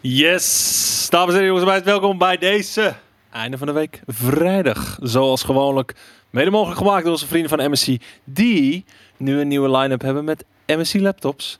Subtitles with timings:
[0.00, 2.94] Yes, dames en heren, jongens en meiden, welkom bij deze
[3.30, 4.98] einde van de week vrijdag.
[5.02, 5.94] Zoals gewoonlijk,
[6.30, 8.84] mede mogelijk gemaakt door onze vrienden van MSC, die
[9.16, 11.58] nu een nieuwe line-up hebben met MSC laptops.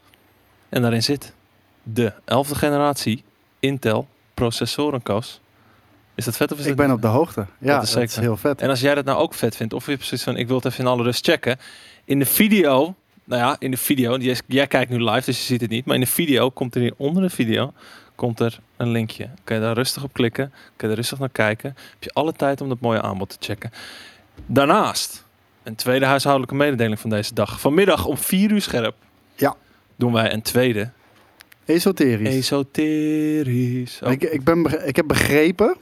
[0.68, 1.34] En daarin zit
[1.82, 3.24] de 11e generatie
[3.60, 5.40] Intel processorenkast.
[6.14, 7.40] Is dat vet of is Ik dat ben op de hoogte.
[7.40, 8.60] Ja, Dat dat is heel vet.
[8.60, 10.64] En als jij dat nou ook vet vindt, of je precies van, ik wil het
[10.64, 11.58] even in alle rust checken.
[12.04, 12.94] In de video,
[13.24, 15.84] nou ja, in de video, jij, jij kijkt nu live, dus je ziet het niet.
[15.84, 17.72] Maar in de video komt er hier onder de video,
[18.18, 19.28] komt er een linkje.
[19.44, 21.76] Kan je daar rustig op klikken, kan je er rustig naar kijken.
[21.90, 23.70] Heb je alle tijd om dat mooie aanbod te checken.
[24.46, 25.24] Daarnaast,
[25.62, 27.60] een tweede huishoudelijke mededeling van deze dag.
[27.60, 28.94] Vanmiddag om 4 uur scherp.
[29.34, 29.56] Ja.
[29.96, 30.90] Doen wij een tweede.
[31.64, 32.34] Esoterisch.
[32.34, 34.00] Esoterisch.
[34.02, 35.76] Oh, Ik, ik, ben, ik heb begrepen,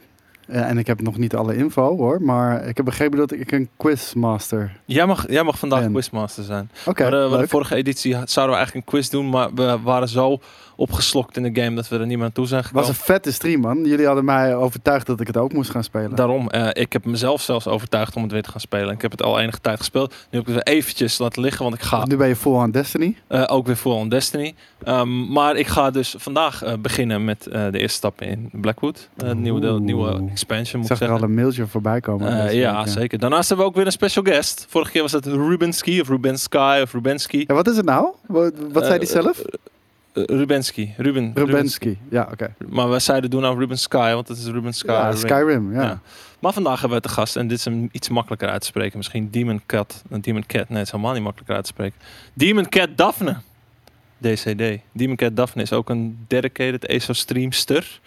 [0.47, 3.53] eh, en ik heb nog niet alle info hoor, maar ik heb begrepen dat ik
[3.53, 4.81] een quizmaster.
[4.85, 6.71] jij, mag, jij mag vandaag quizmaster zijn.
[6.87, 10.39] Oké, eh, de vorige editie zouden we eigenlijk een quiz doen, maar we waren zo
[10.77, 12.89] opgeslokt in de game dat we er niet meer aan toe zijn was gekomen.
[12.89, 13.85] een vette stream man.
[13.85, 16.15] Jullie hadden mij overtuigd dat ik het ook moest gaan spelen.
[16.15, 18.95] Daarom, eh, ik heb mezelf zelfs overtuigd om het weer te gaan spelen.
[18.95, 20.11] Ik heb het al enige tijd gespeeld.
[20.11, 22.57] Nu heb ik het weer eventjes laten liggen, want ik ga Nu ben je full
[22.57, 23.17] aan Destiny.
[23.29, 24.55] eh, ook weer full on Destiny.
[24.85, 29.09] Ehm, maar ik ga dus vandaag eh, beginnen met de eerste stappen in Blackwood.
[29.17, 32.55] Het nieuwe, deel, nieuwe expansion, Ik moet ik zag er al een mailtje voorbij komen.
[32.55, 33.19] Ja, week, zeker.
[33.19, 34.67] Daarnaast hebben we ook weer een special guest.
[34.69, 37.45] Vorige keer was het Rubensky of Rubensky of Rubensky.
[37.47, 38.09] Ja, wat is het nou?
[38.27, 39.25] Wat, wat zei die Eh,
[40.17, 40.91] Eh, Rubensky.
[40.97, 41.97] Ruben, Rubensky.
[42.11, 42.55] Ja, oké.
[42.69, 44.91] Maar we zeiden doen nou Ruben Sky, want het is Ruben Sky.
[44.91, 45.13] Ja.
[45.17, 45.83] Skyrim, ja.
[45.83, 46.01] Ja.
[46.39, 48.97] Maar vandaag hebben we te gast, en dit is een iets makkelijker uit te spreken.
[48.97, 50.03] Misschien Demon Cat.
[50.11, 51.99] Een Demon Cat, nee, het is helemaal niet makkelijker uit te spreken.
[52.33, 53.37] Demon Cat Daphne.
[54.19, 54.81] DCD.
[54.93, 58.01] Demon Cat Daphne is ook een dedicated ESO streamster.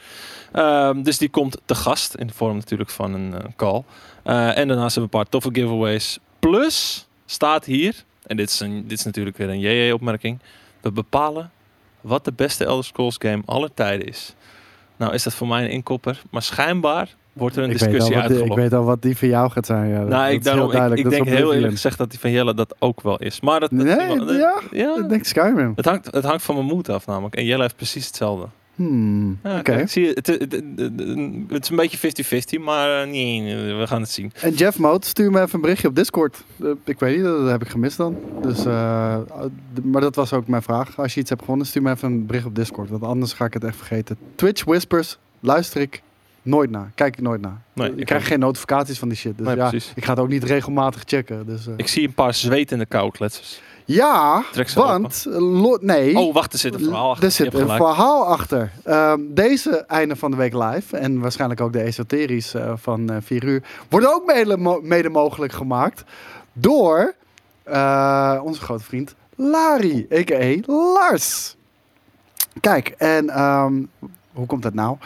[0.51, 3.83] Ehm, dus die komt te gast, in de vorm natuurlijk van een eh, call.
[4.23, 6.19] Eh, en daarnaast hebben we een paar toffe giveaways.
[6.39, 10.39] Plus staat hier, en dit is, een, dit is natuurlijk weer een JJ-opmerking.
[10.81, 11.51] We bepalen
[12.01, 14.35] wat de beste Elder Scrolls game aller tijden is.
[14.97, 18.23] Nou is dat voor mij een inkopper, maar schijnbaar wordt er een Ik discussie die,
[18.23, 18.55] ik uitgelopen.
[18.55, 19.89] weet al wat die van jou gaat zijn.
[19.89, 19.97] Ja.
[19.99, 22.53] Nou, Dat ik, daarom, ik, ik Dat denk heel eerlijk gezegd dat die van Jelle
[22.53, 23.39] dat ook wel is.
[23.41, 25.73] Maar dat, dat- Nee, ja, ja, ik denk Skyrim.
[25.75, 27.35] het, hangt, het hangt van mijn moed af namelijk.
[27.35, 28.45] En Jelle heeft precies hetzelfde.
[28.79, 29.87] Hmm, Oké.
[29.87, 34.31] zie je, het, het, is een beetje 50-50, maar eh, nee, we gaan het zien.
[34.41, 36.43] En Jeff Moot, stuur me even een berichtje op Discord.
[36.61, 38.17] Eh, ik weet niet, dat heb ik gemist dan.
[38.41, 39.17] Dus, eh,
[39.83, 40.97] maar dat was ook mijn vraag.
[40.97, 42.89] Als je iets hebt gewonnen, stuur me even een bericht op Discord.
[42.89, 44.17] Want anders ga ik het echt vergeten.
[44.35, 46.01] Twitch Whispers luister ik
[46.41, 46.91] nooit naar.
[46.95, 47.61] Kijk ik nooit naar.
[47.73, 48.27] Nee, ik ik krijg ook.
[48.27, 49.37] geen notificaties van die shit.
[49.37, 49.91] Dus Nee, ja, precies.
[49.95, 51.45] ik ga het ook niet regelmatig checken.
[51.45, 51.67] Dus.
[51.77, 53.61] Ik zie een paar zwetende koukletsers.
[53.91, 54.43] Ja,
[54.75, 55.25] want...
[55.29, 56.17] eh, lo- nee.
[56.17, 57.25] Oh, wacht, er zit een verhaal achter.
[57.25, 57.83] Er zit een gelijk.
[57.83, 58.71] verhaal achter.
[58.83, 63.17] Ehm, deze einde van de week live, en waarschijnlijk ook de esoterisch eh, van eh
[63.21, 66.03] 4 uur, worden ook mede, mo- mede mogelijk gemaakt
[66.53, 67.13] door
[67.63, 70.71] eh, onze grote vriend Lari, a.k.a.
[70.73, 71.55] Lars.
[72.61, 73.73] Kijk, en ehm,
[74.33, 74.97] hoe komt dat nou?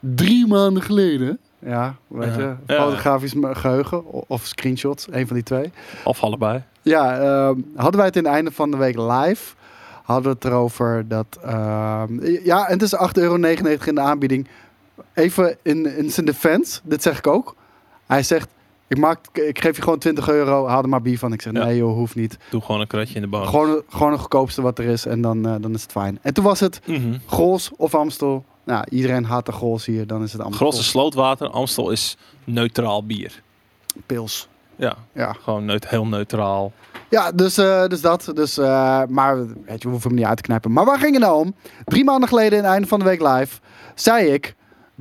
[0.00, 2.82] Drie maanden geleden, ja, weet je, Ja.
[2.84, 5.72] Fotografisch geheugen of screenshots, een van die twee.
[6.04, 6.62] Of allebei.
[6.82, 9.54] Ja, ehm, hadden wij het in het einde van de week live.
[10.02, 11.26] Hadden we het erover dat...
[11.42, 13.34] ehm, ja, en het is 8,99 euro
[13.86, 14.48] in de aanbieding.
[15.14, 17.54] Even in, in zijn defense, dit zeg ik ook.
[18.06, 18.48] Hij zegt,
[18.88, 21.32] ik, maak, ik geef je gewoon 20 euro, haal er maar bier van.
[21.32, 21.64] Ik zeg, Ja.
[21.64, 22.38] nee joh, hoeft niet.
[22.50, 23.46] Doe gewoon een kratje in de boom.
[23.46, 26.18] Gewoon, gewoon een goedkoopste wat er is en dan, eh, dan is het fijn.
[26.22, 26.80] En toen was het.
[27.26, 28.44] Gols of Amstel.
[28.64, 30.66] Nou, iedereen haat de Gols hier, dan is het Amstel.
[30.68, 33.42] Gros is slootwater, Amstel is neutraal bier.
[34.06, 34.48] Pils.
[34.82, 35.32] Ja, Ja.
[35.32, 36.72] gewoon neut heel neutraal.
[37.08, 38.30] Ja, dus, eh, dus dat.
[38.34, 40.72] Dus, eh, maar weet je, we hoeven hem niet uit te knijpen.
[40.72, 41.54] Maar waar ging het nou om?
[41.84, 43.58] Drie maanden geleden, in het einde van de week live,
[43.94, 44.54] zei ik...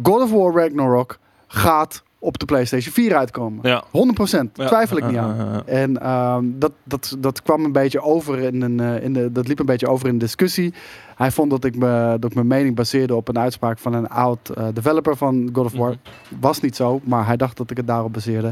[0.04, 3.60] God of War Ragnarok gaat op de PlayStation 4 uitkomen.
[3.70, 3.84] Ja.
[3.92, 4.68] 100%, Ja.
[4.68, 5.68] twijfel ik niet aan.
[5.68, 9.48] En ehm, dat, dat, dat kwam een beetje over in een, eh, in de, dat
[9.48, 10.74] liep een beetje over in de discussie.
[11.16, 14.10] Hij vond dat ik, me, dat ik mijn mening baseerde op een uitspraak van een
[14.10, 15.90] oud eh, developer van God of War.
[15.90, 16.40] Mhm.
[16.40, 18.48] Was niet zo, maar hij dacht dat ik het daarop baseerde.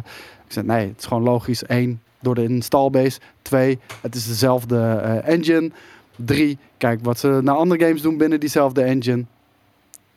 [0.45, 1.63] Ik zei nee, het is gewoon logisch.
[1.67, 3.19] Eén, door de installbase.
[3.41, 5.71] Twee, het is dezelfde eh, engine.
[6.15, 9.25] Drie, kijk wat ze naar andere games doen binnen diezelfde engine.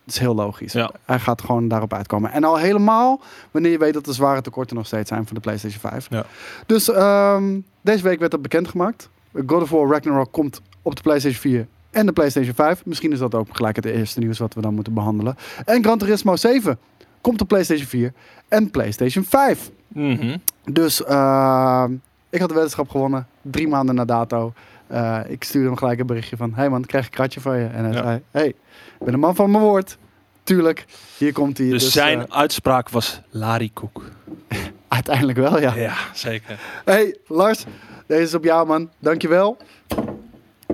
[0.05, 0.73] Dat is heel logisch.
[0.73, 0.91] Ja.
[1.05, 2.31] Hij gaat gewoon daarop uitkomen.
[2.31, 3.21] En al helemaal
[3.51, 6.07] wanneer je weet dat de zware tekorten nog steeds zijn van de PlayStation 5.
[6.09, 6.25] Ja.
[6.65, 9.09] Dus ehm, deze week werd dat bekendgemaakt.
[9.47, 12.85] God of War Ragnarok komt op de PlayStation 4 en de PlayStation 5.
[12.85, 15.35] Misschien is dat ook gelijk het eerste nieuws wat we dan moeten behandelen.
[15.65, 16.79] En Gran Turismo 7
[17.21, 18.13] komt op PlayStation 4
[18.47, 19.71] en PlayStation 5.
[19.87, 20.37] Mhm.
[20.63, 21.91] Dus ehm,
[22.29, 23.27] ik had de weddenschap gewonnen.
[23.41, 24.53] Drie maanden na dato.
[24.87, 26.53] Eh, ik stuurde hem gelijk een berichtje van...
[26.53, 27.65] Hey man, ik krijg een kratje van je.
[27.65, 28.01] En hij Ja.
[28.03, 28.21] zei...
[28.31, 28.55] Hey,
[29.03, 29.97] ik ben een man van mijn woord.
[30.43, 30.85] Tuurlijk,
[31.17, 31.69] hier komt hij.
[31.69, 34.03] Dus, Dus, zijn eh, uitspraak was larikoek.
[34.87, 35.73] uiteindelijk wel, ja.
[35.75, 36.59] Ja, zeker.
[36.85, 37.63] Hey Lars,
[38.07, 38.89] deze is op jou man.
[38.99, 39.57] Dankjewel.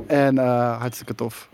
[0.09, 1.49] En eh, hartstikke tof.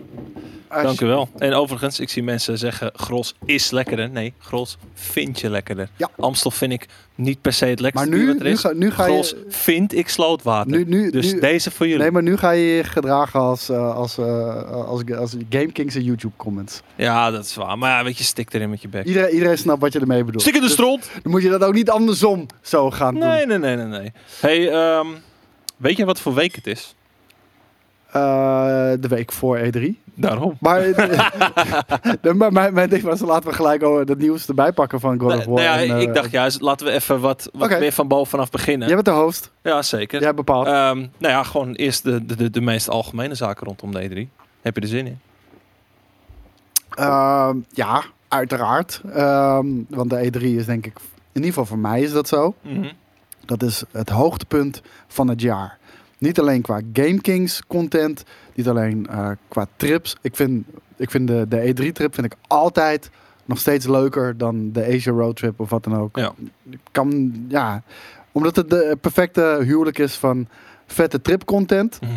[0.68, 1.30] Als Dank je- u wel.
[1.38, 4.10] En overigens, ik zie mensen zeggen Gros is lekkerder.
[4.10, 5.90] Nee, Gros vind je lekkerder.
[5.98, 6.10] Ja.
[6.19, 6.86] Amstel vind ik
[7.16, 8.60] niet per se het Maar lekkerste nu, wat er nu, is.
[8.60, 9.46] ga, nu ga Gros je...
[9.50, 10.72] vind ik slootwater.
[10.72, 12.02] Nu, nu, dus nu, deze voor jullie.
[12.02, 15.96] nee, maar nu ga je je gedragen als, eh, als, eh, als, als Game Kings
[15.96, 16.81] en YouTube comments.
[16.96, 17.78] Ja, dat is waar.
[17.78, 19.06] Maar ja, weet je, stik erin met je bek.
[19.06, 20.42] Iedereen, iedereen snapt wat je ermee bedoelt.
[20.42, 21.10] Stik in de Dus stront!
[21.24, 23.28] Dan moet je dat ook niet andersom zo gaan doen.
[23.30, 24.12] Nee, nee, nee, nee, nee.
[24.40, 25.07] Hey, ehm,
[25.78, 26.96] weet je wat voor week het is?
[28.15, 29.81] Eh, de week voor E3.
[30.13, 30.57] Daarom.
[30.59, 30.81] Maar,
[32.21, 35.19] de, maar mijn, mijn ding was, laten we gelijk al het nieuws erbij pakken van
[35.19, 35.53] God of War.
[35.53, 38.50] nou ja, en, eh, ik dacht juist, laten we even wat, wat meer van bovenaf
[38.50, 38.88] beginnen.
[38.88, 39.51] Jij bent de host.
[39.62, 40.21] Ja, zeker.
[40.21, 40.65] Jij bepaalt.
[40.65, 44.44] Ehm, nou ja, gewoon eerst de, de, de, de meest algemene zaken rondom de E3.
[44.61, 45.19] Heb je er zin in?
[46.89, 49.01] Ehm, ja, uiteraard.
[49.13, 50.94] Ehm, want de E3 is denk ik,
[51.31, 52.56] in ieder geval voor mij is dat zo.
[52.61, 52.91] Mhm.
[53.45, 55.77] Dat is het hoogtepunt van het jaar.
[56.25, 58.24] Niet alleen qua Game Kings content,
[58.54, 60.16] niet alleen eh, qua trips.
[60.22, 63.10] Ik vind, ik vind de, de E3 trip vind ik altijd
[63.45, 66.18] nog steeds leuker dan de Asia Road Trip of wat dan ook.
[66.18, 66.33] Ja.
[66.92, 67.81] Kan, ja,
[68.31, 70.48] omdat het de perfecte huwelijk is van
[70.88, 72.12] vette trip content Mhm.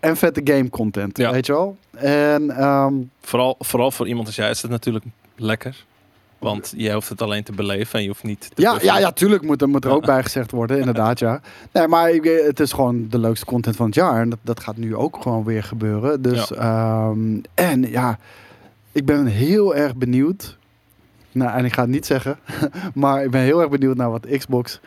[0.00, 1.18] en vette game content.
[1.18, 1.30] Ja.
[1.32, 1.76] Weet je wel?
[1.96, 5.04] En ehm, Vooral, vooral voor iemand als jij is het natuurlijk
[5.36, 5.84] lekker.
[6.42, 9.10] Want je hoeft het alleen te beleven en je hoeft niet te Ja, ja, ja,
[9.12, 11.40] tuurlijk moet er, moet er ook bij gezegd worden, inderdaad, ja.
[11.72, 14.20] Nee, maar ik, eh, het is gewoon de leukste content van het jaar.
[14.20, 16.22] En dat, dat gaat nu ook gewoon weer gebeuren.
[16.22, 18.18] Dus, ehm, en ja,
[18.92, 20.56] ik ben heel erg benieuwd.
[21.32, 22.38] Nou, en ik ga het niet zeggen,
[22.94, 24.80] maar ik ben heel erg benieuwd naar wat Xbox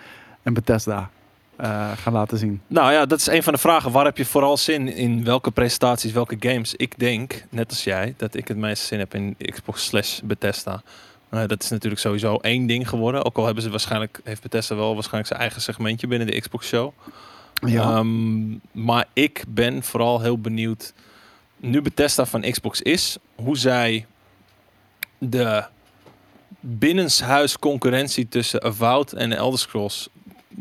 [0.44, 1.10] en Bethesda
[1.56, 2.62] eh, gaan laten zien.
[2.68, 3.92] Nou ja, dat is een van de vragen.
[3.92, 5.24] Waar heb je vooral zin in?
[5.24, 6.76] Welke presentaties, welke games?
[6.76, 10.82] Ik denk, net als jij, dat ik het meeste zin heb in Xbox slash Bethesda.
[11.36, 13.24] Nou, dat is natuurlijk sowieso één ding geworden.
[13.26, 16.68] Ook al hebben ze waarschijnlijk, heeft Bethesda wel waarschijnlijk zijn eigen segmentje binnen de Xbox
[16.68, 16.92] Show.
[17.66, 20.94] Ja, Ehm, maar ik ben vooral heel benieuwd,
[21.58, 24.06] nu Bethesda van Xbox is, hoe zij
[25.18, 25.64] de
[26.60, 30.10] binnenshuis concurrentie tussen Avowed en de Elder Scrolls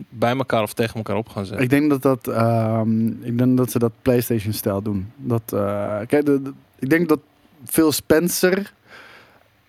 [0.09, 1.65] bij elkaar of tegen elkaar op gaan zetten.
[1.65, 5.13] ik denk dat, dat, ehm, ik denk dat ze dat PlayStation-stijl doen.
[5.17, 7.21] Dat, eh, kijk, de, de- ik denk dat
[7.67, 8.73] Phil Spencer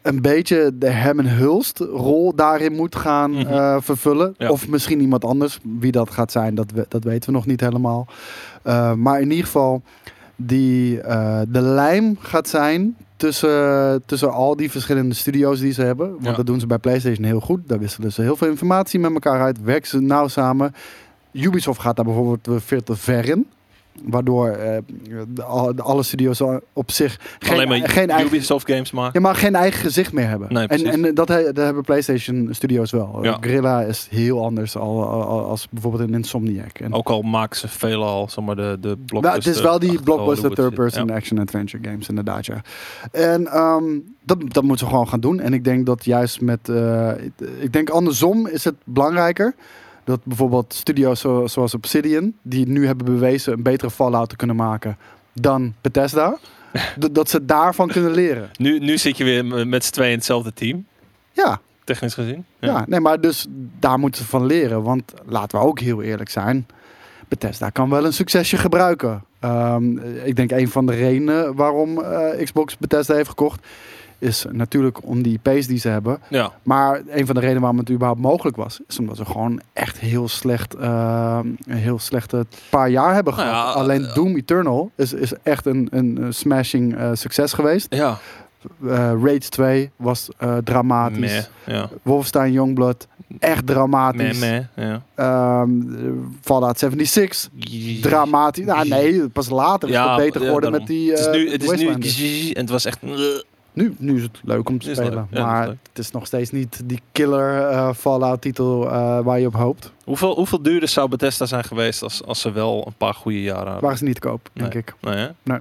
[0.06, 3.48] een beetje de hem en Hulst rol daarin moet gaan Mhm.
[3.48, 4.34] eh, vervullen.
[4.38, 4.50] Ja.
[4.50, 5.60] Of misschien iemand anders.
[5.80, 8.07] Wie dat gaat zijn, dat, we, dat weten we nog niet helemaal.
[8.63, 9.81] Eh, maar in ieder geval,
[10.36, 16.10] die, eh, de lijm gaat zijn tussen, tussen al die verschillende studio's die ze hebben.
[16.12, 16.34] Want Ja.
[16.34, 17.60] dat doen ze bij PlayStation heel goed.
[17.68, 19.62] Daar wisselen ze heel veel informatie met elkaar uit.
[19.63, 20.74] Werken ze nauw samen.
[21.31, 23.48] Ubisoft gaat daar bijvoorbeeld weer veel te ver in.
[24.03, 24.77] Waardoor eh,
[25.27, 25.44] de,
[25.81, 26.42] alle- studio's
[26.74, 29.12] op zich geen, maar geen eigen Ubisoft games maken.
[29.13, 30.53] ja, maar geen eigen gezicht meer hebben.
[30.53, 31.01] Nee, en precies.
[31.03, 33.19] en dat, he- dat hebben PlayStation Studios wel.
[33.21, 33.38] Ja.
[33.42, 36.80] Guerrilla is heel anders al, al- al- als bijvoorbeeld een Insomniac.
[36.80, 39.21] En, Ook al maken ze veelal zeg maar, de, de blockbuster.
[39.21, 42.62] nou, het is wel die blockbuster third-person action-adventure games, inderdaad, ja.
[43.12, 43.83] En ehm,
[44.24, 45.39] dat, dat moeten ze gewoon gaan doen.
[45.39, 46.69] En ik denk dat juist met...
[46.69, 47.12] eh,
[47.59, 49.56] ik denk andersom is het belangrijker...
[50.06, 52.34] dat bijvoorbeeld studio's zo- zoals Obsidian...
[52.42, 54.98] die nu hebben bewezen een betere Fallout te kunnen maken...
[55.34, 56.38] dan Bethesda...
[57.12, 58.50] dat ze daarvan kunnen leren.
[58.57, 60.86] Nu, nu zit je weer met z'n tweeën in hetzelfde team,
[61.31, 62.46] Ja, technisch gezien.
[62.60, 63.46] Ja, nee, maar dus
[63.80, 64.84] daar moeten ze van leren.
[64.84, 66.68] Want laten we ook heel eerlijk zijn.
[67.28, 69.24] Bethesda kan wel een succesje gebruiken.
[69.40, 73.66] Ehm, ik denk een van de redenen waarom eh, Xbox Bethesda heeft gekocht...
[74.20, 76.20] is natuurlijk om die IP's die ze hebben.
[76.30, 76.52] Ja.
[76.64, 78.80] Maar een van de redenen waarom het überhaupt mogelijk was...
[78.88, 80.76] is omdat ze gewoon echt heel slecht...
[80.80, 83.74] een heel slechte paar jaar hebben Nou gehad.
[83.74, 87.88] ja, Alleen eh, Doom Eternal is, is echt een, een eh, smashing eh, succes geweest.
[87.95, 88.18] Ja.
[88.88, 91.19] Eh, Rage 2 was eh, dramatisch.
[91.19, 91.76] Meh.
[91.76, 91.90] Ja.
[92.02, 93.07] Wolfenstein Youngblood,
[93.40, 94.40] echt dramatisch.
[94.40, 94.88] Meh, meh.
[94.88, 95.02] Ja.
[95.16, 95.69] Ehm,
[96.42, 97.50] Fallout 76,
[98.02, 98.66] dramatisch.
[98.66, 101.64] Nou, nee, pas later is het beter geworden met die het is nu, eh, het
[102.06, 103.00] is nu en het was echt.
[103.76, 105.14] Nu, nu is het leuk om te Is spelen.
[105.14, 109.20] leuk, ja, dat is maar het is nog steeds niet die killer eh, Fallout-titel eh,
[109.20, 109.92] waar je op hoopt.
[110.04, 113.64] Hoeveel, hoeveel duurder zou Bethesda zijn geweest als, als ze wel een paar goede jaren
[113.64, 113.84] hadden?
[113.84, 114.94] Waar is niet te koop, denk ik.
[115.02, 115.28] Nee?
[115.44, 115.60] Nee.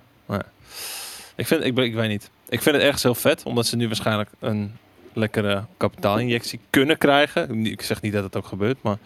[1.37, 2.31] Ik, vind, ik, ik weet niet.
[2.49, 4.77] Ik vind het ergens heel vet, omdat ze nu waarschijnlijk een
[5.13, 7.67] lekkere kapitaalinjectie kunnen krijgen.
[7.67, 8.99] Ik zeg niet dat het ook gebeurt, maar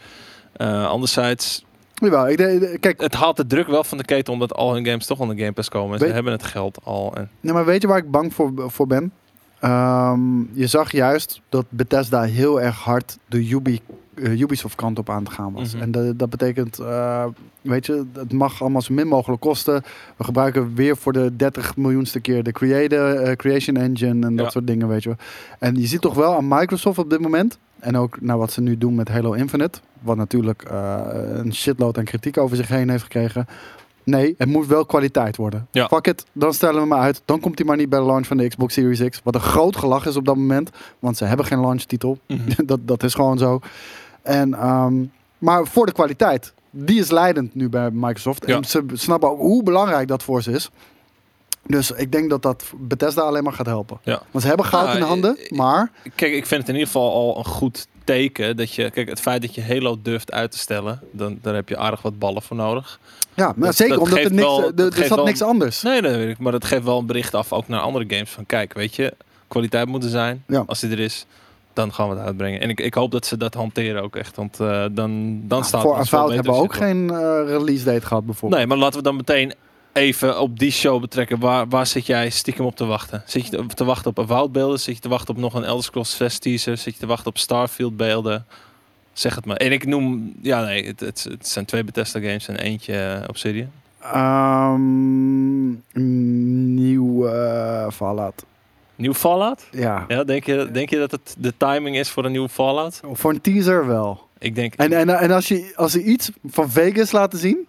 [0.53, 1.65] eh, anderzijds,
[2.01, 5.07] Jawel, ik kijk, het haalt de druk wel van de keten, omdat al hun games
[5.07, 5.99] toch aan de Game Pass komen.
[6.01, 7.15] En ze hebben het geld al.
[7.17, 9.13] En, nee, maar weet je waar ik bang voor, voor ben?
[9.61, 13.81] Ehm, je zag juist dat Bethesda heel erg hard de Ubi,
[14.15, 15.73] eh, Ubisoft kant op aan te gaan was.
[15.75, 15.83] Mhm.
[15.83, 17.25] En dat, dat betekent, eh,
[17.61, 19.83] weet je, het mag allemaal zo min mogelijk kosten.
[20.17, 24.45] We gebruiken weer voor de 30 miljoenste keer de creator, eh, Creation Engine en dat
[24.45, 24.51] Ja.
[24.51, 25.17] soort dingen, weet je.
[25.59, 28.61] En je ziet toch wel aan Microsoft op dit moment, en ook naar wat ze
[28.61, 32.91] nu doen met Halo Infinite, wat natuurlijk eh, een shitload aan kritiek over zich heen
[32.91, 33.47] heeft gekregen.
[34.05, 35.67] Nee, het moet wel kwaliteit worden.
[35.71, 35.87] Ja.
[35.89, 37.23] Fuck it, dan stellen we maar uit.
[37.25, 39.21] Dan komt hij maar niet bij de launch van de Xbox Series X.
[39.25, 40.71] Wat een groot gelach is op dat moment.
[40.99, 42.19] Want ze hebben geen launchtitel.
[42.27, 42.41] Mhm.
[42.67, 43.61] dat, dat is gewoon zo.
[44.23, 44.95] En, ehm,
[45.39, 46.53] maar voor de kwaliteit.
[46.71, 48.47] Die is leidend nu bij Microsoft.
[48.47, 48.57] Ja.
[48.57, 50.71] En ze snappen ook hoe belangrijk dat voor ze is.
[51.67, 53.99] Dus ik denk dat dat Bethesda alleen maar gaat helpen.
[54.03, 54.23] Ja.
[54.31, 55.37] Want ze hebben goud Ah, in de handen.
[55.39, 58.91] eh, maar Kijk, ik vind het in ieder geval al een goed teken dat je,
[58.91, 62.03] kijk, het feit dat je Halo durft uit te stellen, dan daar heb je aardig
[62.03, 62.99] wat ballen voor nodig.
[63.35, 65.43] ja, maar dat- zeker dat omdat er geeft niks, wel- er- dat er zat niks
[65.43, 65.83] anders.
[65.83, 68.31] Nee, dat weet ik, maar dat geeft wel een bericht af ook naar andere games
[68.31, 69.15] van, kijk, weet je,
[69.49, 70.45] kwaliteit moet er zijn.
[70.47, 70.63] Ja.
[70.67, 71.27] Als die er is,
[71.73, 72.61] dan gaan we het uitbrengen.
[72.61, 75.83] En ik, ik hoop dat ze dat hanteren ook echt, want eh, dan, dan staat
[75.83, 78.61] voor Avowed hebben we ook geen eh, release date gehad bijvoorbeeld.
[78.61, 79.53] Nee, maar laten we dan meteen
[79.99, 81.39] even op die show betrekken.
[81.39, 83.23] Waar, waar zit jij stiekem op te wachten?
[83.27, 84.81] Zit je te- te wachten op Avowed beelden?
[84.81, 86.77] Zit je te wachten op nog een Elder Scrolls 6 teaser?
[86.77, 88.47] Zit je te wachten op Starfield beelden?
[89.13, 89.57] Zeg het maar.
[89.57, 90.35] En ik noem...
[90.43, 93.71] Ja, nee, het, het, het zijn twee Bethesda games en eentje eh, Obsidian.
[94.03, 95.69] Ehm,
[96.75, 98.45] nieuw eh, Fallout.
[98.97, 99.67] Nieuw Fallout?
[99.71, 100.05] Ja.
[100.09, 103.01] Ja, denk je, denk je dat het de timing is voor een nieuwe Fallout?
[103.13, 104.29] Voor een teaser wel.
[104.39, 104.75] Ik denk...
[104.75, 107.67] En, en, en als, je, als ze iets van Vegas laten zien,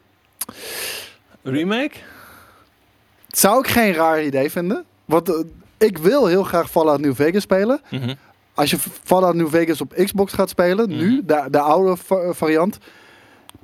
[1.44, 1.96] remake?
[3.30, 4.86] Zou ik geen raar idee vinden.
[5.06, 5.36] Want eh,
[5.78, 7.82] ik wil heel graag Fallout New Vegas spelen.
[7.92, 8.14] Mhm.
[8.54, 11.26] Als je Fallout New Vegas op Xbox gaat spelen, nu, Mhm.
[11.26, 12.78] de, de oude va- variant,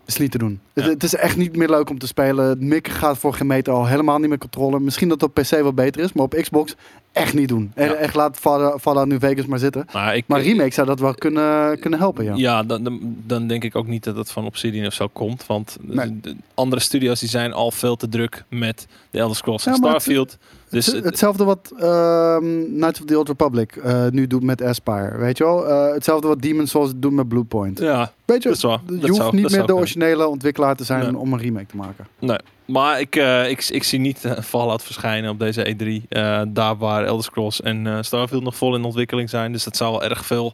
[0.05, 0.59] is niet te doen.
[0.73, 0.89] Het, Ja.
[0.89, 2.45] het is echt niet meer leuk om te spelen.
[2.49, 4.79] Het mikken gaat voor geen meter al helemaal niet meer controle.
[4.79, 6.75] Misschien dat het op PC wat beter is, maar op Xbox
[7.11, 7.71] echt niet doen.
[7.75, 7.93] Ja.
[7.93, 8.37] Echt laat
[8.79, 9.85] Fallout, New Vegas maar zitten.
[9.93, 12.33] Maar, ik, Maar remake zou dat wel kunnen, kunnen helpen, ja.
[12.35, 15.45] Ja, dan, dan, denk ik ook niet dat het van Obsidian of zo komt.
[15.45, 16.07] Want Nee.
[16.07, 19.71] de, de andere studios die zijn al veel te druk met de Elder Scrolls en
[19.73, 20.37] Ja, maar het- Starfield.
[20.69, 24.61] Dus Het- het- hetzelfde wat ehm Knights of the Old Republic eh, nu doet met
[24.61, 25.67] Aspire, weet je wel?
[25.67, 27.79] Eh, hetzelfde wat Demon's Souls doet met Bluepoint.
[27.79, 28.79] ja, weet je, dat waar.
[28.87, 29.75] je Dat hoeft zou- niet meer de kunnen.
[29.75, 31.17] originele ontwikkelaar te zijn Nee.
[31.17, 32.07] om een remake te maken.
[32.19, 32.37] Nee.
[32.65, 36.05] Maar ik, eh, ik, ik zie niet Fallout verschijnen op deze E3.
[36.09, 39.51] eh, daar waar Elder Scrolls en Starfield nog vol in ontwikkeling zijn.
[39.51, 40.53] Dus dat zou wel erg veel...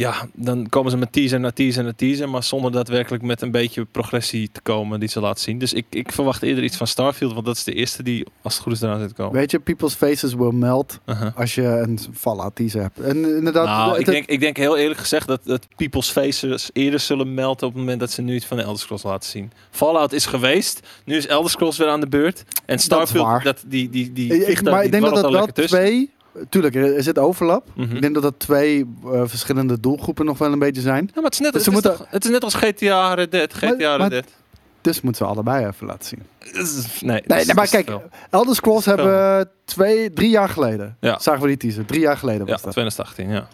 [0.00, 2.28] Ja, dan komen ze met teaser na teaser na teaser.
[2.28, 5.58] Maar zonder daadwerkelijk met een beetje progressie te komen die ze laten zien.
[5.58, 7.32] Dus ik, ik verwacht eerder iets van Starfield.
[7.32, 9.32] Want dat is de eerste die als het goed is eraan zit te komen.
[9.32, 11.36] Weet je, people's faces will melt Uh-huh.
[11.36, 13.00] als je een Fallout teaser hebt.
[13.00, 17.00] En inderdaad, nou, ik denk, ik denk heel eerlijk gezegd dat, dat People's Faces eerder
[17.00, 19.52] zullen melden op het moment dat ze nu iets van de Elder Scrolls laten zien.
[19.70, 22.44] Fallout is geweest, nu is Elder Scrolls weer aan de beurt.
[22.66, 23.42] En Starfield, waar.
[23.42, 25.78] dat, die, die, die ik, maar ik denk dat dat, dat tussen.
[25.78, 26.10] twee...
[26.48, 27.66] Tuurlijk, er zit overlap.
[27.74, 27.94] Mhm.
[27.94, 31.04] Ik denk dat dat twee eh, verschillende doelgroepen nog wel een beetje zijn.
[31.06, 33.30] Ja, maar het is, net, Dus het, is toch- het is net als GTA Red
[33.32, 33.54] Dead.
[33.54, 34.24] GTA Maar- Red Dead.
[34.80, 36.22] Dus moeten ze allebei even laten zien.
[37.08, 37.90] Nee, Nee, maar kijk.
[38.30, 40.96] Elder Scrolls hebben we twee, drie jaar geleden.
[41.00, 41.18] Ja.
[41.18, 41.84] Zagen we die teaser.
[41.84, 42.72] Drie jaar geleden Ja, was dat.
[42.72, 43.48] 2018, ja.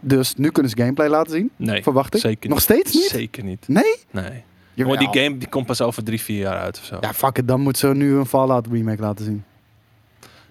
[0.00, 1.50] Dus nu kunnen ze gameplay laten zien.
[1.56, 2.20] Nee, Verwacht ik.
[2.20, 3.02] zeker Nog steeds niet?
[3.08, 3.68] Zeker niet.
[3.68, 3.94] Nee?
[4.10, 4.44] Nee.
[4.86, 6.96] Maar die game die komt pas over drie, vier jaar uit of zo.
[7.00, 7.48] Ja, fuck it.
[7.48, 9.44] Dan moeten ze nu een Fallout remake laten zien.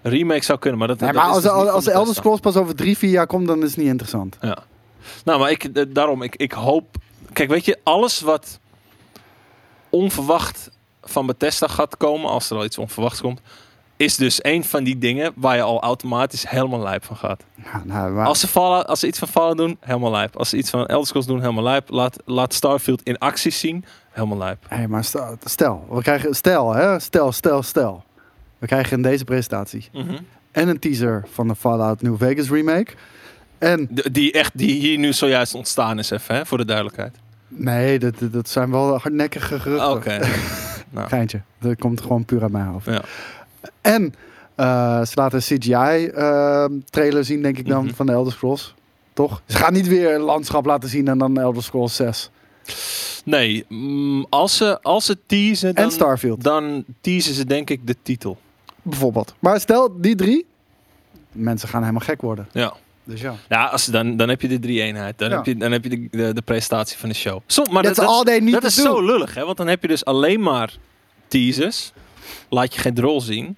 [0.01, 2.15] Een remake zou kunnen, maar dat, Nee, dat maar is als, dus als, als Elder.
[2.15, 4.37] Scrolls pas over drie, vier jaar komt, dan is het niet interessant.
[4.41, 4.57] Ja.
[5.25, 6.95] Nou, maar ik, eh, daarom, ik, ik hoop...
[7.33, 8.59] Kijk, weet je, alles wat
[9.89, 10.69] onverwacht
[11.03, 13.41] van Bethesda gaat komen, als er al iets onverwachts komt,
[13.97, 17.43] is dus een van die dingen waar je al automatisch helemaal lijp van gaat.
[17.63, 20.37] Ja, nou, maar- Als ze, Fallout, als ze iets van Fallout doen, helemaal lijp.
[20.37, 21.89] Als ze iets van Elder Scrolls doen, helemaal lijp.
[21.89, 24.65] Laat, laat Starfield in actie zien, helemaal lijp.
[24.67, 28.03] Hey, maar stel, stel, we krijgen, stel, hè, stel, stel, stel.
[28.59, 29.89] We krijgen in deze presentatie
[30.51, 32.91] en een teaser van de Fallout New Vegas remake.
[33.57, 37.15] En, De- die, echt, die hier nu zojuist ontstaan is, even, hè, voor de duidelijkheid.
[37.47, 39.91] nee, dat, dat- zijn wel hardnekkige geruchten.
[39.91, 40.19] Oké.
[40.89, 41.41] nou, Geintje.
[41.59, 42.85] Dat komt gewoon puur uit mijn hoofd.
[42.85, 43.01] ja.
[43.81, 44.13] En
[44.55, 47.93] eh, ze laten een CGI-trailer zien, denk ik dan, Mhm.
[47.93, 48.73] van de Elder Scrolls.
[49.13, 49.41] Toch?
[49.45, 52.29] Ze gaan niet weer een landschap laten zien en dan Elder Scrolls 6.
[53.25, 57.87] Nee, mm, als, ze, als ze teasen, dan, en Starfield, dan teasen ze denk ik
[57.87, 58.37] de titel.
[58.89, 59.33] Bijvoorbeeld.
[59.39, 60.45] Maar stel, die drie,
[61.31, 62.47] mensen gaan helemaal gek worden.
[62.51, 62.73] Ja.
[63.03, 63.35] Dus ja.
[63.49, 65.17] Ja, als, dan, dan heb je de drie eenheid.
[65.17, 65.35] Dan Ja.
[65.35, 67.39] heb je, dan heb je de, de, de presentatie van de show.
[67.45, 69.45] Som, maar dat, all they need dat is zo lullig, hè?
[69.45, 70.77] Want dan heb je dus alleen maar
[71.27, 71.91] teasers.
[72.49, 73.57] Laat je geen drol zien.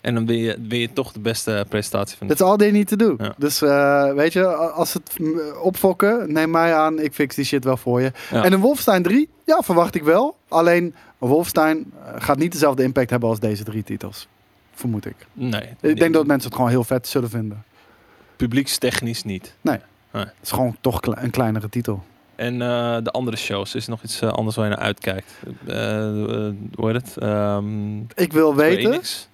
[0.00, 2.70] En dan ben je, ben je toch de beste presentatie van de That's all they
[2.70, 3.14] need to do.
[3.18, 3.34] Ja.
[3.38, 5.16] Dus eh, weet je, als het
[5.62, 8.12] opfokken, neem mij aan, ik fix die shit wel voor je.
[8.30, 8.44] Ja.
[8.44, 10.36] En een Wolfenstein 3, ja, verwacht ik wel.
[10.48, 14.28] Alleen, Wolfenstein eh, gaat niet dezelfde impact hebben als deze drie titels.
[14.76, 15.14] Vermoed ik.
[15.32, 15.62] Nee.
[15.80, 17.64] Ik denk dat mensen het gewoon heel vet zullen vinden.
[18.36, 19.54] Publiekstechnisch niet.
[20.10, 22.02] Het is gewoon toch kle- een kleinere titel.
[22.34, 25.32] En eh, de andere shows, is er nog iets eh, anders waar je naar uitkijkt?
[25.66, 25.76] Eh,
[26.74, 27.16] hoe heet het?
[27.16, 29.28] Ehm Ik wil weten, Enix?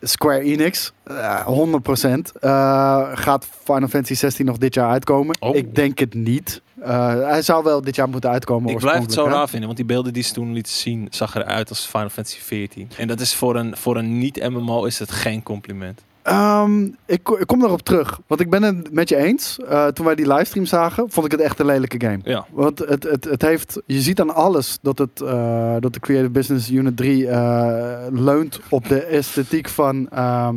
[0.00, 2.32] Square Enix, eh, 100%.
[2.40, 5.36] Eh, gaat Final Fantasy 16 nog dit jaar uitkomen?
[5.40, 5.56] Oh.
[5.56, 6.62] Ik denk het niet.
[6.80, 8.70] Eh, hij zou wel dit jaar moeten uitkomen.
[8.70, 11.34] Ik blijf het zo raar vinden, want die beelden die ze toen lieten zien, zag
[11.34, 12.90] eruit als Final Fantasy 14.
[12.96, 16.02] En dat is voor een, voor een niet-MMO is het geen compliment.
[16.28, 18.20] Ehm, ik, ik kom daarop terug.
[18.26, 19.58] Want ik ben het met je eens.
[19.68, 22.18] Eh, toen wij die livestream zagen, vond ik het echt een lelijke game.
[22.24, 26.00] Ja, Want het, het, het heeft, je ziet aan alles dat, het, eh, dat de
[26.00, 30.56] Creative Business Unit 3 eh, leunt op de esthetiek van, ehm,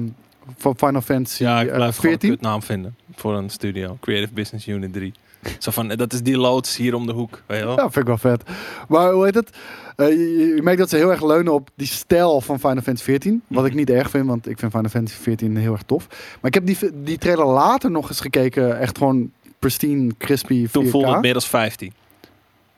[0.57, 2.29] van Final Fantasy ja ik blijf gewoon een 14.
[2.29, 3.97] kutnaam vinden voor een studio.
[3.99, 5.13] Creative Business Unit 3.
[5.59, 7.75] Zo van, dat is die loods hier om de hoek, weet je wel?
[7.75, 8.43] Ja, vind ik wel vet.
[8.87, 9.49] Maar hoe heet het?
[9.95, 13.03] Eh, je, je merkt dat ze heel erg leunen op die stijl van Final Fantasy
[13.03, 13.41] 14.
[13.47, 16.07] Wat ik niet erg vind, want ik vind Final Fantasy 14 heel erg tof.
[16.09, 18.79] Maar ik heb die, die trailer later nog eens gekeken.
[18.79, 20.71] Echt gewoon pristine, crispy 4K.
[20.71, 21.93] Toen voelde het meer als 15.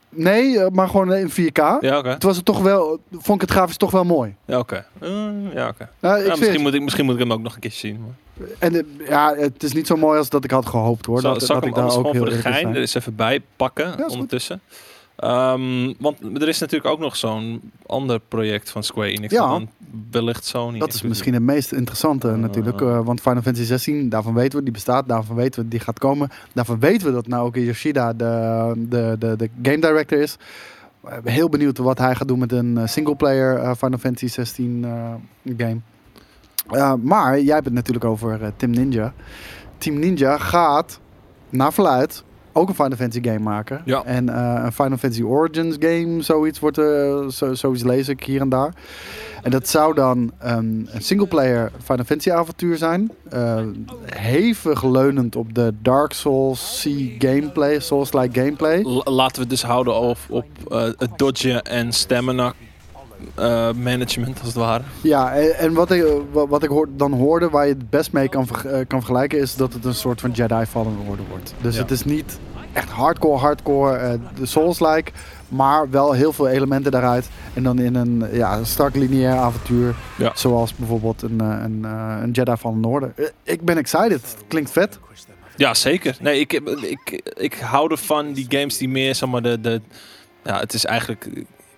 [0.10, 1.78] Nee, eh, maar gewoon in 4K.
[1.80, 2.02] Ja.
[2.02, 4.36] Toen was het toch wel, vond ik het grafisch toch wel mooi.
[4.46, 4.86] Ja, oké.
[5.00, 5.10] Eh,
[5.54, 5.90] ja, oké.
[6.00, 8.00] Nou, misschien, moet ik, misschien moet ik hem ook nog een keer zien.
[8.00, 8.16] Maar.
[8.60, 11.20] En eh, ja, het is niet zo mooi als dat ik had gehoopt hoor.
[11.20, 13.42] Zal, dat, zal dat ik daar ook heel voor de gein er eens even bij
[13.56, 14.62] pakken ondertussen?
[15.16, 19.34] Ehm, want er is natuurlijk ook nog zo'n ander project van Square Enix.
[19.34, 19.48] Ja.
[19.48, 19.70] dan
[20.12, 20.80] wellicht Sony.
[20.80, 22.36] Dat is misschien het meest interessante Ah.
[22.38, 22.82] natuurlijk.
[22.82, 25.08] eh, want Final Fantasy 16, daarvan weten we, die bestaat.
[25.08, 26.30] Daarvan weten we, die gaat komen.
[26.54, 30.38] Daarvan weten we dat Naoki Yoshida de, de, de, de game director is.
[31.24, 35.14] Heel benieuwd wat hij gaat doen met een eh, singleplayer eh, Final Fantasy 16 eh,
[35.58, 35.78] game.
[36.70, 39.14] Eh, maar jij hebt het natuurlijk over eh, Team Ninja.
[39.78, 41.00] Team Ninja gaat,
[41.50, 43.82] naar verluid, ook een Final Fantasy game maken.
[43.86, 44.04] Ja.
[44.04, 46.78] En eh, een Final Fantasy Origins game, zoiets wordt
[47.34, 48.74] zo, zoiets lees ik hier en daar.
[49.44, 53.12] En dat zou dan ehm, een singleplayer Final Fantasy avontuur zijn.
[54.06, 56.90] Hevig leunend op de Dark Souls C
[57.24, 58.82] gameplay, Souls-like gameplay.
[58.82, 60.46] L- laten we het dus houden op, op
[60.98, 62.54] het dodgen en stamina
[63.36, 64.84] eh, management, als het ware.
[65.02, 68.12] Ja, en, en wat ik, wa- wat ik hoor, dan hoorde, waar je het best
[68.12, 71.54] mee kan, eh, kan vergelijken, is dat het een soort van Jedi Fallen Order wordt.
[71.62, 71.82] Dus Ja.
[71.82, 72.40] het is niet
[72.74, 75.12] echt hardcore, hardcore, eh, de Souls-like,
[75.48, 77.30] maar wel heel veel elementen daaruit.
[77.54, 80.32] En dan in een ja, strak lineair avontuur, Ja.
[80.36, 81.84] zoals bijvoorbeeld een, een,
[82.24, 83.14] een Jedi Fallen Order.
[83.44, 85.00] Ik ben excited, het klinkt vet.
[85.56, 86.18] Ja, zeker.
[86.22, 89.82] Nee, ik, heb- ik, ik hou ervan die games die meer, zeg maar, de, de...
[90.44, 91.30] Ja, het is eigenlijk...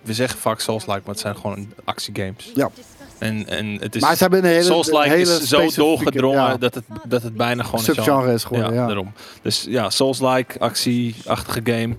[0.06, 2.50] We zeggen vaak Souls-like, maar het zijn gewoon actiegames.
[2.54, 2.70] Ja.
[3.18, 4.02] En, en het is...
[4.02, 7.34] maar ze hebben een hele, Souls-like hele is zo doorgedrongen ja, dat, het, dat het
[7.34, 8.74] bijna gewoon een subgenre is geworden.
[8.74, 9.12] ja, Ja, daarom.
[9.42, 11.96] Dus ja, Souls-like, actie-achtige game.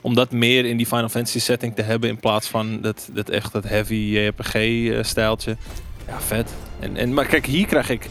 [0.00, 3.28] Om dat meer in die Final Fantasy setting te hebben in plaats van dat, dat
[3.28, 5.56] echt dat heavy JRPG-stijltje.
[6.08, 6.50] Ja, vet.
[6.80, 8.08] En, en, maar kijk, hier krijg ik...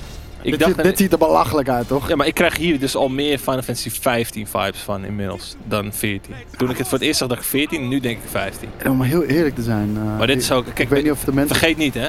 [0.47, 2.07] Ik dit, dacht, ziet- dit ziet er belachelijk uit, toch?
[2.10, 5.93] ja, maar ik krijg hier dus al meer Final Fantasy 15 vibes van inmiddels dan
[5.93, 6.36] 14.
[6.57, 8.69] Toen ik het voor het eerst zag, dacht ik 14, nu denk ik 15.
[8.77, 9.97] En om heel eerlijk te zijn.
[9.97, 10.67] eh, Maar dit ik- is ook...
[10.67, 12.07] ik Kijk, weet niet of de mensen vergeet niet hè.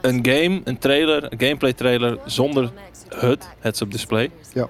[0.00, 2.70] Een game, een trailer, een gameplay trailer zonder
[3.08, 4.68] HUD, heads-up display, Ja.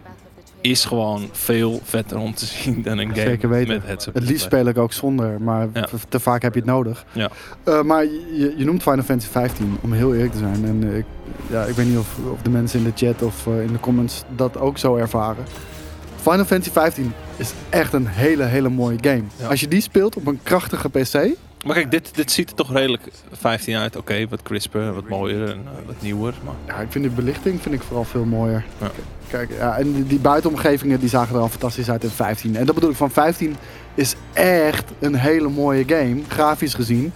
[0.61, 3.75] Is gewoon veel vetter om te zien dan een game Zeker weten.
[3.75, 5.89] met heads-up Het liefst speel ik ook zonder, maar Ja.
[6.09, 7.05] te vaak heb je het nodig.
[7.13, 7.31] Ja.
[7.65, 10.65] Eh, maar je, je noemt Final Fantasy 15, om heel eerlijk te zijn.
[10.65, 11.05] En eh, ik,
[11.51, 13.81] ja, ik weet niet of, of de mensen in de chat of eh, in de
[13.81, 15.45] comments dat ook zo ervaren.
[16.21, 19.23] Final Fantasy 15 is echt een hele, hele mooie game.
[19.37, 19.47] Ja.
[19.49, 21.29] Als je die speelt op een krachtige PC,
[21.65, 23.97] Maar kijk, dit, dit ziet er toch redelijk 15 uit.
[23.97, 26.35] Oké, wat crisper, wat mooier en eh, wat nieuwer.
[26.45, 28.65] Maar ja, ik vind de belichting vind ik vooral veel mooier.
[28.81, 28.91] Ja.
[29.29, 32.57] Kijk, ja, en die, die buitenomgevingen die zagen er al fantastisch uit in 15.
[32.57, 33.57] En dat bedoel ik van 15
[33.95, 37.13] is echt een hele mooie game, grafisch gezien.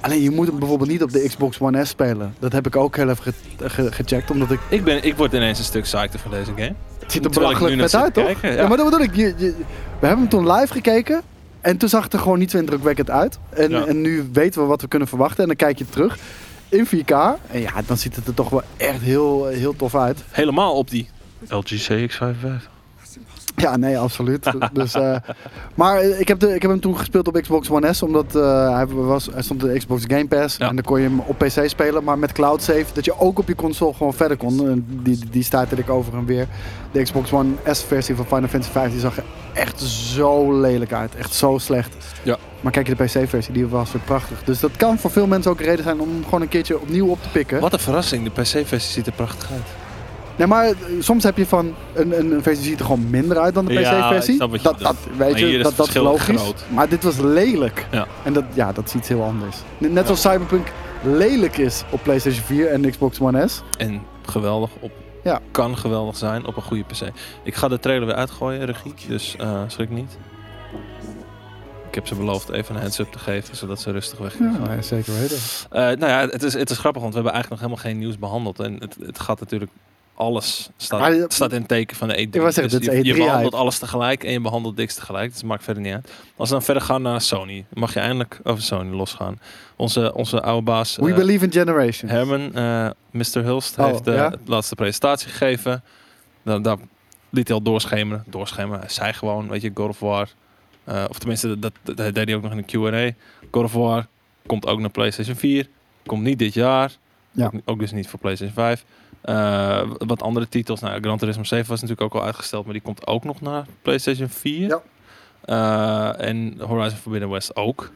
[0.00, 2.34] Alleen je moet hem bijvoorbeeld niet op de Xbox One S spelen.
[2.38, 3.22] Dat heb ik ook heel even
[3.58, 6.50] ge- ge- gecheckt, omdat ik ik, ben, ik word ineens een stuk psyched van deze
[6.56, 6.74] game.
[7.00, 8.24] het ziet er belachelijk naar uit, toch?
[8.24, 8.56] kijken, ja.
[8.62, 8.68] ja.
[8.68, 9.14] maar dat bedoel ik.
[9.16, 9.54] Je, je-
[10.00, 11.22] we hebben hem toen live gekeken
[11.64, 13.38] en toen zag het er gewoon niet zo indrukwekkend uit.
[13.50, 13.86] En, Ja.
[13.86, 16.18] en nu weten we wat we kunnen verwachten en dan kijk je terug
[16.68, 17.10] in 4K.
[17.50, 20.24] En ja, dan ziet het er toch wel echt heel, heel tof uit.
[20.30, 21.08] Helemaal op die
[21.48, 22.72] LG CX55.
[23.64, 24.52] Ja, nee, absoluut.
[24.72, 25.16] dus, eh,
[25.74, 28.74] maar ik heb, de, ik heb hem toen gespeeld op Xbox One S, omdat eh,
[28.74, 30.56] hij, was, hij stond in de Xbox Game Pass.
[30.56, 30.68] Ja.
[30.68, 33.38] En dan kon je hem op PC spelen, maar met cloud save, dat je ook
[33.38, 34.68] op je console gewoon verder kon.
[34.68, 36.46] En die, die stuitte ik over en weer.
[36.92, 41.14] De Xbox One S versie van Final Fantasy 15 zag er echt zo lelijk uit.
[41.14, 41.96] Echt zo slecht.
[42.22, 42.36] Ja.
[42.60, 44.44] Maar kijk je de PC versie, die was weer prachtig.
[44.44, 46.80] Dus dat kan voor veel mensen ook een reden zijn om hem gewoon een keertje
[46.80, 47.60] opnieuw op te pikken.
[47.60, 49.83] Wat een verrassing, de PC-versie ziet er prachtig uit.
[50.36, 53.38] Nee, maar eh, soms heb je van een, een, een versie ziet er gewoon minder
[53.38, 54.34] uit dan de Ja, PC-versie.
[54.50, 56.40] je dat, dat, weet je, is dat, dat is logisch.
[56.40, 56.64] groot.
[56.68, 57.86] Maar dit was lelijk.
[57.90, 58.06] Ja.
[58.22, 59.56] En dat, ja, dat is iets heel anders.
[59.78, 60.66] Net zoals Cyberpunk
[61.02, 63.62] lelijk is op PlayStation 4 en Xbox One S.
[63.78, 64.90] En geweldig op.
[65.22, 65.40] Ja.
[65.50, 67.00] Kan geweldig zijn op een goede PC.
[67.42, 68.94] Ik ga de trailer weer uitgooien, regie.
[69.08, 70.18] Dus eh schrik niet.
[71.88, 75.12] Ik heb ze beloofd even een heads-up te geven, zodat ze rustig weg Ja, zeker
[75.18, 75.36] weten.
[75.70, 77.98] Eh, nou ja, het is, het is grappig, want we hebben eigenlijk nog helemaal geen
[78.02, 78.60] nieuws behandeld.
[78.60, 79.70] En het, het gaat natuurlijk...
[80.14, 82.18] Alles staat, je- staat in het teken van de E3.
[82.20, 85.28] Ik wou zeggen, Dus je, je E3 behandelt alles tegelijk en je behandelt niks tegelijk.
[85.28, 86.10] Dus het maakt verder niet uit.
[86.36, 89.40] Als we dan verder gaan naar Sony, mag je eindelijk over Sony losgaan.
[89.76, 92.10] Onze, onze oude baas We eh, believe in generation.
[92.10, 93.42] Herman, eh, Mr.
[93.44, 94.32] Hulst, Oh, heeft de ja?
[94.46, 95.82] laatste presentatie gegeven.
[96.42, 96.76] Daar, daar
[97.30, 98.24] liet hij al doorschemeren.
[98.26, 100.28] Doorschemeren, hij zei gewoon, weet je, God of War.
[100.84, 103.14] Eh, of tenminste, dat, dat, dat deed hij ook nog in de Q&A.
[103.50, 104.06] God of War
[104.46, 105.68] komt ook naar PlayStation 4.
[106.06, 106.92] Komt niet dit jaar.
[107.30, 107.46] Ja.
[107.46, 108.84] Ook, ook dus niet voor PlayStation 5.
[109.24, 110.80] Eh, wat andere titels.
[110.80, 112.64] Nou, Gran Turismo 7 was natuurlijk ook al uitgesteld.
[112.64, 114.68] Maar die komt ook nog naar PlayStation 4.
[114.68, 114.82] Ja.
[115.44, 117.90] Eh, en Horizon Forbidden West ook.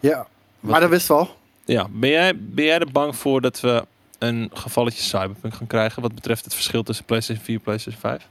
[0.00, 0.26] Ja,
[0.60, 1.36] maar dat wist wel.
[1.64, 3.84] Ja, ben jij, ben jij er bang voor dat we
[4.18, 8.28] een gevalletje Cyberpunk gaan krijgen wat betreft het verschil tussen PlayStation 4 en PlayStation 5?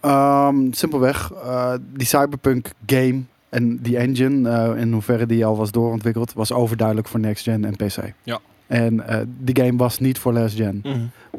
[0.00, 6.32] Ehm, simpelweg, eh, die Cyberpunk game en die engine, in hoeverre die al was doorontwikkeld,
[6.32, 8.12] was overduidelijk voor next gen en PC.
[8.22, 8.40] Ja.
[8.68, 10.82] En eh, die game was niet voor last gen.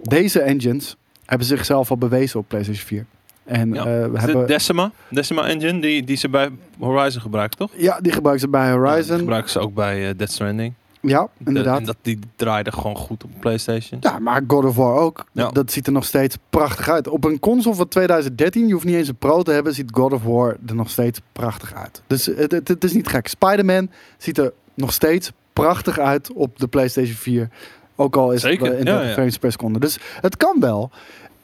[0.03, 3.05] Deze engines hebben zichzelf al bewezen op PlayStation 4.
[3.45, 3.83] En Ja.
[3.83, 4.91] we Is hebben, Decima?
[5.09, 7.71] Decima Engine, die, die ze bij Horizon gebruiken, toch?
[7.77, 9.17] ja, die gebruiken ze bij Ja, die Horizon.
[9.17, 10.73] gebruiken ze ook bij eh, Death Stranding.
[11.01, 11.77] Ja, De- inderdaad.
[11.79, 13.99] en dat, die draaide gewoon goed op PlayStation.
[14.03, 15.25] Ja, maar God of War ook.
[15.31, 15.43] Ja.
[15.43, 17.07] Dat, dat ziet er nog steeds prachtig uit.
[17.07, 20.13] Op een console van 2013, je hoeft niet eens een Pro te hebben, ziet God
[20.13, 22.01] of War er nog steeds prachtig uit.
[22.07, 23.27] Dus het, het, het is niet gek.
[23.27, 27.49] Spider-Man ziet er nog steeds prachtig uit op de PlayStation 4.
[27.95, 29.13] Ook al is Zeker, het in ja, 30 ja.
[29.13, 29.79] frames per seconde.
[29.79, 30.91] Dus het kan wel.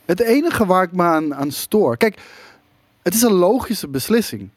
[0.05, 1.97] Het enige waar ik me aan, aan stoor...
[1.97, 2.17] Kijk,
[3.01, 4.49] het is een logische beslissing.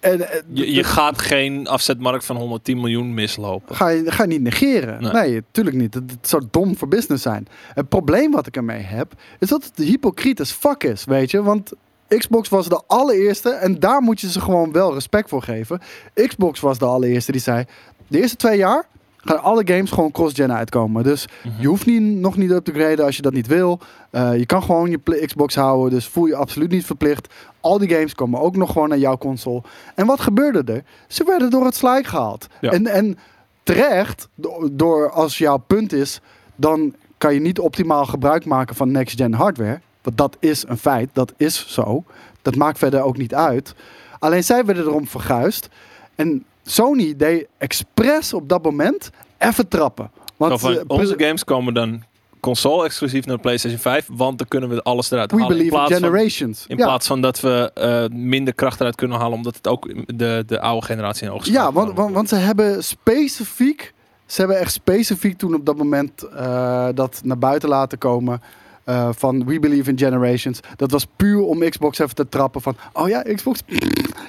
[0.00, 3.76] En, eh, Je, je gaat geen afzetmarkt van 110 miljoen mislopen.
[3.76, 5.02] ga je, ga je niet negeren.
[5.02, 5.12] Nee.
[5.12, 5.94] Nee, natuurlijk niet.
[5.94, 7.48] Het, het zou dom voor business zijn.
[7.74, 11.42] Het probleem wat ik ermee heb, is dat het hypocriet as fuck is, weet je.
[11.42, 11.72] Want
[12.08, 15.80] Xbox was de allereerste en daar moet je ze gewoon wel respect voor geven.
[16.14, 17.64] Xbox was de allereerste die zei,
[18.08, 21.02] de eerste twee jaar gaan alle games gewoon cross-gen uitkomen.
[21.02, 21.60] Dus Mhm.
[21.60, 23.78] je hoeft niet, nog niet up te graden als je dat niet wil.
[24.10, 27.34] Eh, je kan gewoon je Xbox houden, dus voel je absoluut niet verplicht.
[27.60, 29.62] Al die games komen ook nog gewoon naar jouw console.
[29.94, 30.82] En wat gebeurde er?
[31.08, 32.46] Ze werden door het slijk gehaald.
[32.60, 32.70] Ja.
[32.70, 33.18] En, en
[33.62, 36.20] terecht, do- door als jouw punt is,
[36.56, 39.80] dan kan je niet optimaal gebruik maken van next-gen hardware.
[40.02, 42.04] Want dat is een feit, dat is zo.
[42.42, 43.74] Dat maakt verder ook niet uit.
[44.18, 45.68] Alleen zij werden erom verguisd.
[46.14, 50.10] En Sony deed expres op dat moment even trappen.
[50.36, 52.02] Want van, eh, onze games komen dan
[52.40, 55.56] console-exclusief naar de PlayStation 5, want dan kunnen we alles eruit we halen.
[55.56, 56.64] Believe in plaats van, generations.
[56.66, 56.84] in ja.
[56.84, 60.60] plaats van dat we eh, minder kracht eruit kunnen halen, omdat het ook de, de
[60.60, 63.94] oude generatie in oogst Ja, want, want, want ze hebben specifiek,
[64.26, 68.42] ze hebben echt specifiek toen op dat moment eh, dat naar buiten laten komen.
[68.88, 70.60] Eh, van We Believe in Generations.
[70.76, 72.76] Dat was puur om Xbox even te trappen van...
[72.92, 73.60] Oh ja, Xbox,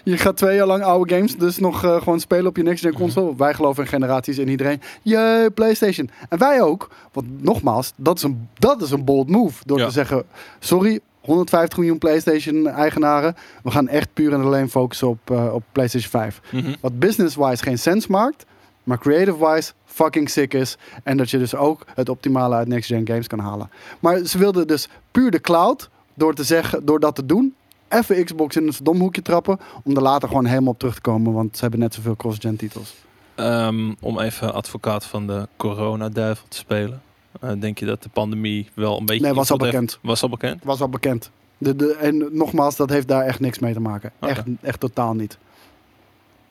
[0.04, 2.94] je gaat twee jaar lang oude games dus nog eh, gewoon spelen op je next-gen
[2.94, 3.36] console.
[3.38, 4.82] Wij geloven in generaties en iedereen.
[5.02, 6.10] Jee, PlayStation.
[6.30, 6.90] En wij ook.
[7.12, 9.62] Want nogmaals, dat is een, dat is een bold move.
[9.66, 9.86] Door Ja.
[9.86, 10.24] te zeggen,
[10.60, 13.36] sorry, 150 miljoen PlayStation-eigenaren.
[13.64, 16.74] We gaan echt puur en alleen focussen op, eh, op PlayStation 5 Mhm.
[16.82, 18.46] wat business-wise geen sens maakt,
[18.90, 20.78] maar creative-wise fucking sick is.
[21.04, 23.70] En dat je dus ook het optimale uit next-gen games kan halen.
[24.00, 27.56] Maar ze wilden dus puur de cloud, door te zeggen, door dat te doen,
[27.90, 31.02] even Xbox in een verdomd hoekje trappen, om er later gewoon helemaal op terug te
[31.02, 32.96] komen, want ze hebben net zoveel cross-gen titels.
[33.36, 37.02] Ehm, om even advocaat van de coronaduivel te spelen.
[37.42, 39.26] Eh, denk je dat de pandemie wel een beetje...
[39.26, 40.00] Nee, was al heeft- bekend.
[40.02, 40.64] Was al bekend?
[40.64, 41.32] Was al bekend.
[41.58, 44.12] De, de, en nogmaals, dat heeft daar echt niks mee te maken.
[44.20, 45.38] Echt, echt totaal niet.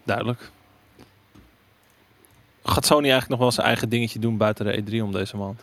[0.04, 0.50] Duidelijk.
[2.68, 5.60] Gaat Sony eigenlijk nog wel zijn eigen dingetje doen buiten de E3 om deze maand?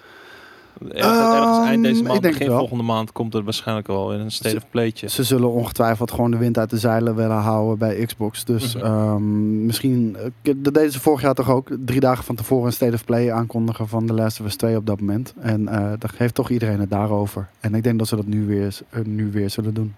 [0.90, 4.20] Ergens, ergens eind deze Ehm, ik maand, begin volgende maand komt er waarschijnlijk wel weer
[4.20, 5.10] een state of playtje.
[5.10, 8.44] Ze zullen ongetwijfeld gewoon de wind uit de zeilen willen houden bij Xbox.
[8.46, 8.86] Dus Mhm.
[8.86, 12.74] ehm, misschien, eh, dat deden ze vorig jaar toch ook, drie dagen van tevoren een
[12.74, 15.34] State of Play aankondigen van The Last of Us 2 op dat moment.
[15.40, 17.48] En eh daar heeft toch iedereen het daarover.
[17.60, 19.96] En ik denk dat ze dat nu weer, eh, nu weer zullen doen.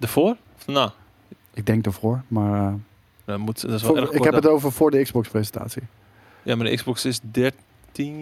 [0.00, 0.36] Ervoor?
[0.66, 0.90] Nou,
[1.54, 2.74] Ik denk ervoor, maar
[3.24, 5.82] dat, moet, dat is wel voor- erg ik heb het over voor de Xbox presentatie.
[6.42, 7.54] Ja, maar de Xbox is 13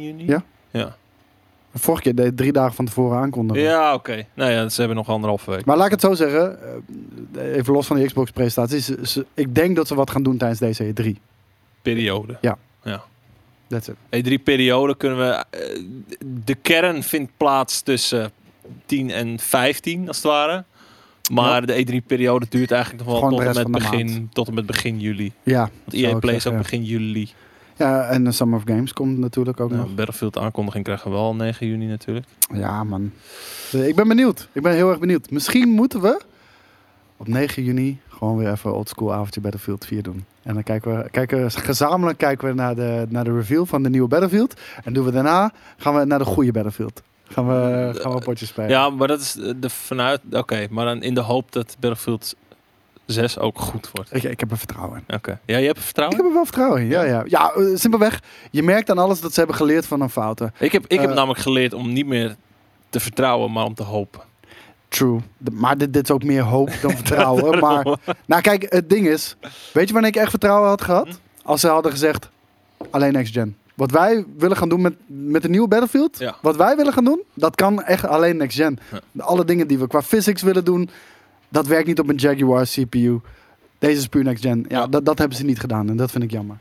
[0.03, 0.27] juni?
[0.27, 0.45] Ja.
[0.71, 0.97] Ja,
[1.75, 3.63] Vorige keer deed drie dagen van tevoren aankondigen.
[3.63, 4.25] ja oké.
[4.35, 5.65] Nou ja, ze hebben nog anderhalve week.
[5.65, 6.59] Maar laat ik het zo zeggen,
[7.35, 8.81] eh, even los van die Xbox presentatie.
[8.81, 11.17] ze- ze- Ik denk dat ze wat gaan doen tijdens deze E3.
[11.83, 12.37] Periode.
[12.41, 12.59] Ja.
[12.85, 13.03] ja.
[13.69, 13.97] That's it.
[14.41, 15.45] E3-periode kunnen we...
[15.51, 15.83] eh,
[16.45, 18.31] de kern vindt plaats tussen
[18.87, 20.65] 10 en 15, als het ware.
[21.33, 24.67] Maar de E3-periode duurt eigenlijk nog wel Gewoon tot en, met begin, tot en met
[24.67, 25.33] begin juli.
[25.43, 26.59] Ja, Want EA Play is ook ja.
[26.59, 27.29] begin juli.
[27.81, 29.95] Ja, en de Summer of Games komt natuurlijk ook Nou, nog.
[29.95, 32.27] Battlefield aankondiging krijgen we wel 9 juni natuurlijk.
[32.53, 33.12] Ja, man.
[33.73, 34.49] Ik ben benieuwd.
[34.53, 35.31] Ik ben heel erg benieuwd.
[35.31, 36.21] Misschien moeten we
[37.16, 40.25] op 9 juni gewoon weer even oldschool avondje Battlefield 4 doen.
[40.43, 43.83] En dan kijken we, kijken we gezamenlijk kijken we naar de, naar de reveal van
[43.83, 44.61] de nieuwe Battlefield.
[44.85, 47.03] En doen we daarna gaan we naar de goede Battlefield.
[47.25, 48.71] Gaan we, gaan we potjes spelen.
[48.71, 50.21] Ja, maar dat is de vanuit.
[50.31, 52.35] Oké, maar dan in de hoop dat Battlefield
[53.12, 54.14] 6 ook goed wordt.
[54.14, 55.14] Ik, ik heb er vertrouwen in.
[55.14, 55.38] Oké.
[55.44, 56.16] Ja, je hebt er Ik vertrouwen?
[56.18, 56.87] heb er wel vertrouwen in.
[56.88, 57.23] Ja, ja.
[57.27, 58.20] ja eh, simpelweg.
[58.51, 60.53] Je merkt aan alles dat ze hebben geleerd van hun fouten.
[60.59, 62.37] Ik heb, ik heb Eh, namelijk geleerd om niet meer
[62.90, 64.20] te vertrouwen, maar om te hopen.
[64.88, 65.20] True.
[65.38, 67.59] De- maar dit, dit is ook meer hoop dan vertrouwen.
[67.59, 67.85] maar
[68.27, 69.37] nou kijk, het ding is.
[69.73, 71.09] Weet je wanneer ik echt vertrouwen had gehad?
[71.42, 72.29] Als ze hadden gezegd
[72.90, 73.57] alleen next gen.
[73.75, 76.18] Wat wij willen gaan doen met, met de nieuwe Battlefield.
[76.18, 76.37] Ja.
[76.42, 78.79] Wat wij willen gaan doen, dat kan echt alleen next gen.
[78.90, 79.23] Ja.
[79.23, 80.90] Alle dingen die we qua physics willen doen,
[81.51, 83.21] dat werkt niet op een Jaguar CPU.
[83.79, 84.65] Deze is puur next gen.
[84.69, 84.87] Ja.
[84.87, 86.59] Dat, dat hebben ze niet gedaan en dat vind ik jammer.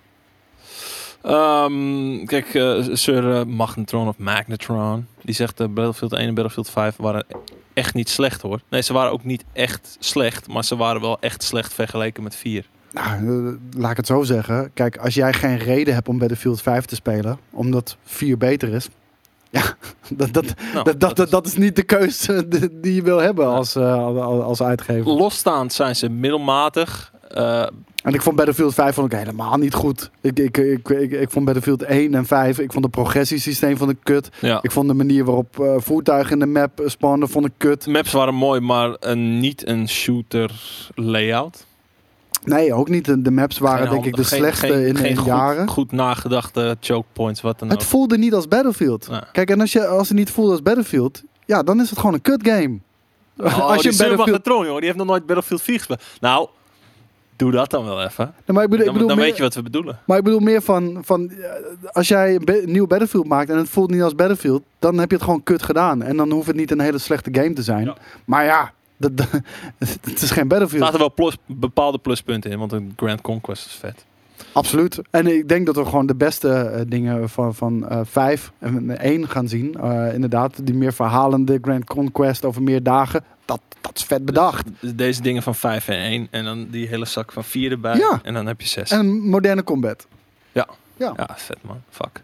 [1.22, 6.70] Ehm, kijk, eh, Sir eh, Magnetron of Magnetron, die zegt uh, Battlefield 1 en Battlefield
[6.70, 7.26] 5 waren
[7.74, 8.62] echt niet slecht hoor.
[8.70, 12.36] Nee, ze waren ook niet echt slecht, maar ze waren wel echt slecht vergeleken met
[12.36, 12.66] 4.
[12.92, 14.72] Nou, laat ik het zo zeggen.
[14.74, 18.90] Kijk, als jij geen reden hebt om Battlefield 5 te spelen, omdat 4 beter is.
[19.52, 19.62] Ja,
[20.10, 22.48] dat, dat, Nou, dat, dat, is- dat, is niet de keuze
[22.82, 25.12] die- je wil hebben als, eh, als, als uitgever.
[25.12, 27.14] Losstaand zijn ze middelmatig.
[27.30, 27.62] Eh,
[28.04, 30.10] En ik vond Battlefield 5 vond ik helemaal niet goed.
[30.22, 33.92] Ik, ik, ik, ik, ik vond Battlefield 1 en 5, ik vond het progressiesysteem vond
[33.92, 34.30] ik kut.
[34.42, 34.60] ja.
[34.62, 37.88] Ik vond de manier waarop eh, voertuigen in de map spawnen, vond ik kut.
[37.88, 40.52] Maps waren mooi, maar een, niet een shooter
[40.96, 41.66] layout.
[42.44, 43.06] Nee, ook niet.
[43.06, 45.68] De, de maps waren denk ik de geen- slechtste geen- in, geen in goed, jaren.
[45.68, 47.78] Goed nagedachte choke points, wat dan ook.
[47.78, 49.08] Het voelde niet als Battlefield.
[49.10, 49.28] Ja.
[49.32, 52.14] Kijk, en als, je, als het niet voelt als Battlefield, ja, dan is het gewoon
[52.14, 52.80] een kut game.
[53.38, 54.18] Oh, als je Battlefield...
[54.18, 56.02] Magnetron, jongen, die heeft nog nooit Battlefield 4 gespeeld.
[56.22, 56.48] Nou,
[57.36, 58.34] doe dat dan wel even.
[58.46, 60.00] Nee, maar ik bedoel, ik Dan, bedoel dan meer, weet je wat we bedoelen.
[60.06, 61.50] Maar ik bedoel meer van, van eh,
[61.92, 65.16] als jij een nieuw Battlefield maakt en het voelt niet als Battlefield, dan heb je
[65.16, 66.02] het gewoon kut gedaan.
[66.02, 67.86] En dan hoeft het niet een hele slechte game te zijn.
[67.86, 67.96] Ja.
[68.26, 69.30] Maar ja, dat, dat-
[70.04, 70.84] het is geen Er Battlefield.
[70.84, 74.06] zaten wel plus, bepaalde pluspunten in, want een Grand Conquest is vet.
[74.54, 75.02] Absoluut.
[75.10, 78.98] En ik denk dat we gewoon de beste eh, dingen van, van eh, vijf en
[78.98, 79.76] één gaan zien.
[79.82, 83.24] Eh, inderdaad, die meer verhalende Grand Conquest over meer dagen.
[83.46, 84.68] Dat, dat is vet bedacht.
[84.80, 87.98] Dus deze dingen van 5 en 1 en dan die hele zak van 4 erbij.
[87.98, 88.20] Ja.
[88.24, 88.92] En dan heb je 6.
[88.92, 90.08] En moderne combat.
[90.52, 90.68] Ja.
[91.00, 91.14] Ja.
[91.18, 91.82] Ja, vet man.
[91.90, 92.22] Fuck.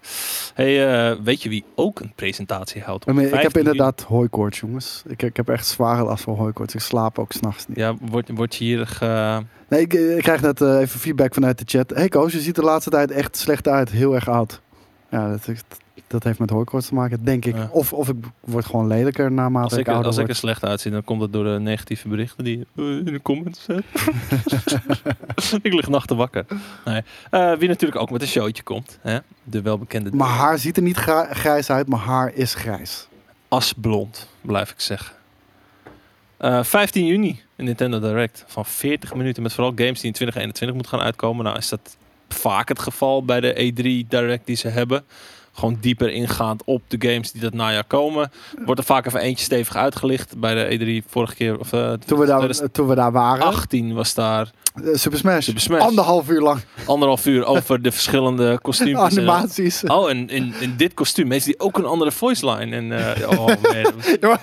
[0.54, 3.06] Hey, eh, weet je wie ook een presentatie houdt?
[3.06, 3.70] op Ik heb 15 juni?
[3.70, 5.04] inderdaad hooikoorts, jongens.
[5.08, 6.74] Ik, ik heb echt zware last van hooikoorts.
[6.74, 7.78] Ik slaap ook s'nachts niet.
[7.78, 9.42] Ja, wordt word je hier ge...
[9.70, 11.90] Nee, ik, ik krijg net eh, even feedback vanuit de chat.
[11.90, 13.90] Hey Koos, je ziet de laatste tijd echt slecht uit.
[13.90, 14.62] Heel erg oud.
[15.10, 15.62] Ja, dat, is-
[16.08, 17.56] dat heeft met hooikoorts te maken, denk ik.
[17.56, 17.70] Ja.
[17.72, 20.36] Of, of ik word gewoon lelijker naarmate Als ik, ik, er- ouder als ik er
[20.36, 23.64] slecht uitzie, dan komt het door de negatieve berichten die je eh, in de comments
[23.64, 23.84] zet.
[25.66, 26.46] ik lig nachten wakker.
[26.86, 27.02] Nee.
[27.32, 29.00] Eh, wie natuurlijk ook met een showtje komt.
[29.02, 29.18] Hè?
[29.44, 30.98] De welbekende Mijn haar ziet er niet
[31.32, 33.08] grijs uit, mijn haar is grijs.
[33.48, 35.16] asblond, blijf ik zeggen.
[36.38, 38.44] Eh, 15 juni, een Nintendo Direct.
[38.48, 41.46] Van 40 minuten met vooral games die in 2021 moeten gaan uitkomen.
[41.46, 41.98] Nou is dat
[42.30, 45.04] vaak het geval bij de E3 Direct die ze hebben.
[45.56, 48.32] Gewoon dieper ingaand op de games die dat najaar komen.
[48.66, 50.38] Wordt er vaak even eentje stevig uitgelicht.
[50.38, 53.94] Bij de E3 vorige keer, of eh, Toen we daar, 2018 toen we daar waren,
[53.96, 55.46] was daar eh, Super Smash.
[55.46, 55.82] Super Smash.
[55.82, 59.00] Anderhalf uur lang anderhalf uur over de verschillende kostuums.
[59.00, 59.84] animaties.
[59.84, 62.76] Oh, en in, in dit kostuum heeft hij ook een andere voice line.
[62.76, 63.58] En, eh, oh man,
[64.22, 64.42] Ja, maar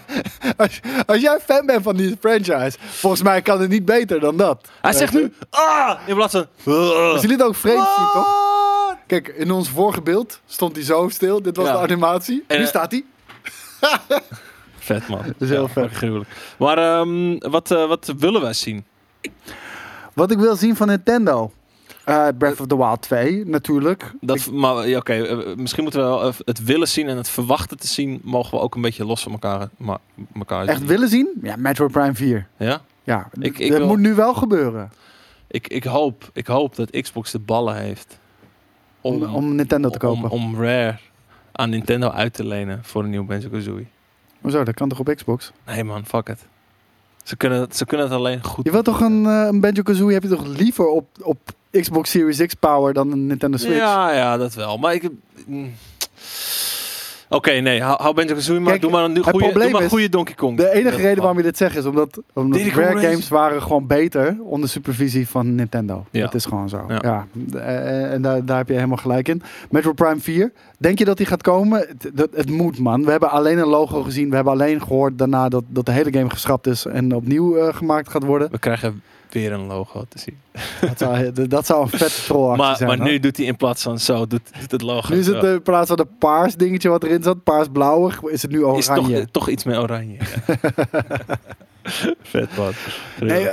[0.56, 4.36] als, als jij fan bent van die franchise, volgens mij kan het niet beter dan
[4.36, 4.68] dat.
[4.80, 6.46] Hij zegt nu, ah, in plaats van,
[7.20, 8.60] jullie het ook vreemd zien, toch?
[9.12, 11.42] Kijk, in ons vorige beeld stond hij zo stil.
[11.42, 11.72] Dit was Ja.
[11.72, 12.44] de animatie.
[12.46, 13.04] En, nu eh, staat hij.
[14.78, 15.22] Vet man.
[15.22, 15.90] Dat is heel vet.
[15.92, 16.30] Gruwelijk.
[16.58, 18.84] Maar ehm, wat, eh, wat willen wij zien?
[20.14, 21.52] Wat ik wil zien van Nintendo.
[22.04, 24.12] Eh, Breath of the Wild 2, natuurlijk.
[24.20, 27.86] Dat, maar ja, oké, misschien moeten we wel het willen zien en het verwachten te
[27.86, 29.98] zien, mogen we ook een beetje los van elkaar, maar,
[30.34, 30.86] elkaar Echt zien.
[30.86, 31.28] willen zien?
[31.42, 32.46] Ja, Metroid Prime 4.
[32.56, 32.80] Ja?
[33.02, 34.92] Ja, Ik- ik dat wil- moet nu wel gebeuren.
[35.48, 38.20] Ik, ik, hoop, ik hoop dat Xbox de ballen heeft
[39.02, 40.30] Om, om Nintendo te kopen.
[40.30, 40.96] Om, om Rare
[41.52, 43.86] aan Nintendo uit te lenen voor een nieuw Banjo-Kazooie.
[44.40, 45.52] Hoezo, dat kan toch op Xbox?
[45.66, 46.46] Nee man, fuck it.
[47.22, 50.14] Ze kunnen, het- ze kunnen het alleen goed Je wilt toch een, eh, een Banjo-Kazooie
[50.14, 51.38] heb je toch liever op, op
[51.70, 53.76] Xbox Series X power dan een Nintendo Switch?
[53.76, 54.78] Ja, ja, dat wel.
[54.78, 55.08] Maar ik...
[55.46, 55.72] mm.
[57.32, 58.68] Oké, nee, hou, hou Banjo-Kazooie maar.
[58.70, 60.56] Kijk, doe maar een het goede, doe probleem maar een is- goede Donkey Kong.
[60.56, 64.36] De enige reden waarom je dit zegt is omdat, omdat Rare games waren gewoon beter
[64.42, 66.04] onder supervisie van Nintendo.
[66.10, 66.20] Ja.
[66.24, 66.84] Dat is gewoon zo.
[66.88, 66.98] Ja.
[67.02, 67.26] Ja.
[67.58, 69.42] Eh, En daar, daar heb je helemaal gelijk in.
[69.70, 71.78] Metro Prime 4, denk je dat die gaat komen?
[71.78, 73.04] Het, dat, het moet man.
[73.04, 74.28] We hebben alleen een logo gezien.
[74.28, 77.74] We hebben alleen gehoord daarna dat, dat de hele game geschrapt is en opnieuw eh,
[77.74, 78.50] gemaakt gaat worden.
[78.50, 80.38] We krijgen weer een logo te zien.
[80.88, 82.88] Dat zou, dat zou een trollactie Maar, zijn.
[82.88, 83.06] maar hoor.
[83.06, 85.52] nu doet hij in plaats van zo, doet, doet het logo Nu is het zo.
[85.54, 88.98] in plaats van de paars dingetje wat erin zat, paars-blauwig, is het nu is toch,
[88.98, 89.28] oranje.
[89.30, 90.16] toch iets meer oranje.
[92.22, 92.72] Vet man.
[93.20, 93.48] Nee,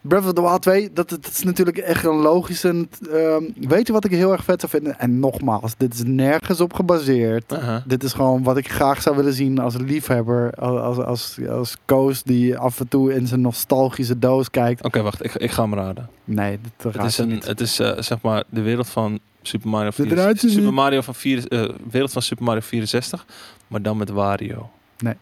[0.00, 2.86] Breath of the Wild 2, dat, dat is natuurlijk echt een logische...
[3.12, 4.98] ehm, weet je wat ik heel erg vet zou vinden?
[4.98, 7.52] En nogmaals, dit is nergens op gebaseerd.
[7.52, 7.82] Aha.
[7.86, 10.52] Dit is gewoon wat ik graag zou willen zien als liefhebber.
[10.54, 14.84] Als, als, als, als Koos die af en toe in zijn nostalgische doos kijkt.
[14.84, 15.24] Oké, wacht.
[15.24, 16.08] Ik, ik ga hem raden.
[16.24, 17.46] Nee, dit Het is, een, niet.
[17.46, 20.24] het is eh, zeg maar de wereld van Super Mario Dit 64.
[20.24, 20.50] eruit zien.
[20.50, 23.26] Super Mario van vier, eh, wereld van Super Mario 64,
[23.66, 24.70] maar dan met Wario.
[24.98, 25.14] Nee.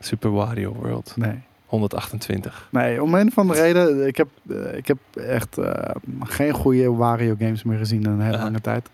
[0.00, 1.42] Super Wario World Nee.
[1.70, 2.68] 128.
[2.70, 4.06] Nee, om een of andere reden.
[4.06, 4.28] Ik heb,
[4.74, 8.88] ik heb echt eh, geen goede Wario games meer gezien in een hele lange tijd.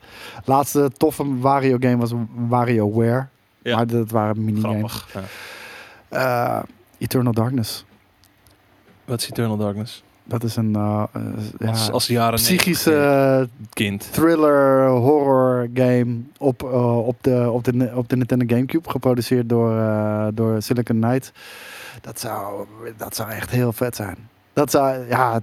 [0.44, 2.12] Laatste toffe Wario game was
[2.48, 3.26] WarioWare.
[3.62, 3.76] Ja.
[3.76, 4.92] Maar dat waren minigames.
[4.92, 5.30] Grappig.
[6.10, 6.58] Ja.
[6.58, 6.62] Eh
[6.98, 7.84] Eternal Darkness.
[9.04, 10.02] Wat is Eternal Darkness?
[10.24, 11.04] Dat is een eh,
[11.58, 14.12] ja, als, als jaren psychische 90 kind.
[14.12, 18.90] thriller horror game op, op, de, op, de, op de Nintendo Gamecube.
[18.90, 19.80] Geproduceerd door,
[20.34, 21.32] door Silicon Knight.
[22.06, 22.66] Dat zou,
[22.96, 24.16] dat zou echt heel vet zijn.
[24.52, 25.40] Dat, zou, ja,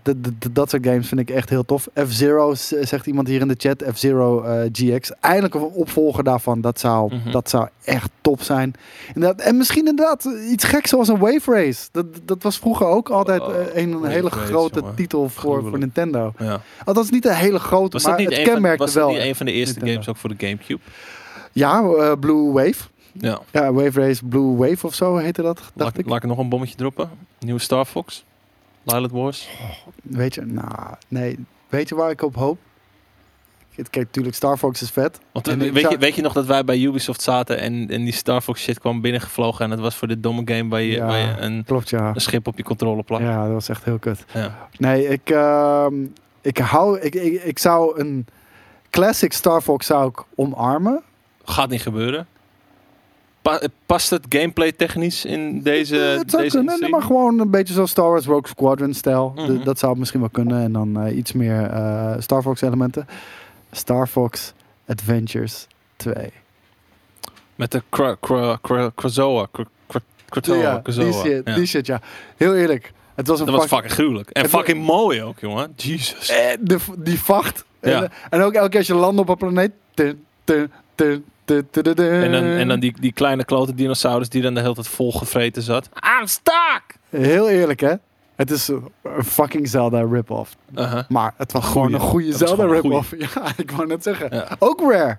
[0.52, 1.88] dat soort games vind ik echt heel tof.
[2.08, 3.84] F-Zero zegt iemand hier in de chat.
[3.94, 5.12] F-Zero eh, GX.
[5.20, 6.62] Eindelijk een opvolger daarvan.
[6.62, 7.32] Dat zou, Mhm.
[7.32, 8.74] dat zou echt top zijn.
[9.14, 11.88] Inderdaad, en misschien inderdaad iets geks zoals een Wave Race.
[11.92, 14.96] Dat, dat was vroeger ook altijd Oh, eh, een, hele Race, grote jongen.
[14.96, 15.78] titel voor, voor.
[15.80, 16.34] Nintendo.
[16.38, 16.62] Ja.
[16.86, 19.04] Althans niet een hele grote, Was maar dat niet, het een van, kenmerkte was dat
[19.04, 19.14] wel.
[19.14, 19.94] niet een van de eerste Nintendo.
[20.02, 20.82] games ook voor de Gamecube?
[21.52, 22.84] Ja, eh, Blue Wave.
[23.14, 23.40] Ja.
[23.52, 26.06] Ja, Wave Race Blue Wave of zo heette dat, dacht Laat, ik.
[26.08, 27.10] laat ik nog een bommetje droppen?
[27.40, 28.24] Nieuwe Star Fox?
[28.84, 29.50] Lilith Wars?
[30.04, 31.40] Weet je, nou, nee.
[31.70, 32.58] Weet je waar ik op hoop?
[33.90, 35.20] Kijk, natuurlijk, Star Fox is vet.
[35.32, 38.04] Want En eh, weet, je, weet je nog dat wij bij Ubisoft zaten en, en
[38.04, 40.92] die Star Fox shit kwam binnengevlogen en het was voor dit domme game waar je,
[40.96, 41.06] Ja.
[41.06, 42.12] waar je een, Klopt, ja.
[42.16, 43.24] een schip op je controle plakt.
[43.24, 44.26] Ja, dat was echt heel kut.
[44.34, 44.68] Ja.
[44.78, 45.94] Nee, ik, ehm,
[46.42, 48.26] ik hou, ik, ik, ik zou een
[48.90, 51.02] classic Star Fox zou ik omarmen.
[51.44, 52.28] Gaat niet gebeuren.
[53.44, 57.50] Pa- past het gameplay technisch in deze, Eh, het zou deze kunnen, maar gewoon een
[57.52, 59.34] beetje zo Star Wars Rogue Squadron stijl.
[59.36, 59.64] Mhm.
[59.64, 60.62] Dat zou misschien wel kunnen.
[60.64, 63.08] En dan eh, iets meer eh, Star Fox elementen.
[63.72, 64.54] Star Fox
[64.88, 66.32] Adventures 2.
[67.56, 68.58] Met de Krazoa.
[68.62, 69.66] Krazoa.
[70.58, 70.82] ja,
[71.56, 72.02] die shit, Ja.
[72.38, 72.92] Heel eerlijk.
[73.16, 74.30] Het was een Dat was fuck- fucking gruwelijk.
[74.30, 75.74] En fucking mooi ook, jongen.
[75.76, 76.30] Jesus.
[76.30, 77.66] Eh, de, die vacht.
[77.82, 78.04] Ja.
[78.04, 79.72] En, en ook elke keer als je landt op een planeet.
[80.96, 85.62] En dan, en dan die, die kleine klote dinosaurus die dan de hele tijd volgevreten
[85.62, 85.90] zat.
[86.20, 86.82] I'm stuck!
[87.10, 87.94] Heel eerlijk, hè?
[88.36, 88.84] Het is een
[89.24, 90.56] fucking Zelda rip-off.
[91.10, 91.72] Maar het was Goeie.
[91.88, 93.14] gewoon een goede Zelda rip-off.
[93.36, 94.36] Ja, ik wou net zeggen.
[94.36, 94.48] Ja.
[94.60, 95.18] Ook rare.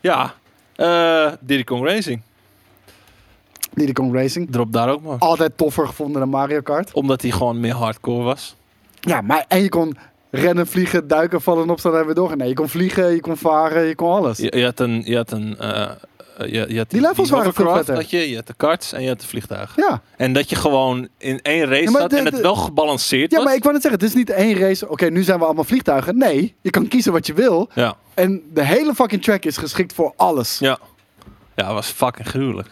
[0.00, 0.34] Ja.
[0.76, 2.22] eh Diddy Kong Racing.
[3.74, 4.50] Diddy Kong Racing.
[4.50, 5.18] Drop daar ook maar.
[5.18, 6.92] Altijd toffer gevonden dan Mario Kart.
[6.92, 8.56] Omdat hij gewoon meer hardcore was.
[9.00, 9.96] Ja, maar en je kon
[10.30, 12.36] rennen, vliegen, duiken, vallen, opstaan en weer door.
[12.36, 14.38] Nee, je kon vliegen, je kon varen, je kon alles.
[14.38, 15.02] Je, je had een...
[15.04, 15.88] Je had een eh, eh,
[16.52, 17.94] je, je had Die levels waren veel hovercraft vetter.
[17.94, 19.82] had je, je had de karts en je had de vliegtuigen.
[19.88, 20.02] Ja.
[20.16, 23.46] En dat je gewoon in één race Ja, de- en het wel gebalanceerd ja, was.
[23.46, 24.88] maar ik wou net zeggen, het is niet één race.
[24.88, 26.18] Oké, nu zijn we allemaal vliegtuigen.
[26.18, 27.70] Nee, je kan kiezen wat je wil.
[27.74, 27.96] Ja.
[28.14, 30.58] En de hele fucking track is geschikt voor alles.
[30.58, 30.78] Ja.
[31.54, 32.68] Ja, het was fucking gruwelijk.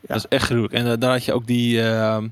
[0.00, 0.72] Dat is echt gruwelijk.
[0.74, 2.28] En eh, daar had je ook die, ehm,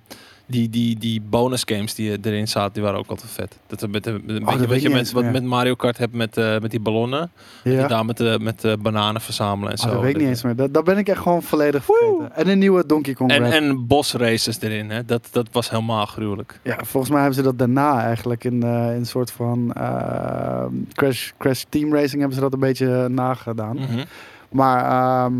[0.51, 3.59] die, die, die bonus games die eh, erin zaten, die waren ook altijd vet.
[3.67, 5.33] Dat met, de- met, een Oh, dat weet je met, eens wat meer.
[5.33, 7.31] met Mario Kart hebt met, eh, met die ballonnen.
[7.65, 7.79] Ja.
[7.79, 9.91] Die daar met, de, met de bananen verzamelen en Oh, zo.
[9.93, 10.57] dat weet ik niet eens meer.
[10.57, 12.37] Dat, dat ben ik echt gewoon volledig vergeten.
[12.37, 15.05] En een nieuwe Donkey Kong En, en boss races erin, hè.
[15.05, 16.61] Dat, dat was helemaal gruwelijk.
[16.63, 20.65] Ja, volgens mij hebben ze dat daarna eigenlijk in, eh, in een soort van eh,
[20.93, 23.77] Crash, Crash Team Racing hebben ze dat een beetje nagedaan.
[23.77, 24.05] Mhm.
[24.51, 24.85] Maar
[25.25, 25.33] ehm,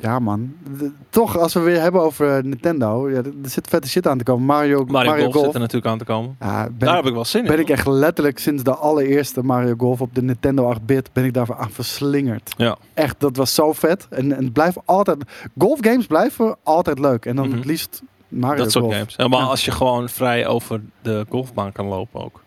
[0.00, 4.06] ja man, De- toch als we weer hebben over Nintendo, ja, er zit vette shit
[4.06, 4.44] aan te komen.
[4.46, 5.44] Mario, Mario, Mario, Golf, Golf.
[5.44, 6.36] zit er natuurlijk aan te komen.
[6.40, 7.48] Ja, Daar ik, heb ik wel zin in.
[7.50, 11.32] ben ik echt letterlijk sinds de allereerste Mario Golf op de Nintendo 8-bit ben ik
[11.34, 12.54] daarvoor aan verslingerd.
[12.56, 12.76] Ja.
[12.94, 14.06] Echt, dat was zo vet.
[14.10, 15.18] En, en het blijft altijd,
[15.58, 17.24] golfgames blijven altijd leuk.
[17.26, 17.56] En dan Mhm.
[17.56, 18.96] het liefst Mario Dat soort Golf.
[18.96, 19.16] games.
[19.16, 19.46] Helemaal Ja.
[19.46, 22.44] als je gewoon vrij over de golfbaan kan lopen ook.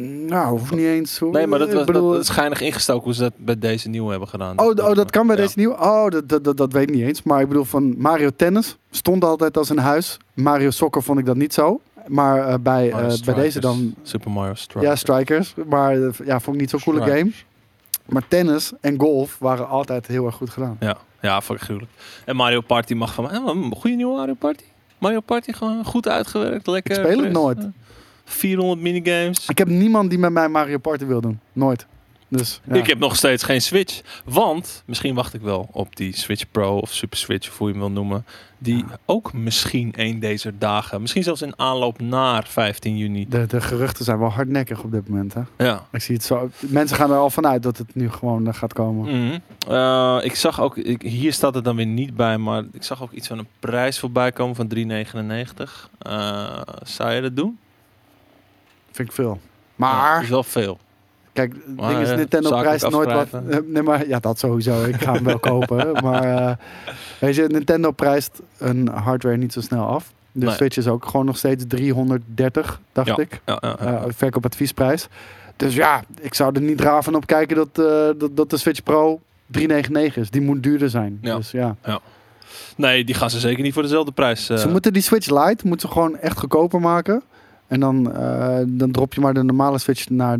[0.00, 1.18] Nou, hoeft niet eens.
[1.18, 3.88] Hoe, Nee, maar dat, was, bedoel, dat is schijnig ingestoken hoe ze dat bij deze
[3.88, 4.58] nieuwe hebben gedaan.
[4.60, 5.42] Oh, oh, dat kan bij Ja.
[5.42, 5.74] deze nieuwe?
[5.74, 7.22] Oh, dat, dat, dat, dat weet ik niet eens.
[7.22, 10.16] Maar ik bedoel, van Mario Tennis stond altijd als een huis.
[10.34, 11.80] Mario Soccer vond ik dat niet zo.
[12.06, 13.94] Maar eh, bij, eh, bij deze dan...
[14.02, 14.86] Super Mario Strikers.
[14.86, 15.54] Ja, Strikers.
[15.68, 17.30] Maar eh, ja, vond ik niet zo'n coole game.
[18.06, 20.76] Maar tennis en golf waren altijd heel erg goed gedaan.
[20.80, 21.92] Ja, ja fucking gruwelijk.
[22.24, 23.40] En Mario Party mag van mij.
[23.54, 24.64] Een goede nieuwe Mario Party.
[24.98, 26.66] Mario Party gewoon goed uitgewerkt.
[26.66, 26.98] Lekker.
[26.98, 27.58] Ik speel het nooit.
[28.28, 29.48] Eh, 400 minigames.
[29.48, 31.40] Ik heb niemand die met mij Mario Party wil doen.
[31.52, 31.86] Nooit.
[32.28, 32.74] Dus, ja.
[32.74, 34.00] Ik heb nog steeds geen Switch.
[34.24, 37.72] Want, misschien wacht ik wel op die Switch Pro of Super Switch, of hoe je
[37.72, 38.24] hem wil noemen.
[38.58, 43.28] Die ook misschien een deze dagen, misschien zelfs in aanloop naar 15 juni.
[43.28, 45.34] de, de geruchten zijn wel hardnekkig op dit moment.
[45.34, 45.40] Hè?
[45.56, 45.86] Ja.
[45.92, 46.50] Ik zie het zo.
[46.60, 49.24] Mensen gaan er al vanuit dat het nu gewoon eh, gaat komen.
[49.24, 49.38] Mhm.
[49.68, 53.02] Eh, ik zag ook, ik, hier staat het dan weer niet bij, maar ik zag
[53.02, 55.90] ook iets van een prijs voorbij komen van 3,99.
[55.98, 57.58] Eh zou je dat doen?
[58.98, 59.38] Vind ik veel.
[59.42, 60.78] Ja, Maar, is wel veel.
[61.32, 63.28] kijk, Maar, ding is, eh, Nintendo prijst nooit wat.
[63.48, 64.84] eh, Nee, maar ja, dat sowieso.
[64.84, 65.92] Ik ga hem wel kopen.
[66.04, 66.50] Maar uh,
[67.20, 70.12] weet je, Nintendo prijst een hardware niet zo snel af.
[70.32, 70.54] De Nee.
[70.54, 73.16] Switch is ook gewoon nog steeds 330, dacht Ja.
[73.16, 73.40] ik.
[73.46, 73.90] Ja, ja, ja.
[73.92, 75.08] Uh, verkoopadviesprijs.
[75.56, 77.84] Dus ja, ik zou er niet raar van op kijken dat, uh,
[78.18, 80.30] dat, dat de Switch Pro 399 is.
[80.30, 81.18] Die moet duurder zijn.
[81.22, 81.36] Ja.
[81.36, 81.76] Dus ja.
[82.76, 84.48] Nee, die gaan ze zeker niet voor dezelfde prijs.
[84.48, 87.22] eh, Ze moeten die Switch Lite moeten ze gewoon echt goedkoper maken.
[87.68, 90.38] En dan, uh, dan drop je maar de normale Switch naar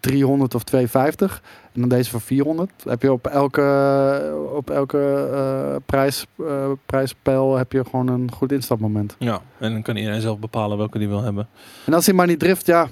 [0.00, 1.42] 300 of 250.
[1.72, 2.70] En dan deze voor 400.
[2.88, 3.62] Heb je op elke,
[4.54, 9.16] op elke uh, prijs, uh, prijspijl heb je gewoon een goed instapmoment.
[9.18, 11.48] Ja, en dan kan iedereen zelf bepalen welke die wil hebben.
[11.84, 12.88] En als hij maar niet drift, ja.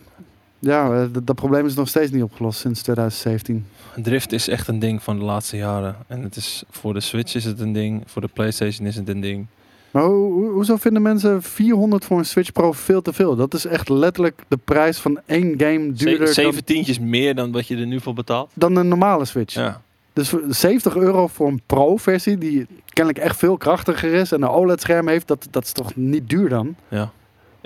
[0.59, 3.67] Ja, eh, dat, dat probleem is nog steeds niet opgelost sinds 2017.
[3.97, 5.97] Drift is echt een ding van de laatste jaren.
[6.07, 8.03] En het is, voor de Switch is het een ding.
[8.07, 9.47] Voor de PlayStation is het een ding.
[9.95, 13.37] Maar ho ho hoezo vinden mensen 400 voor een Switch Pro veel te veel?
[13.37, 17.67] Dat is echt letterlijk de prijs van één game duurder zeven tientjes meer dan wat
[17.67, 18.51] je er nu voor betaalt.
[18.55, 19.55] dan een normale Switch.
[19.55, 19.83] Ja.
[20.13, 24.49] Dus voor 70 euro voor een Pro-versie, die kennelijk echt veel krachtiger is en een
[24.49, 26.77] OLED-scherm heeft, dat, dat is toch niet duur dan?
[26.89, 27.13] ja.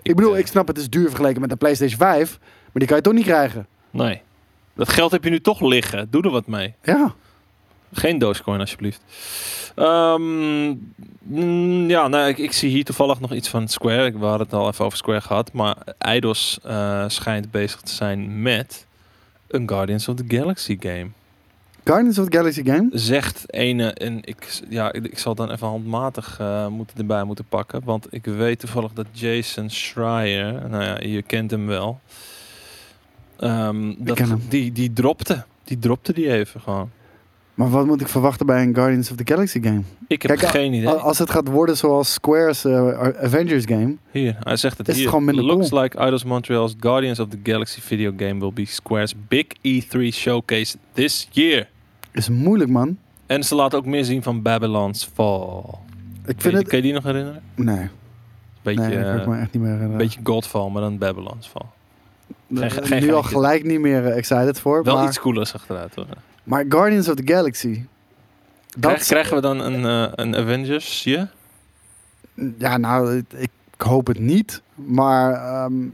[0.02, 2.96] Ik, bedoel, ik snap het is duur vergeleken met de PlayStation 5, maar die kan
[2.96, 3.66] je toch niet krijgen?
[3.90, 4.20] Nee.
[4.74, 6.06] Dat geld heb je nu toch liggen.
[6.10, 6.74] Doe er wat mee.
[6.82, 7.14] Ja.
[7.92, 9.00] Geen Dogecoin alsjeblieft.
[9.74, 10.68] Ehm,
[11.22, 14.04] mm, ja, nou, ik, ik zie hier toevallig nog iets van Square.
[14.06, 15.52] Ik- We hadden het al even over Square gehad.
[15.52, 18.86] Maar Eidos eh, schijnt bezig te zijn met
[19.48, 21.06] een Guardians of the Galaxy game.
[21.84, 22.88] Guardians of the Galaxy game?
[22.92, 27.80] Zegt ene, en ik, ja, ik, zal dan even handmatig eh, moeten erbij moeten pakken.
[27.84, 32.00] Want ik weet toevallig dat Jason Schreier, nou ja, je kent hem wel.
[33.38, 34.42] Ehm, dat, ken hem.
[34.48, 35.44] Die, die dropte.
[35.64, 36.90] Die dropte die even gewoon.
[37.58, 39.82] Maar wat moet ik verwachten bij een Guardians of the Galaxy game?
[40.08, 40.88] Ik heb Kijk, geen idee.
[40.88, 44.92] Al- Als het gaat worden zoals Square's eh, Avengers game, Hier, hij zegt het Is
[44.94, 45.08] het hier.
[45.08, 45.82] gewoon minder Looks cool?
[45.82, 50.76] like Eidos Montreal's Guardians of the Galaxy video game will be Square's big E3 showcase
[50.92, 51.68] this year.
[52.12, 52.96] is moeilijk man.
[53.26, 55.58] En ze laten ook meer zien van Babylon's Fall.
[55.58, 56.68] Ik Kun vind je, het...
[56.68, 57.42] kun je die nog herinneren?
[57.54, 57.88] Nee,
[58.62, 59.98] Beetje, nee, dat kan ik eh, me echt niet meer herinneren.
[59.98, 61.66] beetje Godfall, maar dan Babylon's Fall.
[62.68, 64.84] Geen- geen nu al gelijk niet meer eh, excited voor.
[64.84, 66.06] Wel maar, iets coolers achteruit hoor.
[66.48, 67.82] Maar Guardians of the Galaxy.
[68.80, 71.04] Krijg- krijgen we dan een, eh, een Avengers?
[71.04, 71.30] Ja?
[72.58, 74.62] Ja, nou, ik, hoop het niet.
[74.74, 75.84] Maar ehm,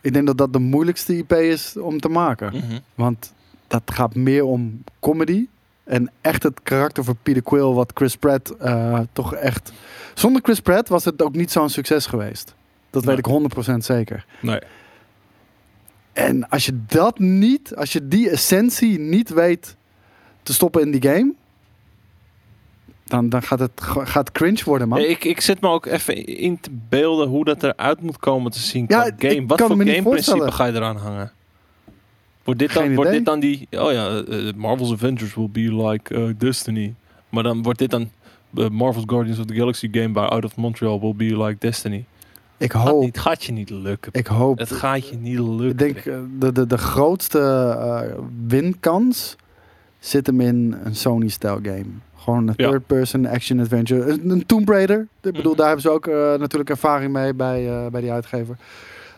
[0.00, 2.52] ik denk dat dat de moeilijkste IP is om te maken.
[2.56, 2.78] Mhm.
[2.94, 3.32] Want
[3.66, 5.46] dat gaat meer om comedy.
[5.84, 9.72] En echt het karakter van Peter Quill, wat Chris Pratt eh, toch echt...
[10.14, 12.54] Zonder Chris Pratt was het ook niet zo'n succes geweest.
[12.90, 13.16] Dat Nee.
[13.16, 14.26] weet ik 100% zeker.
[14.40, 14.58] Nee.
[16.12, 19.76] En als je dat niet, als je die essentie niet weet
[20.44, 21.32] te stoppen in die game...
[23.04, 24.98] Dan, dan gaat het gaat cringe worden, man.
[24.98, 28.58] Ik, ik zit me ook even in te beelden hoe dat eruit moet komen te
[28.58, 29.46] zien Ja, game.
[29.46, 31.32] Wat voor gameprincipe ga je eraan hangen?
[32.44, 33.68] Wordt dit, dan, wordt dit dan die...
[33.70, 36.94] Oh ja, eh, eh, Marvel's Avengers will be like eh, Destiny.
[37.28, 38.10] Maar dan wordt dit dan...
[38.50, 42.04] Marvel's Guardians of the Galaxy game by Out of Montreal will be like Destiny.
[42.56, 44.12] ik hoop, niet, gaat je niet lukken.
[44.12, 45.68] ik hoop Het gaat je niet lukken.
[45.68, 46.04] Ik denk
[46.40, 48.16] de, de, de grootste
[48.46, 49.36] winkans
[50.06, 51.84] zit hem in een Sony-stijl game.
[52.16, 52.70] Gewoon een Ja.
[52.70, 54.10] third-person action-adventure.
[54.10, 55.00] Een, een Tomb Raider.
[55.00, 55.56] Ik bedoel, Mhm.
[55.56, 58.56] daar hebben ze ook eh, natuurlijk ervaring mee bij, eh, bij die uitgever.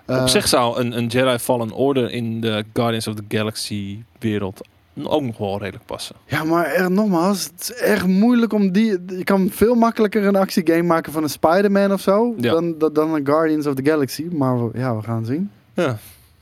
[0.05, 3.99] Eh, Op zich zou een, een Jedi Fallen Order in de Guardians of the Galaxy
[4.19, 4.61] wereld
[5.03, 6.17] ook nog wel redelijk passen.
[6.27, 8.91] Ja, maar nogmaals, het is echt moeilijk om die...
[9.07, 12.35] Je kan veel makkelijker een actiegame maken van een Spider-Man of zo...
[12.39, 12.53] Ja.
[12.53, 14.27] Dan, dan, dan een Guardians of the Galaxy.
[14.33, 15.51] Maar we- ja, we gaan zien.
[15.75, 15.99] Ja.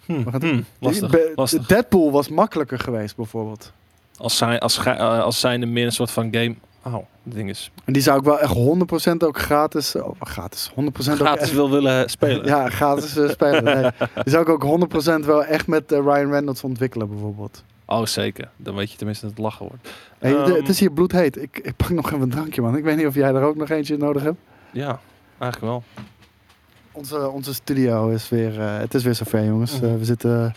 [0.07, 1.67] Hm, We gaan hm, lastig, Be- lastig.
[1.67, 3.73] Deadpool was makkelijker geweest, bijvoorbeeld.
[4.17, 6.55] Als, zij, als, eh, als zijnde meer een soort van game...
[6.87, 7.71] Oh, ding is...
[7.85, 9.95] En die zou ik wel echt 100% ook gratis...
[9.97, 10.71] Oh, gratis.
[10.71, 12.47] 100% ook Gratis echt, wil willen spelen.
[12.47, 13.65] Ja, gratis eh, spelen.
[13.65, 13.83] Nee.
[14.25, 14.87] Die zou ik ook
[15.23, 17.65] 100% wel echt met eh, Ryan Reynolds ontwikkelen, bijvoorbeeld.
[17.87, 18.49] Oh, zeker.
[18.57, 19.89] Dan weet je tenminste dat het lachen wordt.
[20.19, 21.37] Hey, de- Ehm, het is hier bloedheet.
[21.43, 22.77] Ik, ik pak nog even een drankje, man.
[22.77, 24.39] Ik weet niet of jij er ook nog eentje nodig hebt.
[24.73, 25.01] Ja,
[25.39, 25.83] eigenlijk wel.
[26.93, 28.61] Onze, onze studio is weer...
[28.61, 29.77] eh, het is weer zover, jongens.
[29.81, 29.85] Mhm.
[29.85, 30.55] Eh, we zitten...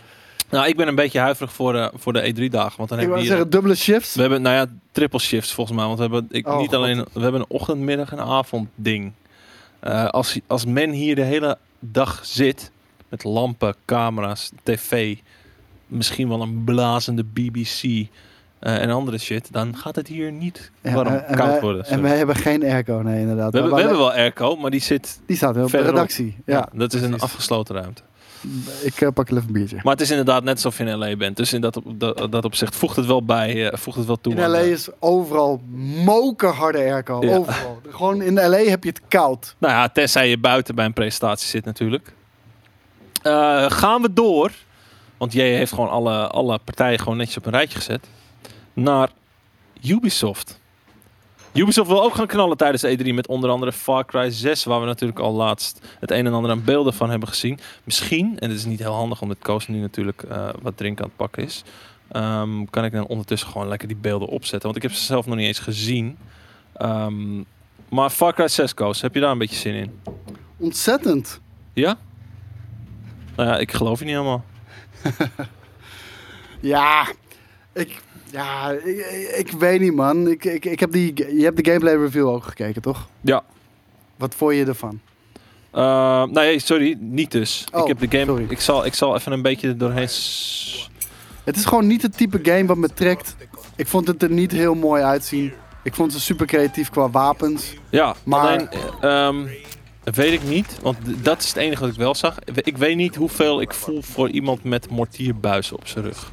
[0.50, 2.76] Nou, ik ben een beetje huiverig voor de, voor de E3-dagen.
[2.76, 3.26] Want dan ik hebben we hier...
[3.30, 4.14] zeggen, dubbele shifts.
[4.14, 5.86] We hebben, nou ja, triple shifts volgens mij.
[5.86, 6.74] Want we hebben ik, Oh, niet God.
[6.74, 7.04] alleen...
[7.12, 9.12] We hebben een ochtend, middag en avond ding.
[9.80, 12.70] Eh, als, als men hier de hele dag zit...
[13.08, 15.16] Met lampen, camera's, tv...
[15.86, 18.06] misschien wel een blazende BBC eh,
[18.82, 21.84] en andere shit, dan gaat het hier niet warm, en- en koud wij- worden.
[21.84, 23.52] En wij hebben geen airco, nee, inderdaad.
[23.52, 26.36] we, hebben, we hebben wel airco, maar die zit Die staat op de redactie.
[26.46, 27.22] Ja, dat is een precies.
[27.28, 28.02] afgesloten ruimte.
[28.82, 29.80] Ik eh, pak even een biertje.
[29.82, 31.36] Maar het is inderdaad net alsof je in LA bent.
[31.36, 34.20] Dus in dat, op, dat, dat opzicht voegt het wel bij, eh, voegt het wel
[34.20, 34.32] toe.
[34.32, 35.60] In aan, LA eh, is overal
[36.04, 37.24] mokerharde airco.
[37.24, 37.36] Ja.
[37.36, 37.80] Overal.
[37.88, 39.54] Gewoon in LA heb je het koud.
[39.58, 42.12] Nou ja, tenzij je buiten bij een presentatie zit natuurlijk.
[43.22, 44.52] Eh, gaan we door,
[45.16, 48.06] want jij heeft gewoon alle, alle partijen gewoon netjes op een rijtje gezet,
[48.72, 49.08] naar
[49.82, 50.60] Ubisoft.
[51.58, 54.80] Ubisoft wil ook gaan knallen tijdens de E3 met onder andere Far Cry 6, waar
[54.80, 57.58] we natuurlijk al laatst het een en ander aan beelden van hebben gezien.
[57.84, 61.08] Misschien, en het is niet heel handig omdat Koos nu natuurlijk eh, wat drinken aan
[61.08, 61.62] het pakken is,
[62.08, 64.62] ehm, kan ik dan ondertussen gewoon lekker die beelden opzetten.
[64.62, 66.18] Want ik heb ze zelf nog niet eens gezien.
[66.72, 67.42] Ehm,
[67.88, 70.00] maar Far Cry 6, Koos, heb je daar een beetje zin in?
[70.56, 71.40] Ontzettend.
[71.72, 71.98] Ja?
[73.36, 74.44] Nou ja, ik geloof je niet helemaal.
[76.60, 77.06] Ja,
[77.72, 78.70] ik, ja,
[79.36, 80.28] ik, weet niet, man.
[80.28, 83.08] Ik, ik, ik heb die, je hebt de gameplay review ook gekeken, toch?
[83.20, 83.44] Ja.
[84.16, 85.00] Wat vond je ervan?
[85.74, 87.64] Uh, nee, sorry, niet dus.
[87.72, 88.30] Oh, ik heb de game.
[88.30, 88.46] sorry.
[88.48, 90.08] Ik zal, ik zal even een beetje er doorheen.
[91.44, 93.36] Het is gewoon niet het type game wat me trekt.
[93.76, 95.52] Ik vond het er niet heel mooi uitzien.
[95.82, 97.74] Ik vond ze super creatief qua wapens.
[97.90, 98.68] Ja, Maar- alleen.
[99.00, 99.46] eh, ehm,
[100.04, 102.36] weet ik niet, want dat is het enige wat ik wel zag.
[102.54, 106.32] Ik weet niet hoeveel ik voel voor iemand met mortierbuizen op zijn rug.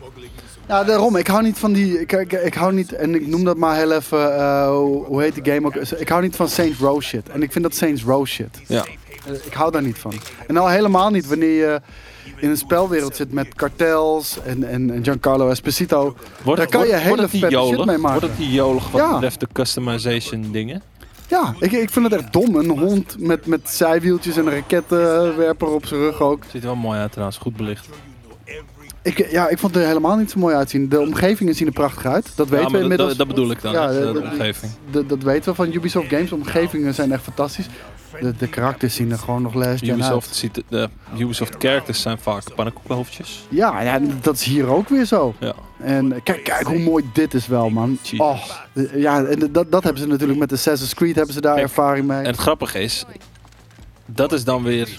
[0.68, 1.16] Ja, daarom.
[1.16, 2.00] Ik hou niet van die...
[2.02, 2.94] Ik, ik, ik hou niet...
[2.94, 4.38] En ik noem dat maar heel even...
[4.38, 5.76] eh, hoe, hoe heet de game ook?
[5.76, 7.30] Ik hou niet van Saints Row shit.
[7.30, 8.62] En ik vind dat Saints Row shit.
[8.68, 8.84] Ja.
[9.28, 10.14] Eh, Ik hou daar niet van.
[10.48, 11.82] En al helemaal niet wanneer je
[12.38, 16.16] in een spelwereld zit met kartels en, en, en Giancarlo Esposito.
[16.44, 17.86] Wordt, Daar kan je wordt- hele die vette shit jolig?
[17.86, 18.20] mee maken.
[18.20, 19.12] Wordt het die jolig wat Ja.
[19.14, 20.82] betreft de customization dingen?
[21.28, 22.56] Ja, ik, ik vind het echt dom.
[22.56, 26.44] Een hond met, met zijwieltjes en een rakettenwerper op zijn rug ook.
[26.52, 27.88] Ziet er wel mooi uit trouwens, goed belicht.
[29.06, 30.90] Ik, ja, ik vond het er helemaal niet zo mooi uitzien.
[30.90, 32.32] De omgevingen zien er prachtig uit.
[32.36, 33.10] Dat weten Ja, we inmiddels.
[33.10, 34.72] Dat, dat bedoel ik dan, Ja, hè, de, de- de de- omgeving.
[34.92, 36.30] Dat, dat weten we van Ubisoft Games.
[36.30, 37.66] De omgevingen zijn echt fantastisch.
[38.22, 39.98] De, de karakters zien er gewoon nog last gen uit.
[40.00, 43.46] Ubisoft, ziet, de Ubisoft characters zijn vaak pannenkoekenhoofdjes.
[43.50, 45.34] Ja, ja, dat is hier ook weer zo.
[45.40, 45.54] Ja.
[45.80, 47.98] En kijk, kijk hoe mooi dit is wel, man.
[48.18, 48.40] Oh,
[48.94, 52.08] ja, en dat, dat hebben ze natuurlijk met Assassin's Creed hebben ze daar Kijk, ervaring
[52.08, 52.18] mee.
[52.20, 53.06] En het grappige is,
[54.06, 54.90] dat is dan weer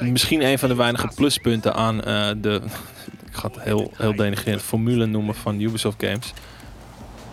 [0.00, 2.60] misschien een van de weinige pluspunten aan eh, de,
[3.30, 6.32] ik ga het heel, heel denigrerend, formule noemen van Ubisoft games.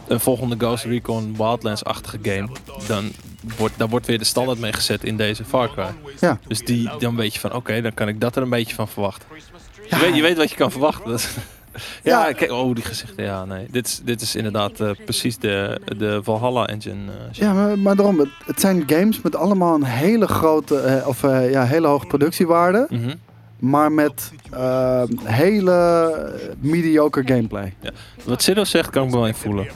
[0.08, 2.50] Een volgende Ghost Recon Wildlands-achtige game,
[2.88, 3.12] dan
[3.58, 5.90] wordt, daar wordt weer de standaard mee gezet in deze Far Cry.
[6.20, 6.40] Ja.
[6.48, 8.88] Dus die, dan weet je van, oké, dan kan ik dat er een beetje van
[8.88, 9.28] verwachten.
[9.90, 11.20] Je, weet, je weet wat je kan verwachten.
[12.04, 12.34] Ja, Ja.
[12.34, 13.68] kijk, oh, die gezichten, ja, nee.
[13.72, 17.12] Dit is, dit is inderdaad eh, precies de, de Valhalla engine.
[17.12, 17.32] eh.
[17.32, 21.22] Ja, maar, maar daarom, het, het zijn games met allemaal een hele grote, eh, of
[21.22, 22.88] ja, hele hoge productiewaarde.
[22.90, 23.16] Mhm.
[23.60, 24.32] Maar met
[25.24, 27.74] hele mediocre gameplay.
[28.26, 29.68] Wat Cyril zegt, kan ik me wel in voelen.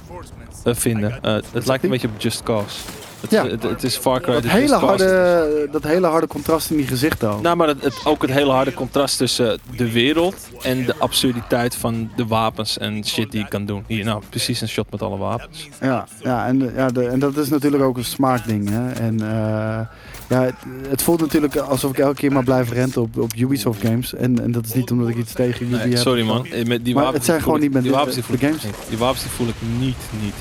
[0.64, 1.20] Eh, vinden.
[1.22, 2.76] Eh, het lijkt een beetje op Just Cause.
[3.22, 3.48] Het, Ja.
[3.48, 4.34] het, het is Far Cry.
[4.34, 4.86] Dat hele, Just Cause.
[5.06, 7.42] harde, dat hele harde contrast in die gezichten ook.
[7.42, 11.76] Nou, maar het, het- ook het hele harde contrast tussen de wereld en de absurditeit
[11.76, 13.84] van de wapens en shit die je kan doen.
[13.88, 15.68] Hier, nou, precies een shot met alle wapens.
[15.82, 18.70] Ja, ja, en, ja de, en dat is natuurlijk ook een smaakding.
[18.70, 18.92] Hè?
[18.92, 19.80] En eh,
[20.30, 20.56] ja, het,
[20.90, 24.14] het voelt natuurlijk alsof ik elke keer maar blijf renten op, op Ubisoft games.
[24.14, 25.98] En, en dat is niet omdat ik iets tegen Ubi Nee, heb.
[25.98, 26.48] sorry man.
[26.68, 28.38] Met die Maar wapens het zijn gewoon ik- niet met die de- wapens die voel
[28.38, 28.64] de ik games.
[28.64, 28.76] niet.
[28.90, 30.34] Die wapens die voel ik niet, niet.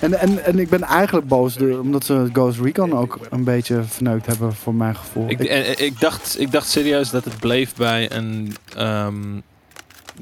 [0.00, 3.82] En, en, en ik ben eigenlijk boos de- omdat ze Ghost Recon ook een beetje
[3.82, 5.28] verneukt hebben voor mijn gevoel.
[5.30, 5.40] Ik,
[5.78, 9.14] Ik- dacht, ik dacht serieus dat het bleef bij een, ehm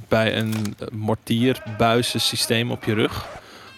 [0.09, 0.55] bij een
[0.93, 3.27] mortierbuizen systeem op je rug.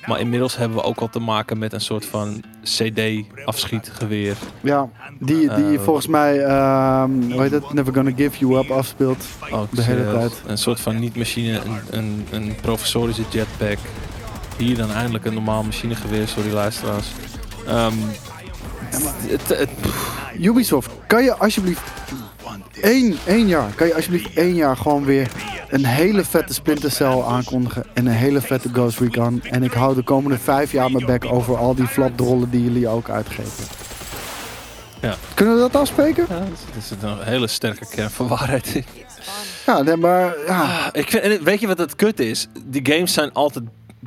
[0.07, 4.37] Maar inmiddels hebben we ook al te maken met een soort van CD-afschietgeweer.
[4.61, 4.89] ja,
[5.19, 9.25] die, die Eh, volgens mij, ehm hoe heet het, Never Gonna Give You Up afspeelt.
[9.51, 10.43] Ook De hele tijd.
[10.47, 13.79] Een soort van niet-machine, een, een, een professorische jetpack.
[14.57, 17.07] Hier dan eindelijk een normaal machinegeweer, sorry luisteraars.
[19.27, 19.69] Het,
[20.41, 21.81] Ubisoft, kan je alsjeblieft
[22.81, 25.31] één, één jaar, kan je alsjeblieft één jaar gewoon weer
[25.69, 29.43] een hele vette Splinter Cell aankondigen en een hele vette Ghost Recon.
[29.43, 32.89] En ik hou de komende vijf jaar mijn bek over al die flapdrollen die jullie
[32.89, 33.65] ook uitgeven.
[35.01, 35.17] Ja.
[35.35, 36.27] Kunnen we dat afspreken?
[36.29, 38.85] ja, er zit een hele sterke kern van waarheid in.
[39.67, 40.63] Ja, nee, maar ja.
[40.63, 42.49] Ah, ik vind, weet je wat het kut is?
[42.65, 43.65] Die games zijn altijd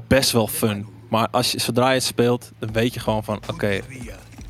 [0.07, 0.87] best wel fun.
[1.09, 3.39] Maar als je, zodra je het speelt, dan weet je gewoon van...
[3.49, 3.79] Oké,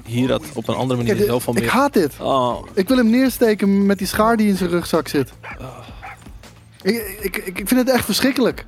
[0.06, 1.70] hier had op een andere manier Kijk, dit- zoveel ik meer...
[1.70, 2.14] haat dit.
[2.20, 5.34] Oh, Ik wil hem neersteken met die schaar die in zijn rugzak zit.
[6.82, 8.66] Ik, ik, ik ik vind het echt verschrikkelijk.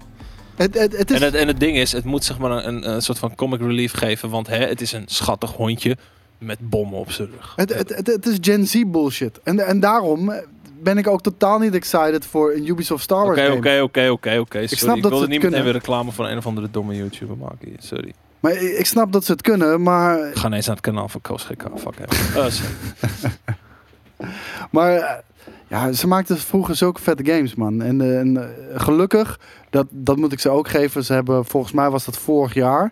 [0.55, 1.17] Het, het, het is...
[1.19, 3.59] en, het, en het ding is, het moet zeg maar een, een, soort van comic
[3.59, 4.29] relief geven.
[4.29, 5.97] Want hè, het is een schattig hondje
[6.37, 7.53] met bommen op zijn rug.
[7.55, 9.39] Het, het, het, het is Gen Z bullshit.
[9.43, 10.33] En, en daarom,
[10.83, 13.57] ben ik ook totaal niet excited voor een Ubisoft Star Wars Oké, game.
[13.57, 14.59] oké, oké, oké, oké.
[14.61, 15.73] Sorry, snap ik dat ze niet het meteen weer kunnen.
[15.73, 17.75] reclame voor een of andere domme YouTuber maken.
[17.77, 18.13] Sorry.
[18.39, 21.09] Maar ik, ik snap dat ze het kunnen, maar, Ik ga ineens naar het kanaal
[21.09, 21.63] van Koos GK.
[21.75, 22.51] Fuck hem.
[22.51, 22.69] Sorry.
[24.71, 25.17] maar eh,
[25.67, 27.81] ja, ze maakten vroeger zulke vette games, man.
[27.81, 31.03] En, eh, en eh, gelukkig, dat, dat moet ik ze ook geven.
[31.03, 32.91] Ze hebben, volgens mij was dat vorig jaar,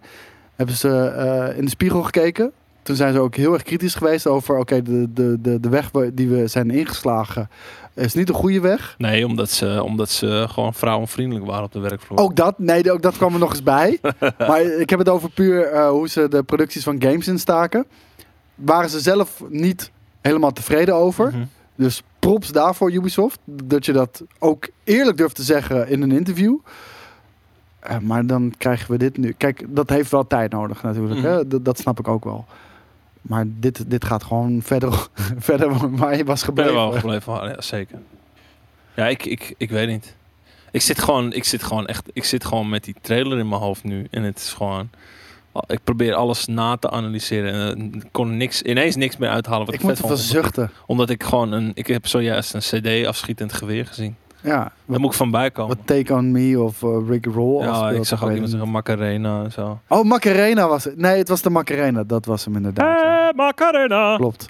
[0.56, 2.52] hebben ze in de spiegel gekeken.
[2.88, 5.92] Toen zijn ze ook heel erg kritisch geweest over, oké, de, de, de, de weg
[6.14, 7.50] die we zijn ingeslagen
[7.94, 8.96] is niet de goede weg.
[8.98, 12.20] Nee, omdat ze, omdat ze gewoon vrouwenvriendelijk waren op de werkvloer.
[12.20, 14.00] Ook dat, nee, ook dat kwam er nog eens bij.
[14.48, 17.86] maar ik heb het over puur eh, hoe ze de producties van games instaken.
[18.56, 21.28] Waren ze zelf niet helemaal tevreden over.
[21.28, 21.44] Mhm.
[21.76, 23.40] Dus props daarvoor Ubisoft.
[23.46, 26.58] Dat je dat ook eerlijk durft te zeggen in een interview.
[27.80, 29.32] Eh, maar dan krijgen we dit nu.
[29.32, 31.20] Kijk, dat heeft wel tijd nodig natuurlijk.
[31.20, 31.28] Mhm.
[31.28, 31.48] Hè?
[31.48, 32.46] Dat, dat snap ik ook wel.
[33.28, 35.08] Maar dit, dit gaat gewoon verder,
[35.38, 36.74] verder waar je was gebleven.
[36.74, 38.00] wel gebleven, ja, zeker.
[38.96, 40.16] Ja, ik, ik, ik weet niet.
[40.72, 43.62] Ik zit, gewoon, ik zit gewoon echt, ik zit gewoon met die trailer in mijn
[43.62, 44.08] hoofd nu.
[44.12, 44.90] En het is gewoon,
[45.68, 47.54] ik probeer alles na te analyseren.
[47.54, 50.20] En ik kon er niks, ineens niks meer uithalen wat ik, Ik moet vet vond.
[50.20, 50.72] zuchten.
[50.86, 54.16] Omdat ik gewoon een, ik heb zojuist een cd afschietend geweer gezien.
[54.42, 55.76] Ja, Daar moet ik van bij komen.
[55.78, 57.64] wat Take On Me of uh, Rick Roll.
[57.64, 59.80] Ja, ik zag ook iemand zeggen Macarena en zo.
[59.88, 60.98] Oh, Macarena was het.
[60.98, 62.04] Nee, het was de Macarena.
[62.04, 63.00] Dat was hem inderdaad.
[63.00, 63.30] ja.
[63.30, 64.16] Eh, Macarena!
[64.18, 64.50] Klopt.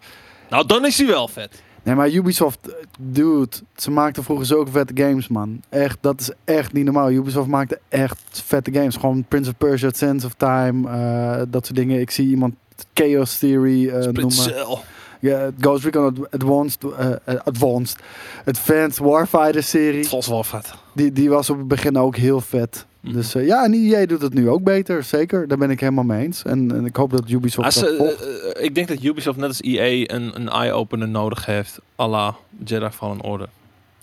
[0.50, 1.62] Nou, dan is hij wel vet.
[1.84, 5.62] Nee, maar Ubisoft, eh, dude, ze maakten vroeger zulke vette games, man.
[5.70, 7.12] Echt, dat is echt niet normaal.
[7.12, 8.96] Ubisoft maakte echt vette games.
[8.96, 12.00] Gewoon Prince of Persia, Sense of Time, eh, dat soort dingen.
[12.00, 12.54] Ik zie iemand
[12.94, 14.78] Chaos Theory eh, Split noemen.
[15.20, 16.84] Ja, Ghost Recon Ad- Advanced,
[17.26, 17.99] eh, Advanced,
[18.45, 20.07] Advanced Warfighter serie.
[20.07, 20.74] Vals wel vet.
[20.93, 22.86] Die, die was op het begin ook heel vet.
[22.99, 23.13] Mhm.
[23.13, 25.47] Dus eh, ja, en EA doet het nu ook beter, zeker.
[25.47, 26.43] Daar ben ik helemaal mee eens.
[26.43, 29.61] En, en ik hoop dat Ubisoft Als, dat eh, ik denk dat Ubisoft net als
[29.61, 31.80] EA een, een eye-opener nodig heeft.
[31.99, 33.47] à la Jedi Fallen Order.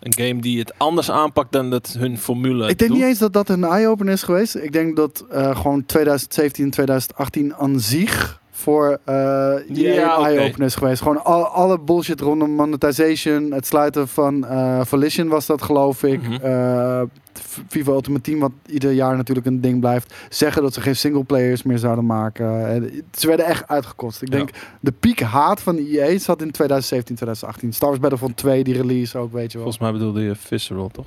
[0.01, 2.99] Een game die het anders aanpakt dan dat hun formule Ik denk doet.
[3.01, 4.55] niet eens dat dat een eye-opener is geweest.
[4.55, 10.29] Ik denk dat gewoon 2017, 2018 aan zich voor eh EA Ja, een oké.
[10.29, 11.03] eye-opener is geweest.
[11.03, 16.21] Gewoon al, alle bullshit rondom monetization, het sluiten van eh Volition was dat geloof ik.
[16.43, 17.03] Eh,
[17.41, 20.15] F- FIFA Ultimate Team, wat ieder jaar natuurlijk een ding blijft.
[20.29, 22.67] Zeggen dat ze geen singleplayers meer zouden maken.
[22.69, 24.23] En ze werden echt uitgekost.
[24.23, 24.37] Ik Ja.
[24.37, 24.51] denk,
[24.81, 27.73] de piek haat van EA zat in 2017, 2018.
[27.73, 29.67] Star Wars Battlefront 2, die release ook, weet je wel.
[29.71, 31.07] Volgens mij bedoelde je Visceral, toch?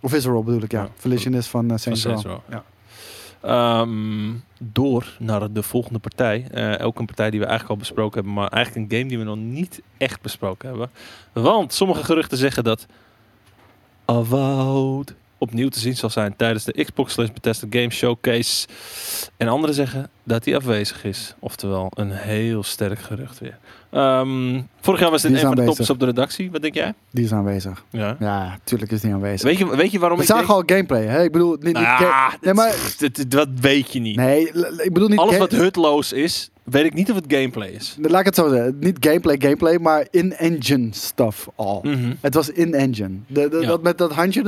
[0.00, 0.82] Of Visceral bedoel ik, ja.
[0.82, 0.88] Ja.
[0.96, 1.76] Volition is van uh.
[1.76, 2.20] Saints Row.
[2.50, 2.62] Ja.
[3.40, 6.46] Ehm, door naar de volgende partij.
[6.80, 9.24] Ook een partij die we eigenlijk al besproken hebben, maar eigenlijk een game die we
[9.24, 10.90] nog niet echt besproken hebben.
[11.32, 12.86] Want sommige geruchten zeggen dat
[15.38, 18.66] opnieuw te zien zal zijn tijdens de Xbox slash Bethesda Game Showcase.
[19.36, 21.34] En anderen zeggen dat hij afwezig is.
[21.38, 23.58] Oftewel, een heel sterk gerucht weer.
[23.90, 26.50] Ehm, vorig jaar was dit een van de toppers op de redactie.
[26.50, 26.94] Wat denk jij?
[27.10, 27.84] Die is aanwezig.
[27.90, 28.16] Ja.
[28.20, 29.42] Ja, tuurlijk is die aanwezig.
[29.42, 30.40] Weet je, weet je waarom We ik denk...
[30.40, 31.22] zagen al gameplay, hè?
[31.22, 32.96] Ik bedoel, niet, niet Nou nee, maar,
[33.28, 34.16] dat, weet je niet.
[34.16, 35.18] nee, ik bedoel niet...
[35.18, 37.96] Alles wat hutloos is, weet ik niet of het gameplay is.
[38.00, 38.76] Laat ik het zo zeggen.
[38.80, 41.80] Niet gameplay, gameplay, maar in-engine stuff al.
[41.82, 42.14] Mhm.
[42.20, 43.16] Het was in-engine.
[43.26, 43.48] Ja.
[43.48, 44.42] Dat met dat handje.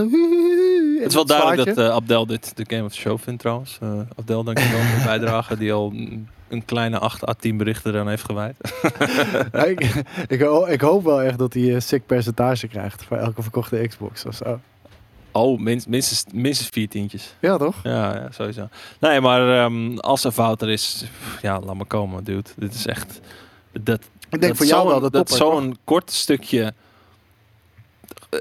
[1.03, 3.79] Het is wel duidelijk dat eh, Abdel dit de Game of the Show vindt trouwens.
[3.83, 5.93] Eh, Abdel, dankjewel voor de bijdrage die al
[6.49, 8.57] een kleine 8 à 10 berichten eraan heeft gewijd.
[9.69, 13.43] Ik, ik, ho- ik hoop wel echt dat hij een sick percentage krijgt voor elke
[13.43, 14.61] verkochte Xbox of zo.
[15.33, 17.35] Oh, minst- minstens, minstens vier tientjes.
[17.41, 17.77] Ja, toch?
[17.83, 18.69] Ja, ja sowieso.
[19.01, 21.05] Nee, maar ehm, als er fout er is,
[21.43, 22.51] ja, laat maar komen, dude.
[22.57, 23.21] Dit is echt...
[23.73, 25.37] Dat, Ik denk dat voor jou wel de Dat topper.
[25.47, 26.75] zo'n kort stukje...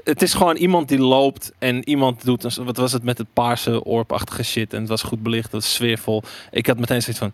[0.04, 2.44] Het is gewoon iemand die loopt en iemand doet...
[2.56, 4.72] een- Wat was het met het paarse oorpachtige shit.
[4.72, 6.22] En het was goed belicht, het was sfeervol.
[6.50, 7.32] Ik had meteen zoiets van...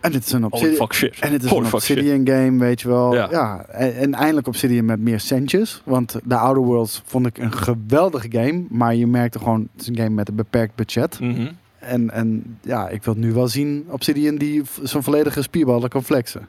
[0.00, 1.18] En het is een Obsidian, fuck shit.
[1.20, 1.96] en het is Holy een fuck shit.
[1.98, 3.14] Obsidian game, weet je wel.
[3.14, 3.28] Ja.
[3.30, 3.64] Ja.
[3.68, 5.80] en, en eindelijk Obsidian met meer centjes.
[5.84, 8.64] Want de Outer Worlds vond ik een geweldige game.
[8.68, 11.20] Maar je merkte gewoon, het is een game met een beperkt budget.
[11.20, 11.50] Mhm.
[11.78, 16.48] En, en ja, ik wil nu wel zien Obsidian die zo'n volledige spierballen kan flexen.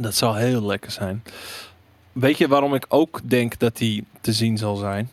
[0.00, 1.22] Dat zou heel lekker zijn.
[2.12, 5.08] Weet je waarom ik ook denk dat die te zien zal zijn?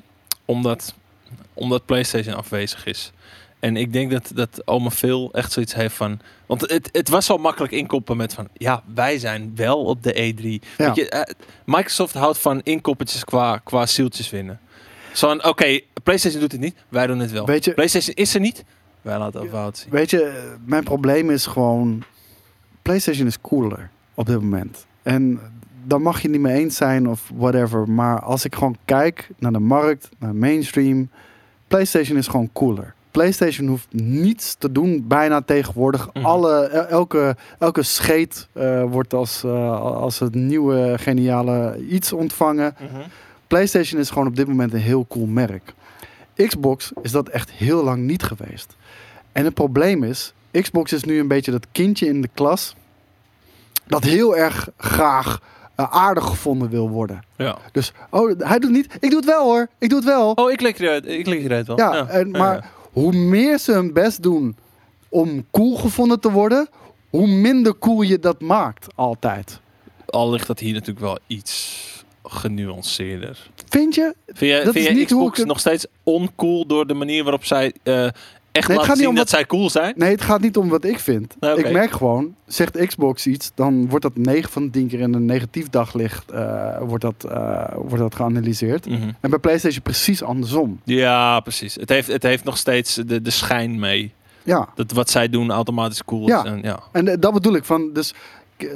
[0.45, 0.93] Omdat,
[1.53, 3.11] omdat PlayStation afwezig is.
[3.59, 6.19] En ik denk dat, dat Oma Phil echt zoiets heeft van...
[6.45, 8.47] Want het, het was al makkelijk inkoppen met van...
[8.53, 10.43] Ja, wij zijn wel op de E3.
[10.43, 10.59] Ja.
[10.77, 11.33] Weet je, eh,
[11.65, 14.59] Microsoft houdt van inkoppertjes qua, qua zieltjes winnen.
[15.13, 16.75] Zo oké, PlayStation doet het niet.
[16.89, 17.45] Wij doen het wel.
[17.45, 18.63] Weet je, PlayStation is er niet.
[19.01, 19.91] Wij laten het fout zien.
[19.91, 22.03] weet je, eh, mijn probleem is gewoon...
[22.81, 24.85] PlayStation is cooler op dit moment.
[25.03, 25.39] En
[25.83, 27.89] dan mag je niet mee eens zijn of whatever.
[27.89, 31.09] Maar als ik gewoon kijk naar de markt, naar mainstream...
[31.67, 32.93] PlayStation is gewoon cooler.
[33.11, 36.09] PlayStation hoeft niets te doen bijna tegenwoordig.
[36.13, 36.25] Mhm.
[36.25, 42.75] Alle, el- elke, elke scheet eh, wordt als, eh, als het nieuwe geniale iets ontvangen.
[43.47, 45.73] PlayStation is gewoon op dit moment een heel cool merk.
[46.35, 48.75] Xbox is dat echt heel lang niet geweest.
[49.31, 52.75] En het probleem is, Xbox is nu een beetje dat kindje in de klas
[53.85, 55.41] dat heel erg graag
[55.79, 57.19] eh, aardig gevonden wil worden.
[57.37, 57.57] Ja.
[57.71, 58.93] Dus, oh, hij doet niet.
[58.99, 59.67] Ik doe het wel hoor.
[59.79, 60.31] Ik doe het wel.
[60.31, 61.07] Oh, ik leg eruit.
[61.07, 61.77] Ik leg eruit wel.
[61.77, 62.63] Ja, en, maar ja.
[62.91, 64.55] hoe meer ze hun best doen
[65.09, 66.69] om cool gevonden te worden,
[67.09, 69.59] hoe minder cool je dat maakt altijd.
[70.05, 71.87] Al ligt dat hier natuurlijk wel iets
[72.23, 73.49] genuanceerder.
[73.69, 74.13] Vind je?
[74.25, 76.87] Vind jij, Dat vind is jij niet hoe Xbox ik het- nog steeds oncool door
[76.87, 78.07] de manier waarop zij eh,
[78.51, 79.93] echt gaat laten niet zien om dat wat- zij cool zijn?
[79.97, 81.35] Nee, het gaat niet om wat ik vind.
[81.39, 81.67] Nee, oké.
[81.67, 85.13] Ik merk gewoon, zegt Xbox iets, dan wordt dat 9 van de 10 keer in
[85.13, 88.85] een negatief daglicht eh, wordt dat, eh, wordt dat geanalyseerd.
[88.85, 89.09] Mhm.
[89.19, 90.79] En bij PlayStation precies andersom.
[90.83, 91.75] Ja, precies.
[91.75, 94.13] Het heeft, het heeft nog steeds de, de schijn mee.
[94.43, 96.27] Ja, Dat wat zij doen automatisch cool is.
[96.27, 96.45] Ja.
[96.45, 96.79] En, ja.
[96.91, 98.13] en eh, dat bedoel ik van, dus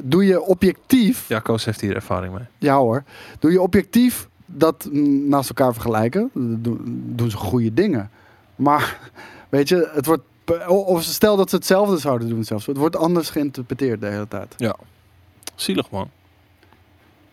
[0.04, 2.44] doe je objectief, ja, Koos heeft hier ervaring mee.
[2.58, 3.04] ja hoor,
[3.40, 4.88] doe je objectief dat
[5.28, 8.10] naast elkaar vergelijken, doen, doen ze goede dingen.
[8.56, 9.00] Maar
[9.54, 10.24] weet je, het wordt,
[10.68, 14.56] of stel dat ze hetzelfde zouden doen zelfs, het wordt anders geïnterpreteerd de hele tijd.
[15.56, 16.10] Zielig man.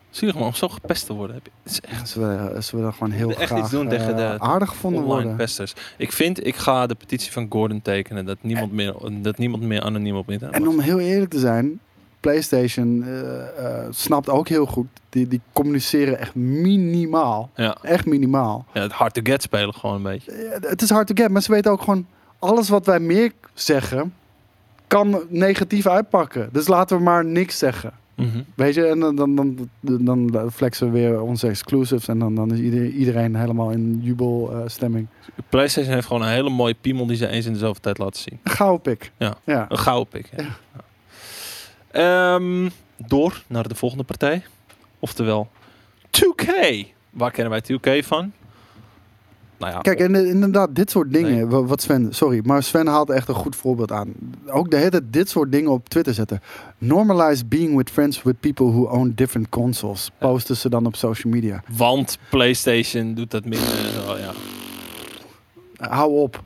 [0.09, 1.35] Zielig man, om zo gepest te worden.
[1.35, 4.09] Heb je, is echt Ze willen, ze willen gewoon heel Echt graag iets doen tegen
[4.09, 5.37] eh, de aardig gevonden online worden.
[5.37, 5.73] pesters.
[5.97, 9.81] Ik vind, ik ga de petitie van Gordon tekenen dat niemand meer, dat niemand meer
[9.81, 11.79] anoniem op internet En om heel eerlijk te zijn,
[12.21, 17.49] PlayStation eh, eh, snapt ook heel goed, die, die communiceren echt minimaal.
[17.55, 17.77] Ja.
[17.81, 18.65] Echt minimaal.
[18.73, 20.59] ja, het hard to get spelen gewoon een beetje.
[20.61, 22.05] Het is hard to get, maar ze weten ook gewoon,
[22.39, 24.13] alles wat wij meer zeggen,
[24.87, 26.49] kan negatief uitpakken.
[26.51, 27.93] Dus laten we maar niks zeggen.
[28.15, 28.41] Mhm.
[28.55, 32.53] Weet je, en dan, dan, dan, dan flexen we weer onze exclusives en dan, dan
[32.53, 35.07] is iedereen, iedereen helemaal in jubelstemming.
[35.49, 38.21] PlayStation heeft gewoon een hele mooie piemel die ze eens in de zoveel tijd laten
[38.21, 38.39] zien.
[38.43, 39.11] Een gouden pik.
[39.17, 39.35] Ja.
[39.43, 39.65] ja.
[39.69, 40.29] Een gouden pik.
[40.37, 40.43] Ja.
[40.43, 40.83] Ja.
[41.91, 42.69] Ehm,
[43.07, 44.43] door naar de volgende partij.
[44.99, 45.49] Oftewel
[46.09, 46.45] 2K.
[47.09, 48.31] Waar kennen wij 2K van?
[49.57, 51.45] Nou ja, Kijk, en eh, inderdaad, dit soort dingen, Nee.
[51.45, 54.13] wat Sven, sorry, maar Sven haalt echt een goed voorbeeld aan.
[54.47, 56.41] Ook de hele tijd dit soort dingen op Twitter zetten.
[56.77, 60.11] Normalize being with friends with people who own different consoles.
[60.19, 60.27] Ja.
[60.27, 61.63] Posten ze dan op social media.
[61.77, 63.69] want PlayStation doet dat minder.
[64.09, 64.31] Oh, ja.
[65.87, 66.43] Hou op.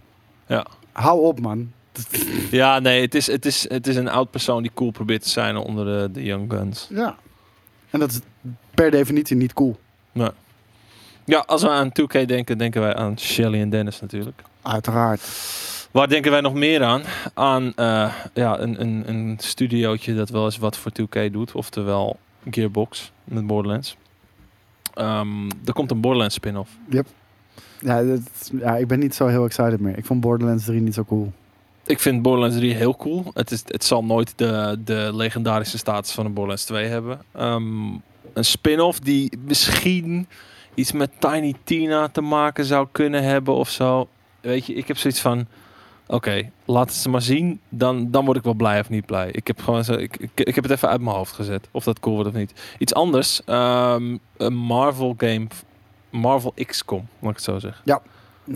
[0.48, 0.66] Ja.
[0.92, 1.72] Hou op, man.
[2.52, 5.30] Ja, nee, het is, het, is, het is een oud persoon die cool probeert te
[5.30, 6.88] zijn onder de, de Young Guns.
[6.90, 7.16] Ja.
[7.90, 8.20] En dat is
[8.74, 9.80] per definitie niet cool.
[11.26, 14.42] Ja, als we aan 2K denken, denken wij aan Shelly en Dennis natuurlijk.
[14.62, 15.22] Uiteraard.
[15.92, 17.02] Waar denken wij nog meer aan?
[17.34, 21.52] Aan eh, ja, een, een, een studiootje dat wel eens wat voor 2K doet.
[21.52, 22.20] Oftewel
[22.50, 23.98] Gearbox met Borderlands.
[24.94, 26.72] Ehm, er komt een Borderlands spin-off.
[27.80, 29.98] Ja, dat, ja, ik ben niet zo heel excited meer.
[29.98, 31.34] Ik vond Borderlands 3 niet zo cool.
[31.86, 33.24] Ik vind Borderlands 3 heel cool.
[33.34, 37.22] Het, is, het zal nooit de, de legendarische status van een Borderlands 2 hebben.
[37.32, 37.88] Ehm,
[38.34, 40.28] een spin-off die misschien
[40.74, 44.08] iets met Tiny Tina te maken zou kunnen hebben of zo.
[44.42, 45.46] Weet je, ik heb zoiets van...
[46.08, 47.60] Oké, laat het ze maar zien.
[47.70, 49.30] Dan, dan word ik wel blij of niet blij.
[49.32, 51.68] Ik heb, gewoon zo, ik, ik, ik heb het even uit mijn hoofd gezet.
[51.72, 52.54] Of dat cool wordt of niet.
[52.78, 53.42] Iets anders.
[53.46, 55.48] ehm, een Marvel game.
[56.10, 57.82] Marvel XCOM, laat ik het zo zeggen.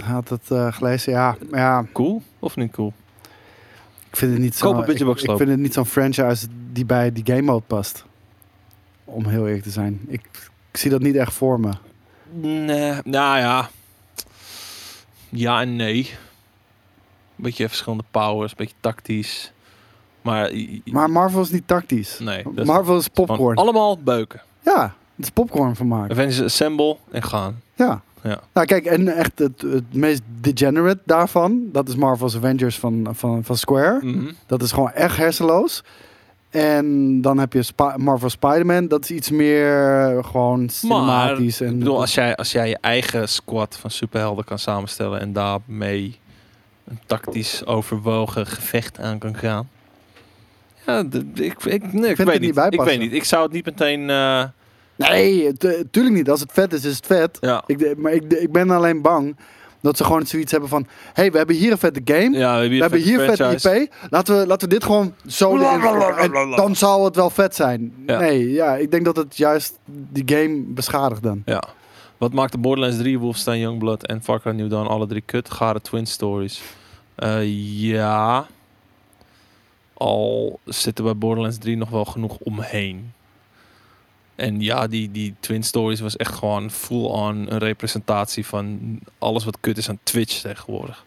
[0.03, 1.37] Had het eh, gelezen, ja.
[1.51, 2.93] Ja, Cool of niet cool?
[4.09, 4.65] Ik vind het niet zo...
[4.65, 8.05] Koop een ik, ik vind het niet zo'n franchise die bij die game mode past.
[9.05, 9.99] Om heel eerlijk te zijn.
[10.07, 10.21] Ik,
[10.71, 11.71] ik zie dat niet echt voor me.
[12.31, 13.69] Nee, nou ja.
[15.29, 16.09] Ja en nee.
[17.35, 19.51] Beetje verschillende powers, beetje tactisch.
[20.21, 20.51] Maar,
[20.85, 22.19] Maar Marvel is niet tactisch.
[22.19, 23.57] nee, is Marvel is popcorn.
[23.57, 24.41] allemaal beuken.
[24.63, 26.11] Ja, het is popcorn vermaak.
[26.11, 27.61] Avengers Assemble en gaan.
[27.75, 28.01] Ja.
[28.23, 28.39] Ja.
[28.53, 33.43] Nou kijk, en echt het, het meest degenerate daarvan, dat is Marvel's Avengers van, van,
[33.43, 33.99] van Square.
[34.01, 34.31] Mhm.
[34.45, 35.83] Dat is gewoon echt hersenloos.
[36.49, 37.63] En dan heb je
[37.95, 39.63] Marvel Spider-Man, dat is iets meer
[40.23, 41.59] gewoon cinematisch.
[41.59, 45.19] Maar, en ik bedoel, als jij, als jij je eigen squad van superhelden kan samenstellen
[45.19, 46.19] en daarmee
[46.87, 49.69] een tactisch overwogen gevecht aan kan gaan.
[50.85, 51.03] Ja,
[51.33, 53.13] ik, ik, nee, ik, het weet niet Ik weet niet.
[53.13, 54.09] Ik zou het niet meteen.
[54.09, 54.43] eh,
[55.07, 56.29] Nee, het- eh, tuurlijk niet.
[56.29, 57.37] Als het vet is, is het vet.
[57.41, 57.63] ja.
[57.65, 59.35] Ik, maar ik, ik ben alleen bang
[59.81, 60.87] dat ze gewoon zoiets hebben van...
[61.13, 62.37] hey, we hebben hier een vette game.
[62.37, 63.79] Ja, we we hebben hier vette vette.
[63.81, 63.93] IP.
[64.09, 65.57] Laten we, laten we dit gewoon zo...
[65.57, 67.93] en dan zal het wel vet zijn.
[68.05, 68.19] Ja.
[68.19, 71.41] Nee, ja, ik denk dat het juist die game beschadigt dan.
[71.45, 71.63] Ja.
[72.17, 75.51] Wat maakt de Borderlands 3, Wolfenstein Youngblood en Far Cry New Dawn alle drie kut?
[75.51, 76.61] Gare Twin Stories.
[77.15, 77.39] Eh,
[77.81, 78.47] ja.
[79.93, 83.11] Al zitten bij Borderlands 3 nog wel genoeg omheen.
[84.39, 88.79] En ja, die, die Twin Stories was echt gewoon full-on een representatie van
[89.17, 91.05] alles wat kut is aan Twitch tegenwoordig.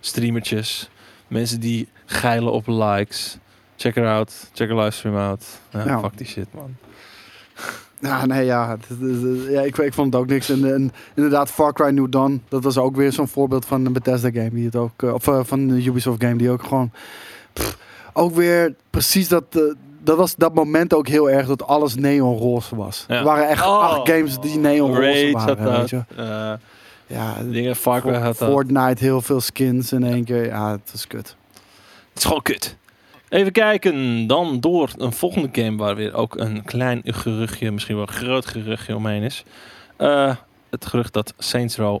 [0.00, 0.90] Streamertjes,
[1.28, 3.38] mensen die geilen op likes.
[3.76, 5.44] Check her out, check her livestream out.
[5.70, 6.00] Ja, Ja.
[6.00, 6.76] Fuck die shit, man.
[8.00, 8.76] Ja, nee, ja.
[9.48, 10.48] ja ik, ik vond het ook niks.
[10.48, 13.92] En, en inderdaad, Far Cry New Dawn, dat was ook weer zo'n voorbeeld van een
[13.92, 14.50] Bethesda game.
[14.50, 16.90] Die het ook, eh, of eh, van een Ubisoft game die ook gewoon...
[17.52, 17.78] pff,
[18.12, 19.44] ook weer precies dat...
[19.50, 19.62] eh,
[20.04, 23.04] dat was dat moment ook heel erg dat alles neonroze was.
[23.08, 23.14] Ja.
[23.18, 23.78] Er waren echt Oh.
[23.82, 25.78] acht games die neonroze had waren.
[25.78, 26.02] weet je.
[27.06, 28.48] Ja, dingen, Far Cry had dat.
[28.48, 30.46] Fortnite, heel veel skins in één keer.
[30.46, 31.36] Ja, het was kut.
[32.08, 32.76] Het is gewoon kut.
[33.28, 38.06] Even kijken, dan door een volgende game waar weer ook een klein geruchtje, misschien wel
[38.06, 39.44] een groot geruchtje omheen is.
[39.96, 40.34] Eh,
[40.70, 42.00] het gerucht dat Saints Row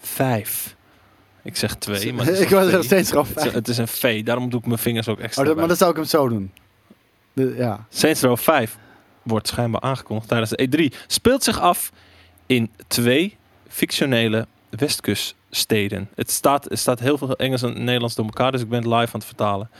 [0.00, 0.76] 5.
[1.42, 2.84] Ik zeg 2, maar het is ik een was V.
[2.84, 5.56] steeds Het is, is een V, daarom doe ik mijn vingers ook extra Oh, dat,
[5.56, 6.52] maar dan zou ik hem zo doen.
[7.36, 7.86] De- ja.
[7.88, 8.76] Saints Row 5
[9.22, 10.96] wordt schijnbaar aangekondigd tijdens de E3.
[11.06, 11.92] Speelt zich af
[12.46, 13.36] in twee
[13.68, 16.08] fictionele westkuststeden.
[16.14, 18.86] Het staat, het staat heel veel Engels en Nederlands door elkaar, dus ik ben het
[18.86, 19.70] live aan het vertalen.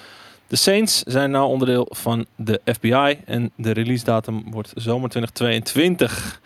[0.47, 6.41] De Saints zijn nou onderdeel van de FBI en de release datum wordt zomer 2022.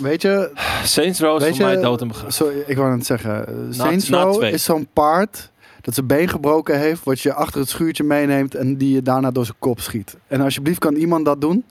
[0.00, 0.50] Weet je,
[0.84, 2.32] Saints Row is voor mij dood en begraven.
[2.32, 3.68] Sorry, ik wou net zeggen.
[3.74, 5.50] Saints Row is zo'n paard
[5.86, 9.30] dat zijn been gebroken heeft, wat je achter het schuurtje meeneemt en die je daarna
[9.30, 10.16] door zijn kop schiet.
[10.26, 11.64] En alsjeblieft, kan iemand dat doen?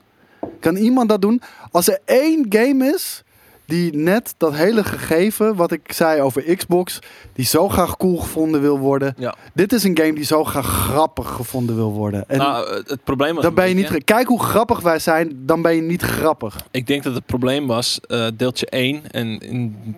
[0.60, 1.40] Kan iemand dat doen?
[1.70, 3.22] Als er één game is
[3.66, 6.98] die net dat hele gegeven wat ik zei over Xbox,
[7.32, 9.14] die zo graag cool gevonden wil worden.
[9.18, 9.34] Ja.
[9.54, 12.24] Dit is een game die zo graag grappig gevonden wil worden.
[12.28, 14.04] En nou, het- probleem was dan ben je niet.
[14.04, 16.66] Kijk hoe grappig wij zijn, dan ben je niet grappig.
[16.70, 19.96] Ik denk dat het probleem was eh, deeltje 1 en een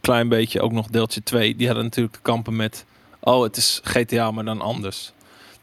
[0.00, 1.56] klein beetje ook nog deeltje 2.
[1.56, 2.84] Die hadden natuurlijk te kampen met,
[3.20, 5.12] oh het is GTA maar dan anders.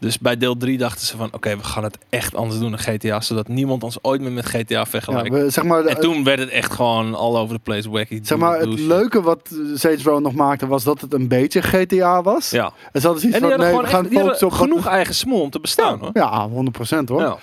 [0.00, 2.78] Dus bij deel 3 dachten ze van, oké we gaan het echt anders doen dan
[2.78, 3.20] GTA.
[3.20, 5.30] Zodat niemand ons ooit meer met GTA Ja, vergelijkt.
[5.30, 8.20] we, zeg maar, en toen werd het echt gewoon all over the place wacky.
[8.22, 12.22] Zeg maar, het leuke wat Saints Row nog maakte was dat het een beetje GTA
[12.22, 12.50] was.
[12.50, 12.72] Ja.
[12.92, 15.14] En ze hadden zoiets En die van, nee, gewoon we gaan echt- op genoeg eigen
[15.14, 16.10] smoel om te bestaan hoor.
[16.12, 17.20] Ja, 100% hoor.
[17.20, 17.36] Ja.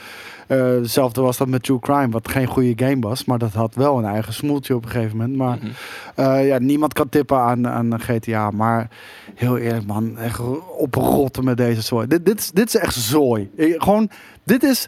[0.48, 3.26] Eh, hetzelfde was dat met True Crime, wat geen goede game was.
[3.26, 5.36] Maar dat had wel een eigen smoeltje op een gegeven moment.
[5.38, 5.68] Maar Mhm.
[6.16, 8.52] eh, ja, niemand kan tippen aan, aan GTA.
[8.52, 8.89] Maar
[9.36, 10.39] heel eerlijk man, echt
[10.78, 12.08] oprotten met deze zooi.
[12.08, 13.50] Dit, dit, is, dit is echt zooi.
[13.56, 14.10] Ik- gewoon,
[14.43, 14.88] dit is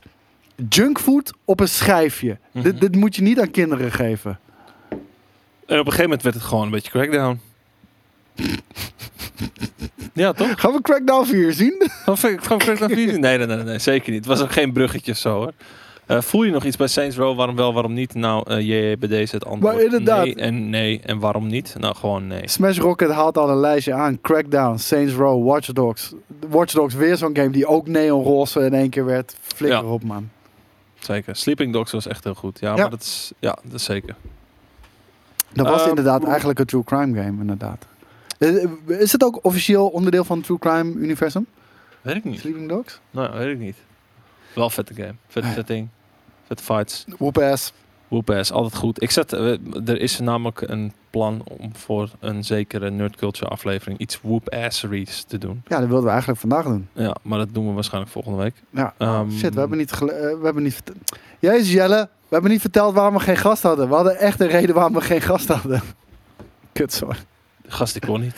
[0.70, 2.38] junkfood op een schijfje.
[2.52, 2.64] Mhm.
[2.64, 4.40] dit, dit moet je niet aan kinderen geven.
[4.90, 7.40] En op een gegeven moment werd het gewoon een beetje crackdown.
[10.14, 10.60] ja, toch?
[10.60, 11.76] Gaan we Crackdown 4 zien?
[12.06, 13.20] Gaan we gaan we Crackdown 4 zien?
[13.20, 14.20] Nee, nee, nee, nee, zeker niet.
[14.26, 15.52] Het was ook geen bruggetje of zo hoor.
[16.06, 17.38] Eh, voel je nog iets bij Saints Row?
[17.38, 18.14] Waarom wel, waarom niet?
[18.14, 20.24] Nou, eh jee, bij deze het antwoord Maar inderdaad.
[20.24, 21.00] nee en nee.
[21.04, 21.76] En waarom niet?
[21.80, 22.42] Nou, gewoon nee.
[22.50, 24.22] Smash Rocket haalt al een lijstje aan.
[24.22, 26.14] Crackdown, Saints Row, Watch Dogs.
[26.50, 29.36] Watch Dogs weer zo'n game die ook neonroze in één keer werd.
[29.42, 29.86] Flikker Ja.
[29.92, 30.30] op man.
[31.00, 31.36] Zeker.
[31.36, 32.60] Sleeping Dogs was echt heel goed.
[32.60, 32.82] Ja, Ja.
[32.82, 34.16] maar dat is, ja, dat is zeker.
[35.54, 37.86] Dat was Ehm, inderdaad eigenlijk een true crime game, inderdaad.
[38.38, 41.46] Eh, Is het ook officieel onderdeel van het true crime universum?
[42.02, 42.40] Weet ik niet.
[42.40, 43.00] Sleeping Dogs?
[43.12, 43.76] Nou, weet ik niet.
[44.56, 45.14] Wel vette game.
[45.28, 45.88] Vette Ah, setting.
[46.48, 47.06] Vette fights.
[47.18, 47.74] Whoop ass.
[48.08, 49.02] Whoop ass, altijd goed.
[49.02, 49.52] Ik zet, eh,
[49.86, 55.24] er is namelijk een plan om voor een zekere nerd culture aflevering iets whoop asseries
[55.24, 55.62] te doen.
[55.68, 56.88] Ja, dat wilden we eigenlijk vandaag doen.
[56.94, 58.54] Ja, maar dat doen we waarschijnlijk volgende week.
[58.70, 58.94] Ja.
[58.98, 60.84] Ehm, Shit, we hebben niet, eh, we hebben niet.
[61.40, 63.88] Jezus Jelle, we hebben niet verteld waarom we geen gast hadden.
[63.90, 65.82] We hadden echt een reden waarom we geen gast hadden.
[66.74, 67.18] Kut, sorry.
[67.68, 68.36] Gast, ik kon niet.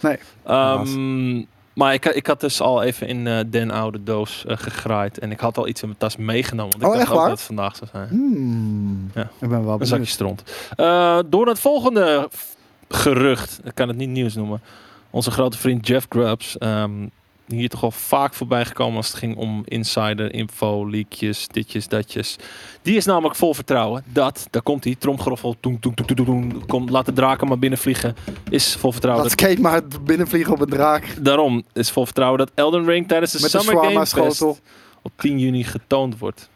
[0.00, 1.42] Nee, Ehm,
[1.74, 5.18] maar ik, ik had dus al even in eh, den oude doos eh, gegraaid.
[5.18, 6.78] En ik had al iets in mijn tas meegenomen.
[6.78, 7.28] Want ik Oh, dacht echt ook waar?
[7.28, 8.08] dat het vandaag zou zijn.
[8.08, 9.10] Hmm.
[9.14, 9.22] Ja.
[9.40, 10.08] Ik ben wel Een zakje benieuwd.
[10.08, 10.42] stront.
[10.76, 12.28] Eh, door naar het volgende
[12.88, 13.60] gerucht.
[13.64, 14.60] Ik kan het niet nieuws noemen.
[15.10, 16.58] Onze grote vriend Jeff Grubbs.
[16.58, 17.06] ehm,
[17.58, 22.36] hier toch al vaak voorbij gekomen als het ging om insider info, leakjes, ditjes, datjes.
[22.82, 26.66] Die is namelijk vol vertrouwen dat, daar komt hij, tromgeroffel, toeng, toeng, toeng, toeng, toeng,
[26.66, 28.16] kom, laat de draken maar binnenvliegen.
[28.50, 29.24] Is vol vertrouwen.
[29.24, 31.16] Laat Dat, Skate maar binnenvliegen op een draak.
[31.20, 34.42] daarom is vol vertrouwen dat Elden Ring tijdens de Met Summer Game Fest
[35.02, 36.50] op 10 juni getoond wordt.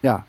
[0.00, 0.26] Ja,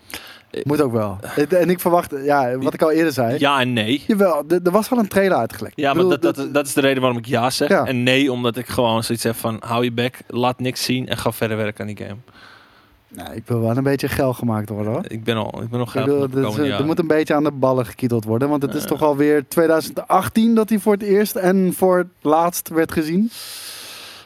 [0.63, 1.17] moet ook wel.
[1.49, 3.35] En ik verwacht, ja, wat ik al eerder zei.
[3.39, 4.03] Ja en nee.
[4.07, 5.73] Jawel, er er was wel een trailer uitgelekt.
[5.75, 7.69] Ja, maar bedoel, dat, dat, dat is de reden waarom ik ja zeg.
[7.69, 7.85] Ja.
[7.85, 9.57] En nee, omdat ik gewoon zoiets heb van...
[9.59, 12.17] hou je bek, laat niks zien en ga verder werken aan die game.
[13.15, 15.03] Nee, ik wil wel een beetje gel gemaakt worden hoor.
[15.07, 18.23] Ik ben al, ik ben nog komende er moet een beetje aan de ballen gekieteld
[18.23, 18.49] worden.
[18.49, 22.69] Want het is toch alweer 2018 dat hij voor het eerst en voor het laatst
[22.69, 23.31] werd gezien.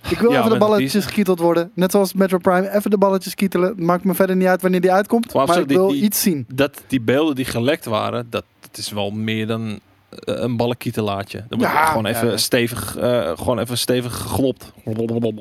[0.09, 1.71] Ik wil Ja, even de balletjes die- gekieteld worden.
[1.73, 2.75] Net zoals Metro Prime.
[2.75, 3.73] Even de balletjes kietelen.
[3.85, 5.33] Maakt me verder niet uit wanneer die uitkomt.
[5.33, 6.45] Maar Maar, zo, ik wil die- iets zien.
[6.53, 9.79] Dat die beelden die gelekt waren, dat, dat is wel meer dan
[10.09, 11.43] een ballenkietelaatje.
[11.49, 12.37] Dan wordt Ja, gewoon even ja.
[12.37, 14.71] stevig, eh, gewoon even stevig geglopt.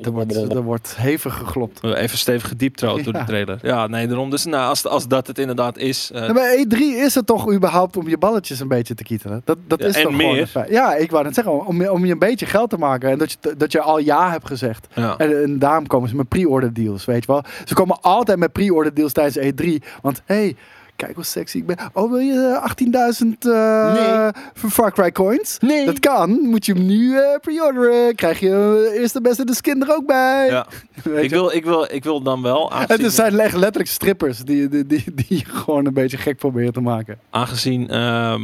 [0.03, 1.83] Er wordt, er wordt hevig geglopt.
[1.83, 3.59] Even stevig gedieptrood door de trailer.
[3.61, 4.29] Ja, nee, daarom.
[4.29, 6.11] Dus nou, als, als dat het inderdaad is.
[6.13, 9.41] eh, Ja, bij E3 is het toch überhaupt om je balletjes een beetje te kietelen?
[9.45, 10.47] Dat, dat Ja, is en toch gewoon meer.
[10.47, 10.69] feit.
[10.69, 13.09] Ja, ik wou net zeggen, om, om je een beetje geld te maken.
[13.09, 14.87] En dat je, dat je al ja hebt gezegd.
[14.93, 15.17] ja.
[15.17, 17.43] En, en daarom komen ze met pre-order deals, weet je wel.
[17.65, 19.83] Ze komen altijd met pre-order deals tijdens E3.
[20.01, 20.55] Want, hé, hey,
[20.99, 21.77] kijk hoe sexy ik ben.
[21.93, 24.31] Oh, wil je eh, 18.000 eh Nee.
[24.53, 25.57] voor Far Cry coins?
[25.59, 25.85] Nee.
[25.85, 26.29] Dat kan.
[26.41, 28.15] Moet je hem nu eh pre-orderen.
[28.15, 30.47] Krijg je eh, eerste beste de skin er ook bij.
[30.49, 30.67] Ja.
[31.21, 35.45] Ik, wil, ik, wil, ik wil dan wel, het zijn letterlijk strippers die, die, die,
[35.59, 37.19] gewoon een beetje gek proberen te maken.
[37.29, 38.41] aangezien ehm,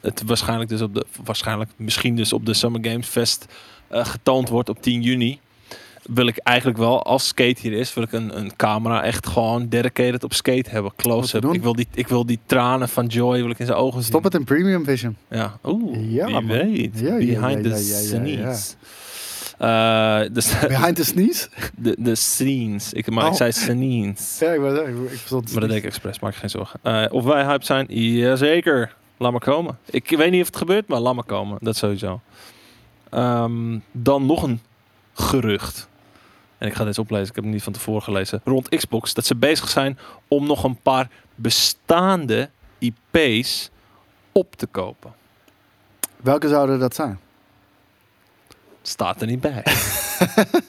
[0.00, 3.46] het waarschijnlijk dus op de, waarschijnlijk misschien dus op de Summer Games Fest
[3.88, 5.40] eh, getoond wordt op 10 juni,
[6.14, 9.68] wil ik eigenlijk wel, als skate hier is, wil ik een, een camera echt gewoon
[9.68, 10.92] dedicated op skate hebben.
[10.96, 11.44] Close-up.
[11.44, 14.08] Ik wil, die, ik wil die tranen van joy wil ik in zijn ogen zien.
[14.10, 15.16] Stop het in premium vision.
[15.30, 16.98] Ja, oeh, Ja, wie weet.
[16.98, 18.76] Ja, Behind ja, the scenes.
[20.32, 21.48] Dus Behind the sneeze?
[21.76, 22.92] de, de scenes.
[22.92, 23.36] Ik, maar ik Oh.
[23.36, 24.36] zei scenes.
[24.40, 26.80] Ja, ik, was, ik, ik verstond Maar dat deed ik expres, maak je geen zorgen.
[26.82, 27.86] Eh, of wij hype zijn?
[27.88, 28.94] Jazeker.
[29.16, 29.78] Laat maar komen.
[29.90, 31.58] Ik weet niet of het gebeurt, maar laat maar komen.
[31.60, 32.20] Dat sowieso.
[33.10, 34.60] Ehm, dan nog een
[35.14, 35.88] gerucht.
[36.58, 38.40] En ik ga deze oplezen, ik heb het niet van tevoren gelezen.
[38.44, 39.98] Rond Xbox, dat ze bezig zijn
[40.28, 43.70] om nog een paar bestaande IP's
[44.32, 45.12] op te kopen.
[46.16, 47.18] Welke zouden dat zijn?
[48.82, 49.62] Staat er niet bij.
[49.62, 50.62] Dat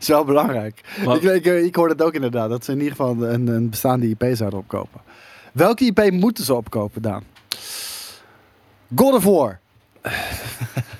[0.00, 0.80] is wel belangrijk.
[1.04, 3.70] Maar- Ik, ik, ik hoorde het ook inderdaad, dat ze in ieder geval een, een
[3.70, 5.00] bestaande IP zouden opkopen.
[5.52, 7.24] Welke IP moeten ze opkopen, Daan?
[8.94, 9.60] God of War.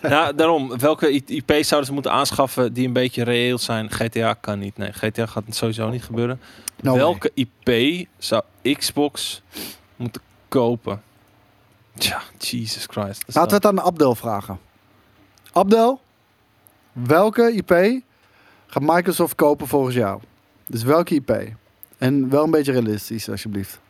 [0.02, 0.78] Ja, daarom.
[0.78, 3.90] Welke IP's zouden ze moeten aanschaffen die een beetje reëel zijn?
[3.90, 4.76] GTA kan niet.
[4.76, 6.40] Nee, GTA gaat sowieso niet gebeuren.
[6.80, 6.94] No.
[6.94, 9.42] Welke IP zou Xbox
[9.96, 11.02] moeten kopen?
[11.98, 13.24] Tja, Jesus Christ.
[13.26, 14.58] Laten we het aan Abdel vragen.
[15.52, 16.00] Abdel,
[16.92, 18.02] welke IP
[18.66, 20.20] gaat Microsoft kopen volgens jou?
[20.66, 21.48] Dus welke IP?
[21.98, 23.80] En wel een beetje realistisch, alsjeblieft.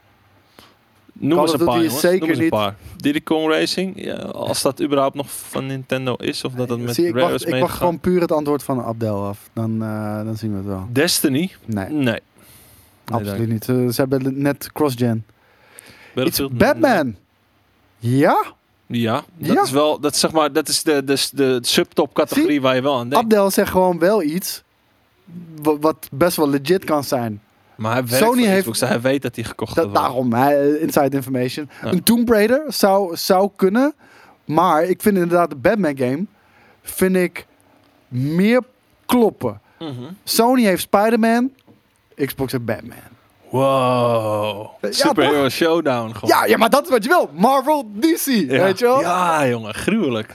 [1.23, 2.75] Noem eens een paar, is zeker Noem eens een niet- paar.
[2.97, 6.95] Diddy Kong Racing, ja, als dat überhaupt nog van Nintendo is, of dat het met
[6.95, 9.51] Zie, ik Rare wacht, is ik wacht gewoon puur het antwoord van Abdel af.
[9.53, 10.87] Dan, eh, dan zien we het wel.
[10.93, 11.51] Destiny?
[11.65, 12.03] Nee, Nee.
[12.05, 12.21] Nee,
[13.05, 13.69] absoluut niet.
[13.69, 15.25] Eh, ze hebben net cross-gen.
[16.51, 17.17] Batman.
[17.99, 18.45] Ja?
[18.87, 19.63] Ja, dat Ja.
[19.63, 22.61] is wel, dat is zeg maar, dat is de, de, de subtop categorie Zie?
[22.61, 23.25] waar je wel aan denkt.
[23.25, 24.63] Abdel zegt gewoon wel iets
[25.63, 27.43] wa- wat best wel legit kan zijn.
[27.81, 31.17] Maar hij Sony heeft- Xbox, dus hij weet dat hij gekocht Dat, daarom, hè, inside
[31.17, 31.71] information.
[31.83, 31.91] Ja.
[31.91, 33.95] Een Tomb Raider zou, zou kunnen.
[34.45, 36.25] Maar ik vind inderdaad de Batman game
[36.83, 37.47] vind ik
[38.09, 38.63] meer
[39.07, 39.61] kloppen.
[39.79, 39.93] Mhm.
[40.25, 41.51] Sony heeft Spider-Man.
[42.15, 42.99] Xbox heeft Batman.
[43.51, 44.67] Wow.
[44.81, 46.31] Ja, Superhero Showdown gewoon.
[46.31, 47.31] Ja, ja, maar dat is wat je wil.
[47.33, 48.63] Marvel, DC, Ja.
[48.63, 49.01] weet je wel?
[49.01, 50.35] Ja, jongen, gruwelijk.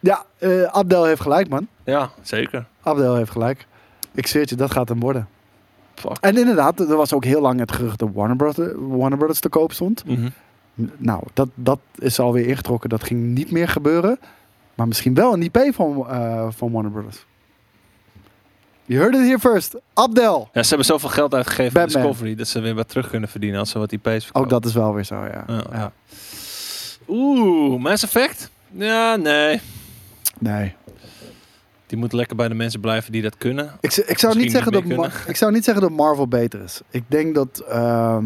[0.00, 1.66] Ja, eh, Abdel heeft gelijk, man.
[1.84, 2.64] Ja, zeker.
[2.82, 3.66] Abdel heeft gelijk.
[4.14, 5.28] Ik zweer je, dat gaat hem worden.
[5.94, 6.16] Fuck.
[6.20, 9.48] En inderdaad, er was ook heel lang het gerucht dat Warner Brothers, Warner Brothers te
[9.48, 10.04] koop stond.
[10.06, 10.28] Mhm.
[10.96, 12.88] Nou, dat, dat is alweer ingetrokken.
[12.88, 14.18] Dat ging niet meer gebeuren.
[14.74, 17.26] Maar misschien wel een IP van, eh, van Warner Brothers.
[18.86, 19.76] You heard it here first.
[19.94, 20.48] Abdel.
[20.52, 21.86] Ja, ze hebben zoveel geld uitgegeven aan.
[21.86, 24.40] Discovery dat ze weer wat terug kunnen verdienen als ze wat IP's verkopen.
[24.40, 25.44] Ook dat is wel weer zo, ja.
[25.46, 25.64] Ja, Ja.
[25.72, 25.92] ja.
[27.08, 28.50] Oeh, Mass Effect?
[28.70, 29.60] Ja, nee.
[30.38, 30.74] Nee.
[31.94, 33.64] Die moet lekker bij de mensen blijven die dat kunnen.
[33.64, 36.62] Ik, ik, zou Misschien niet zeggen dat niet ik zou niet zeggen dat Marvel beter
[36.62, 36.80] is.
[36.90, 37.64] Ik denk dat...
[37.68, 38.24] ehm,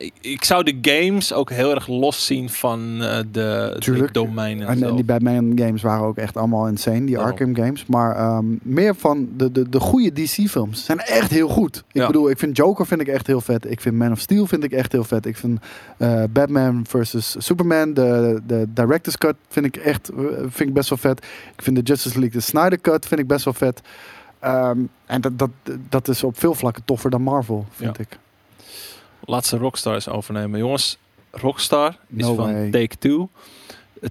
[0.00, 4.66] Ik, ik zou de games ook heel erg los zien van eh, de, de domeinen.
[4.68, 7.04] en, en die Batman games waren ook echt allemaal insane.
[7.04, 7.30] Die Daarom.
[7.32, 7.86] Arkham games.
[7.86, 11.76] Maar ehm, meer van de, de, de goede DC films zijn echt heel goed.
[11.76, 12.06] Ik Ja.
[12.06, 13.70] bedoel, ik vind Joker vind ik echt heel vet.
[13.70, 15.26] Ik vind Man of Steel vind ik echt heel vet.
[15.26, 15.60] Ik vind
[15.96, 17.94] eh, Batman versus Superman.
[17.94, 21.18] De, de director's cut vind ik echt eh, vind ik best wel vet.
[21.56, 23.80] Ik vind de Justice League, de Snyder cut vind ik best wel vet.
[24.38, 25.50] Ehm, en dat, dat,
[25.88, 28.18] dat is op veel vlakken toffer dan Marvel, vind ik.
[29.30, 30.58] Laat ze Rockstar eens overnemen.
[30.58, 30.96] Jongens,
[31.30, 32.70] Rockstar is No van way.
[32.70, 33.28] Take-Two.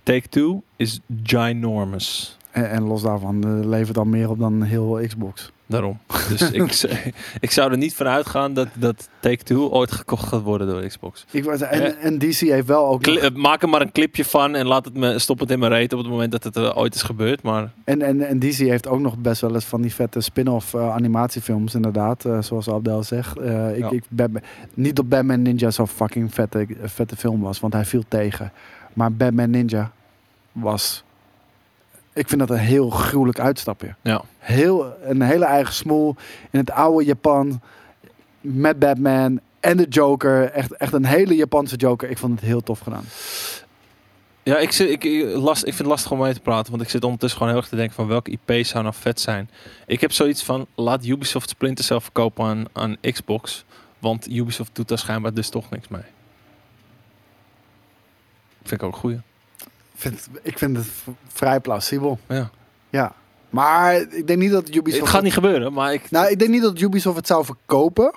[0.04, 2.38] Take-Two is ginormous.
[2.52, 5.52] En, en los daarvan eh, levert dan meer op dan heel Xbox.
[5.66, 5.98] Daarom.
[6.30, 6.84] Dus ik,
[7.40, 11.26] ik zou er niet van uitgaan dat, dat Take-Two ooit gekocht gaat worden door Xbox.
[11.32, 11.94] Ik, was- en, Ja.
[11.94, 13.08] en DC heeft wel ook.
[13.08, 15.72] eh, maak er maar een clipje van en laat het me, stop het in mijn
[15.72, 17.42] reet op het moment dat het eh, ooit is gebeurd.
[17.42, 20.74] Maar En, en, en DC heeft ook nog best wel eens van die vette spin-off
[20.74, 22.26] eh, animatiefilms, inderdaad.
[22.26, 23.38] eh, zoals Abdel zegt.
[23.38, 23.90] Eh, ik, Ja.
[23.90, 24.44] ik, Batman-
[24.74, 28.52] niet dat Batman Ninja zo'n fucking vette, vette film was, want hij viel tegen.
[28.94, 29.92] Maar Batman Ninja
[30.52, 31.04] was.
[32.14, 33.96] Ik vind dat een heel gruwelijk uitstapje.
[34.02, 36.16] ja, Heel, een hele eigen smoel
[36.52, 37.62] in het oude Japan.
[38.42, 40.52] Met Batman en de Joker.
[40.52, 42.10] Echt, echt een hele Japanse Joker.
[42.10, 43.06] Ik vond het heel tof gedaan.
[44.44, 46.84] Ja, ik, zit, ik, ik last, ik vind het lastig om mee te praten, want
[46.84, 49.50] ik zit ondertussen gewoon heel erg te denken van welke IP zou nou vet zijn.
[49.86, 53.66] Ik heb zoiets van, laat Ubisoft Splinter Cell verkopen aan, aan Xbox,
[54.00, 56.02] want Ubisoft doet daar schijnbaar dus toch niks mee.
[58.64, 59.20] Vind ik ook een goeie.
[60.00, 60.88] Ik vind, het- ik vind het
[61.28, 62.20] vrij plausibel.
[62.28, 62.50] Ja.
[62.90, 63.14] Ja.
[63.50, 65.02] Maar ik denk niet dat Ubisoft...
[65.02, 66.12] Het gaat niet gebeuren, maar ik...
[66.12, 68.14] Nou, ik denk niet dat Ubisoft het zou verkopen.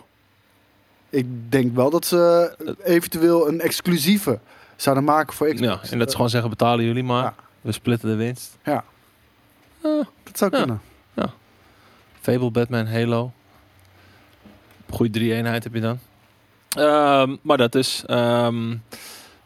[1.10, 2.54] Ik denk wel dat ze
[2.84, 4.38] eventueel een exclusieve
[4.76, 5.82] zouden maken voor Xbox.
[5.84, 7.22] ja, en dat ze gewoon zeggen, betalen jullie maar.
[7.22, 7.34] Ja.
[7.60, 8.56] We splitten de winst.
[8.64, 8.84] Ja.
[9.82, 10.58] Dat zou Ja.
[10.58, 10.80] kunnen.
[12.20, 13.32] Fable, Batman, Halo.
[14.90, 15.98] Goeie drie-eenheid heb je dan.
[16.68, 18.02] Ehm, maar dat is...
[18.06, 18.76] ehm,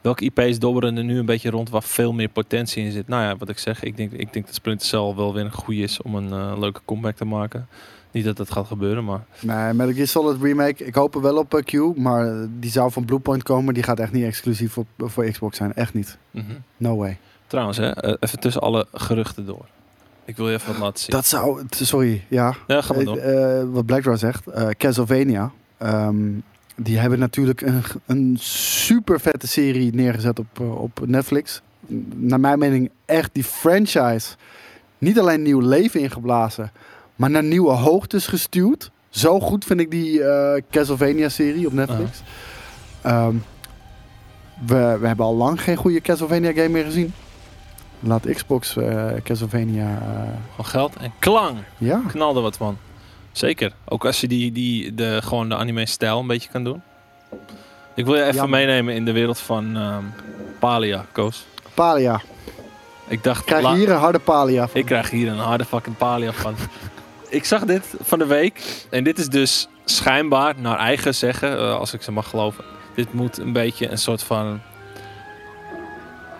[0.07, 3.09] welke IP's dobberen er nu een beetje rond waar veel meer potentie in zit?
[3.09, 5.53] Nou ja, wat ik zeg, ik denk, ik denk dat Splinter Cell wel weer een
[5.53, 7.69] goede is om een eh, leuke comeback te maken.
[8.11, 9.25] Niet dat dat gaat gebeuren, maar...
[9.41, 12.71] Nee, Metal Gear Solid Remake, ik hoop er wel op eh, Q, maar eh, die
[12.71, 13.75] zou van Bluepoint komen.
[13.75, 15.75] Die gaat echt niet exclusief op, voor Xbox zijn.
[15.75, 16.19] Echt niet.
[16.31, 16.45] mhm.
[16.77, 17.19] No way.
[17.47, 19.65] Trouwens, hè, even tussen alle geruchten door.
[20.25, 21.11] Ik wil je even wat laten zien.
[21.11, 21.63] Dat zou...
[21.71, 22.55] Sorry, ja.
[22.67, 23.73] Ja, ga maar door.
[23.73, 24.45] wat Blackdraw zegt,
[24.77, 25.51] Castlevania.
[25.79, 26.29] ehm,
[26.77, 31.63] die hebben natuurlijk een, een super vette serie neergezet op, eh, op Netflix.
[32.15, 34.35] Naar mijn mening echt die franchise
[34.99, 36.73] niet alleen nieuw leven ingeblazen,
[37.17, 38.91] maar naar nieuwe hoogtes gestuurd.
[39.09, 42.23] Zo goed vind ik die eh, Castlevania-serie op Netflix.
[43.03, 43.35] Ehm,
[44.67, 47.13] we, we hebben al lang geen goede Castlevania-game meer gezien.
[48.01, 49.99] Laat Xbox eh, Castlevania...
[50.51, 51.59] Gewoon geld en klang.
[51.79, 52.77] ja, Knal er wat van.
[53.37, 53.73] Zeker.
[53.89, 56.83] Ook als je die, die, de, gewoon de anime-stijl een beetje kan doen.
[57.95, 60.03] Ik wil je even meenemen in de wereld van ehm,
[60.59, 61.47] Palia, Koos.
[61.75, 62.21] Palia.
[63.09, 64.81] Ik dacht, Krijg je la- hier een harde Palia van.
[64.81, 66.55] ik krijg hier een harde fucking Palia van.
[67.29, 68.85] ik zag dit van de week.
[68.91, 72.65] En dit is dus schijnbaar, naar eigen zeggen, eh, als ik ze mag geloven.
[72.95, 74.61] Dit moet een beetje een soort van...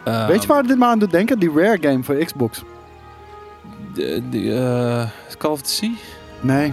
[0.05, 1.39] ehm, Weet je waar dit me aan doet denken?
[1.39, 2.63] Die Rare game voor Xbox.
[3.95, 5.91] De, de, eh, Call of Duty?
[6.41, 6.73] Nee.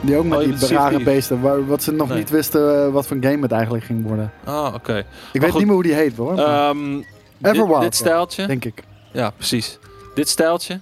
[0.00, 1.04] Die ook met Oh, die bedoelt rare Thief.
[1.04, 1.40] beesten.
[1.40, 2.18] Waar, wat ze nog Nee.
[2.18, 4.32] niet wisten eh, wat voor game het eigenlijk ging worden.
[4.44, 5.04] Ah, oké.
[5.32, 5.58] Ik weet goed.
[5.58, 6.36] niet meer hoe die heet hoor.
[6.36, 8.46] dit, Everwild, dit stijltje.
[8.46, 8.82] denk ik.
[9.12, 9.78] Ja, precies.
[10.14, 10.80] Dit stijltje.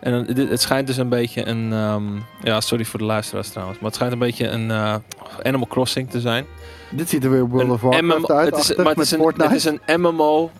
[0.00, 1.72] En dit, het schijnt dus een beetje een...
[1.72, 2.02] ehm,
[2.42, 3.78] ja, sorry voor de luisteraars trouwens.
[3.78, 4.94] Maar het schijnt een beetje een eh,
[5.42, 6.44] Animal Crossing te zijn.
[6.90, 8.50] Dit ziet er weer World of Warcraft uit.
[8.56, 10.50] het is, maar het is, een, het is een MMO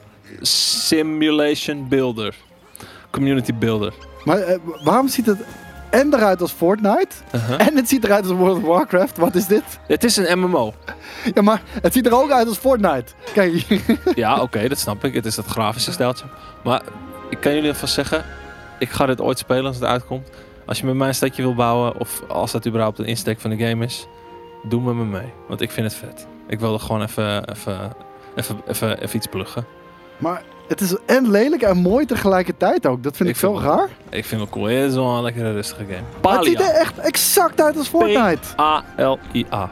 [0.41, 2.35] Simulation Builder.
[3.11, 3.93] Community Builder.
[4.25, 5.39] Maar eh, waarom ziet het
[6.01, 7.67] en eruit als Fortnite Uh-huh.
[7.67, 9.17] en het ziet eruit als World of Warcraft?
[9.19, 9.63] Wat is dit?
[9.87, 10.75] Het is een MMO.
[11.35, 13.13] Ja, maar het ziet er ook uit als Fortnite.
[13.33, 13.67] Kijk.
[14.15, 15.15] Ja, oké, dat snap ik.
[15.15, 16.25] Het is dat grafische stijltje.
[16.65, 16.83] Maar
[17.31, 18.25] ik kan jullie alvast zeggen,
[18.79, 20.29] ik ga dit ooit spelen als het uitkomt.
[20.67, 23.51] Als je met mij een stadje wil bouwen, of als dat überhaupt een insteek van
[23.51, 24.07] de game is,
[24.69, 25.33] doe met me mee.
[25.49, 26.27] Want ik vind het vet.
[26.49, 27.93] Ik wil er gewoon even, even,
[28.37, 29.67] even, even, even iets pluggen.
[30.17, 33.03] maar het is en lelijk en mooi tegelijkertijd ook.
[33.03, 33.89] Dat vind ik, Ik zo vind het raar.
[34.11, 34.65] Ik vind het cool.
[34.65, 36.37] Het is wel een lekkere rustige game.
[36.37, 38.61] Het ziet er echt exact uit als Fortnite.
[38.61, 39.71] A-L-I-A.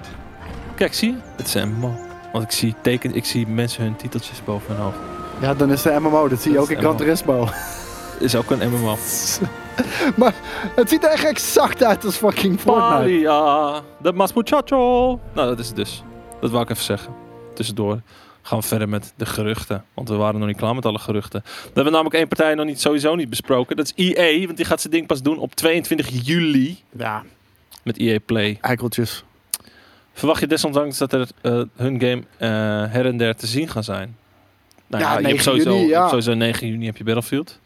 [0.75, 1.17] Kijk, zie je?
[1.37, 1.95] Het is een MMO.
[2.33, 4.97] Want ik zie, teken, ik zie mensen hun titeltjes boven hun hoofd.
[5.41, 6.29] Ja, dan is de MMO.
[6.29, 6.97] Dat zie je Dat ook in Gran.
[6.97, 7.49] Turismo.
[8.19, 8.97] Is ook een MMO.
[10.17, 10.35] maar
[10.75, 12.95] het ziet er echt exact uit als fucking Fortnite.
[12.95, 15.21] Palia, de mas muchacho.
[15.33, 16.03] Nou, dat is het dus.
[16.41, 17.15] Dat wou ik even zeggen.
[17.55, 18.01] Tussendoor
[18.43, 19.85] gaan we verder met de geruchten.
[19.95, 21.43] Want we waren nog niet klaar met alle geruchten.
[21.45, 23.77] We hebben namelijk één partij nog niet, sowieso niet besproken.
[23.77, 27.23] Dat is EA, want die gaat zijn ding pas doen op 22 juli Ja,
[27.83, 28.59] met EA Play.
[28.61, 29.25] eikeltjes.
[30.13, 32.49] Verwacht je desondanks dat er eh, hun game eh,
[32.93, 34.17] her en der te zien gaan zijn?
[34.87, 35.99] Nou Ja, ja, je 9 hebt sowieso, juni, je ja.
[35.99, 37.61] hebt sowieso 9 juni heb je Battlefield.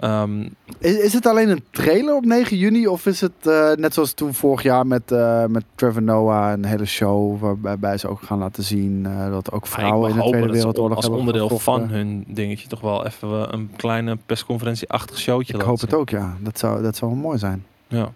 [0.00, 0.48] Ehm,
[0.78, 2.86] Is, is het alleen een trailer op 9 juni?
[2.86, 6.64] Of is het eh, net zoals toen vorig jaar met, eh, met Trevor Noah een
[6.64, 10.52] hele show waarbij ze ook gaan laten zien eh, dat ook vrouwen in de Tweede
[10.52, 11.88] Wereldoorlog als onderdeel gevochten.
[11.88, 16.36] van hun dingetje toch wel even een kleine persconferentie-achtig showtje Ik hoop het ook, ja.
[16.40, 17.66] Dat zou, dat zou wel mooi zijn.
[17.88, 18.12] Ja.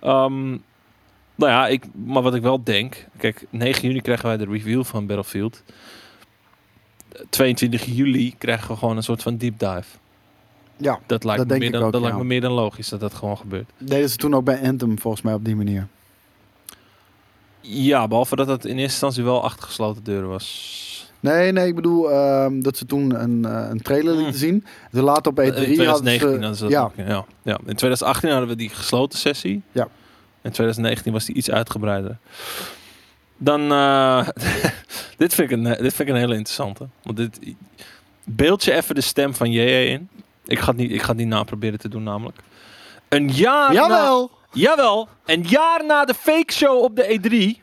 [0.00, 0.48] Ehm,
[1.34, 3.06] nou ja, ik, maar wat ik wel denk...
[3.16, 5.62] Kijk, 9 juni krijgen wij de review van Battlefield.
[7.30, 9.98] 22 juli krijgen we gewoon een soort van deep dive.
[10.80, 12.06] Ja, Dat lijkt, Dat me, denk meer ik dan, ook, dat ja.
[12.06, 13.70] lijkt me meer dan logisch dat dat gewoon gebeurt.
[13.78, 15.86] deden ze toen ook bij Anthem volgens mij op die manier.
[17.60, 20.88] Ja, behalve dat het in eerste instantie wel achter gesloten deuren was.
[21.20, 24.64] Nee, nee, ik bedoel ehm, dat ze toen een, eh, een trailer lieten zien.
[24.92, 26.56] Toen later op E3 in 2019 hadden hadden ze...
[26.56, 27.24] ze dat ja, ook, ja.
[27.42, 27.58] ja.
[27.58, 29.62] In 2018 hadden we die gesloten sessie.
[29.72, 29.88] Ja.
[30.42, 32.18] In 2019 was die iets uitgebreider.
[33.36, 34.28] Dan, eh,
[35.16, 36.88] dit, vind ik een, dit vind ik een hele interessante.
[37.02, 37.38] Want dit,
[38.24, 40.08] beeld je even de stem van JJ in.
[40.50, 42.38] Ik ga het niet, ik ga het niet na proberen te doen namelijk.
[43.08, 44.30] Een jaar na, Jawel!
[44.52, 47.62] Jawel, een jaar na de fake show op de E3.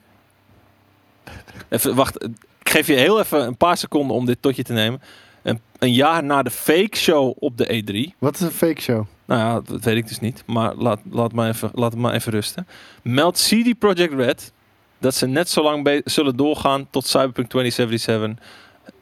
[1.69, 4.73] Even, wacht, ik geef je heel even een paar seconden om dit tot je te
[4.73, 5.01] nemen.
[5.43, 8.18] een, een jaar na de fake show op de E3.
[8.18, 9.05] Wat is een fake show?
[9.26, 10.43] Nou ja, dat weet ik dus niet.
[10.45, 12.68] Maar laat, laat, maar even, laat het maar even rusten.
[13.01, 14.51] Meldt CD Projekt Red
[14.99, 18.45] dat ze net zo lang zullen doorgaan tot Cyberpunk 2077.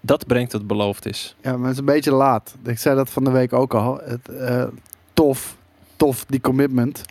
[0.06, 1.36] Dat brengt wat beloofd is.
[1.42, 2.56] Ja, maar het is een beetje laat.
[2.66, 4.00] Ik zei dat van de week ook al.
[4.04, 4.64] Het, eh,
[5.14, 5.58] tof,
[5.96, 7.02] tof, die commitment.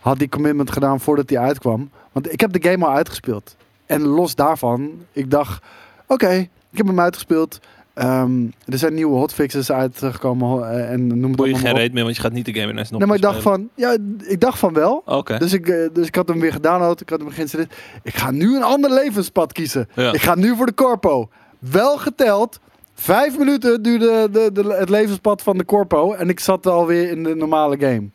[0.00, 1.90] Had die commitment gedaan voordat die uitkwam.
[2.12, 3.56] Want ik heb de game al uitgespeeld.
[3.86, 5.64] En los daarvan, ik dacht,
[6.06, 6.30] oké,
[6.70, 7.60] ik heb hem uitgespeeld.
[7.94, 11.92] Ehm, er zijn nieuwe hotfixes uitgekomen eh, en noem het Boei je allemaal geen reet
[11.92, 13.96] meer, want je gaat niet de game ineens nog Nee, maar ik dacht van, ja,
[14.26, 15.02] ik dacht van wel.
[15.38, 17.00] Dus ik, eh, dus ik had hem weer gedownload.
[17.00, 17.74] Ik had hem geïnstalleerd.
[18.02, 19.88] Ik ga nu een ander levenspad kiezen.
[19.94, 20.12] Ja.
[20.12, 21.28] Ik ga nu voor de corpo.
[21.60, 22.60] Wel geteld.
[22.94, 26.12] Vijf minuten duurde de, de, het levenspad van de corpo.
[26.12, 28.08] En ik zat alweer in de normale game.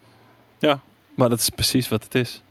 [1.15, 2.41] Maar dat is precies wat het is.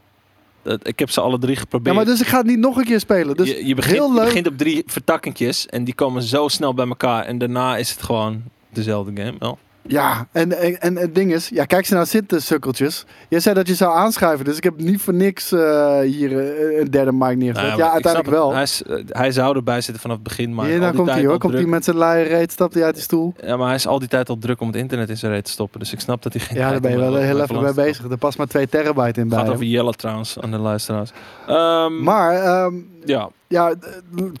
[0.61, 1.95] Dat- Ik heb ze alle drie Ja, geprobeerd.
[1.95, 3.35] maar dus ik ga het niet nog een keer spelen.
[3.35, 6.73] Dus je, je, begint, heel je begint op drie vertakkingjes en die komen zo snel
[6.73, 7.23] bij elkaar.
[7.25, 9.35] En daarna is het gewoon dezelfde game.
[9.39, 9.57] Wel.
[9.87, 13.05] Ja, en, en, en het ding is, ja, kijk ze nou zitten, sukkeltjes.
[13.29, 16.79] Jij zei dat je zou aanschuiven, dus ik heb niet voor niks eh, hier eh,
[16.79, 17.67] een derde mic neergezet.
[17.67, 18.53] Nou, ja, uiteindelijk wel.
[18.53, 20.53] Hij, eh, hij zou erbij zitten vanaf het begin.
[20.53, 21.37] Maar nou die komt hij hoor.
[21.37, 23.33] Komt hij met zijn luie reet, stapt hij uit die stoel.
[23.43, 25.45] Ja, maar hij is al die tijd al druk om het internet in zijn reet
[25.45, 25.79] te stoppen.
[25.79, 28.09] Dus ik snap dat hij geen Ja, daar ben je wel heel even mee bezig.
[28.09, 31.11] Er past maar 2 terabyte in Het bij gaat over Jelle trouwens, aan de luisteraars.
[31.47, 32.73] Ehm, Maar ehm,
[33.05, 33.73] ja, ja,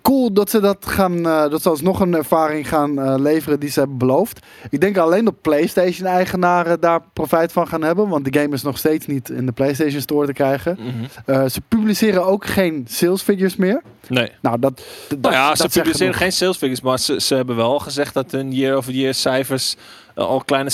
[0.01, 3.69] cool dat ze dat gaan, eh, dat ze alsnog een ervaring gaan eh, leveren die
[3.69, 4.45] ze hebben beloofd.
[4.69, 8.77] Ik denk alleen dat PlayStation-eigenaren daar profijt van gaan hebben, want de game is nog
[8.77, 10.77] steeds niet in de PlayStation Store te krijgen.
[10.79, 10.93] mhm.
[11.25, 13.81] Eh, ze publiceren ook geen sales figures meer.
[14.07, 14.31] nee.
[14.41, 17.55] Nou, dat, dat, Nou ja, dat ze publiceren geen sales figures, maar ze, ze hebben
[17.55, 19.75] wel gezegd dat hun year-over-year cijfers
[20.15, 20.71] al kleine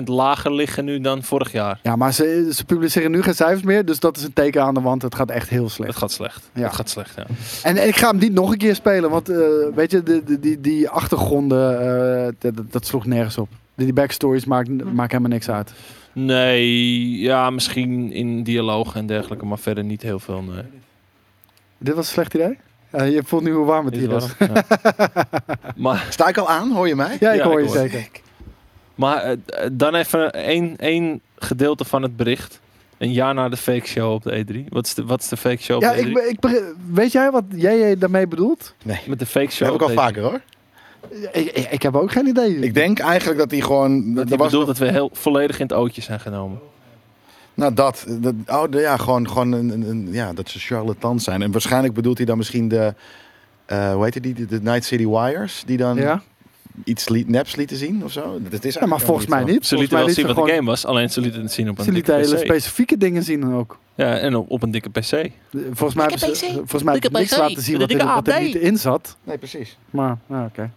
[0.00, 1.80] 60% lager liggen nu dan vorig jaar.
[1.82, 4.74] Ja, maar ze, ze publiceren nu geen cijfers meer, dus dat is een teken aan
[4.74, 5.02] de wand.
[5.02, 5.90] Het gaat echt heel slecht.
[5.90, 6.50] Het gaat slecht.
[6.54, 6.62] Ja.
[6.62, 7.26] Het gaat slecht, ja.
[7.62, 9.38] En, en ik ga hem niet nog een keer spelen, want eh,
[9.74, 11.80] weet je, de, de, die, die achtergronden,
[12.40, 13.48] eh, dat, sloeg nergens op.
[13.74, 15.72] Die backstories maakt, maakt helemaal niks uit.
[16.12, 20.42] Nee, ja, misschien in dialoog en dergelijke, maar verder niet heel veel.
[20.42, 20.62] Nee.
[21.78, 22.58] Dit was een slecht idee?
[22.92, 24.36] Ja, je voelt nu hoe warm het hier is.
[24.38, 24.54] warm?
[24.54, 24.64] Ja.
[25.76, 26.72] maar Sta ik al aan?
[26.72, 27.16] Hoor je mij?
[27.20, 28.08] Ja, ik Ja, hoor ik je hoor zeker.
[28.98, 32.60] Maar eh, eh, dan even één, één gedeelte van het bericht.
[32.98, 34.68] Een jaar na de fake show op de E3.
[34.68, 36.06] Wat is de, wat is de fake show op Ja, de E3?
[36.08, 38.74] ik, ik, begre- weet jij wat jij daarmee bedoelt?
[38.84, 39.00] Nee.
[39.06, 39.94] Met de fake Dat show heb ik al E3.
[39.94, 40.40] vaker hoor.
[41.32, 42.58] Ik, ik, ik heb ook geen idee.
[42.58, 44.14] Ik denk eigenlijk dat hij gewoon...
[44.14, 46.58] Dat hij was bedoelt nog- dat we heel volledig in het ootje zijn genomen.
[47.54, 48.06] Nou, dat.
[48.20, 51.42] dat oh, ja, gewoon, gewoon een, een, een- ja, dat ze charlatans zijn.
[51.42, 52.94] En waarschijnlijk bedoelt hij dan misschien de...
[53.66, 54.34] eh hoe heet die?
[54.34, 55.62] De, de Night City Wires.
[55.66, 56.22] Die dan ja?
[56.84, 58.38] Iets liet, neps lieten zien of zo.
[58.50, 59.46] Dat is ja, maar volgens mij niet.
[59.48, 61.52] Ze Volgens lieten mij wel zien wat de gewoon- game was, alleen ze lieten het
[61.52, 62.46] zien op een Ze lieten dikke hele PC.
[62.48, 63.78] specifieke dingen zien ook.
[63.94, 65.30] Ja, en op, op een dikke PC.
[65.72, 68.54] Volgens mij hebben ze volgens mij niks laten zien wat Dikke er, wat er niet
[68.54, 69.16] in zat.
[69.24, 69.78] Nee, precies.
[69.90, 70.70] Maar, nou, oké.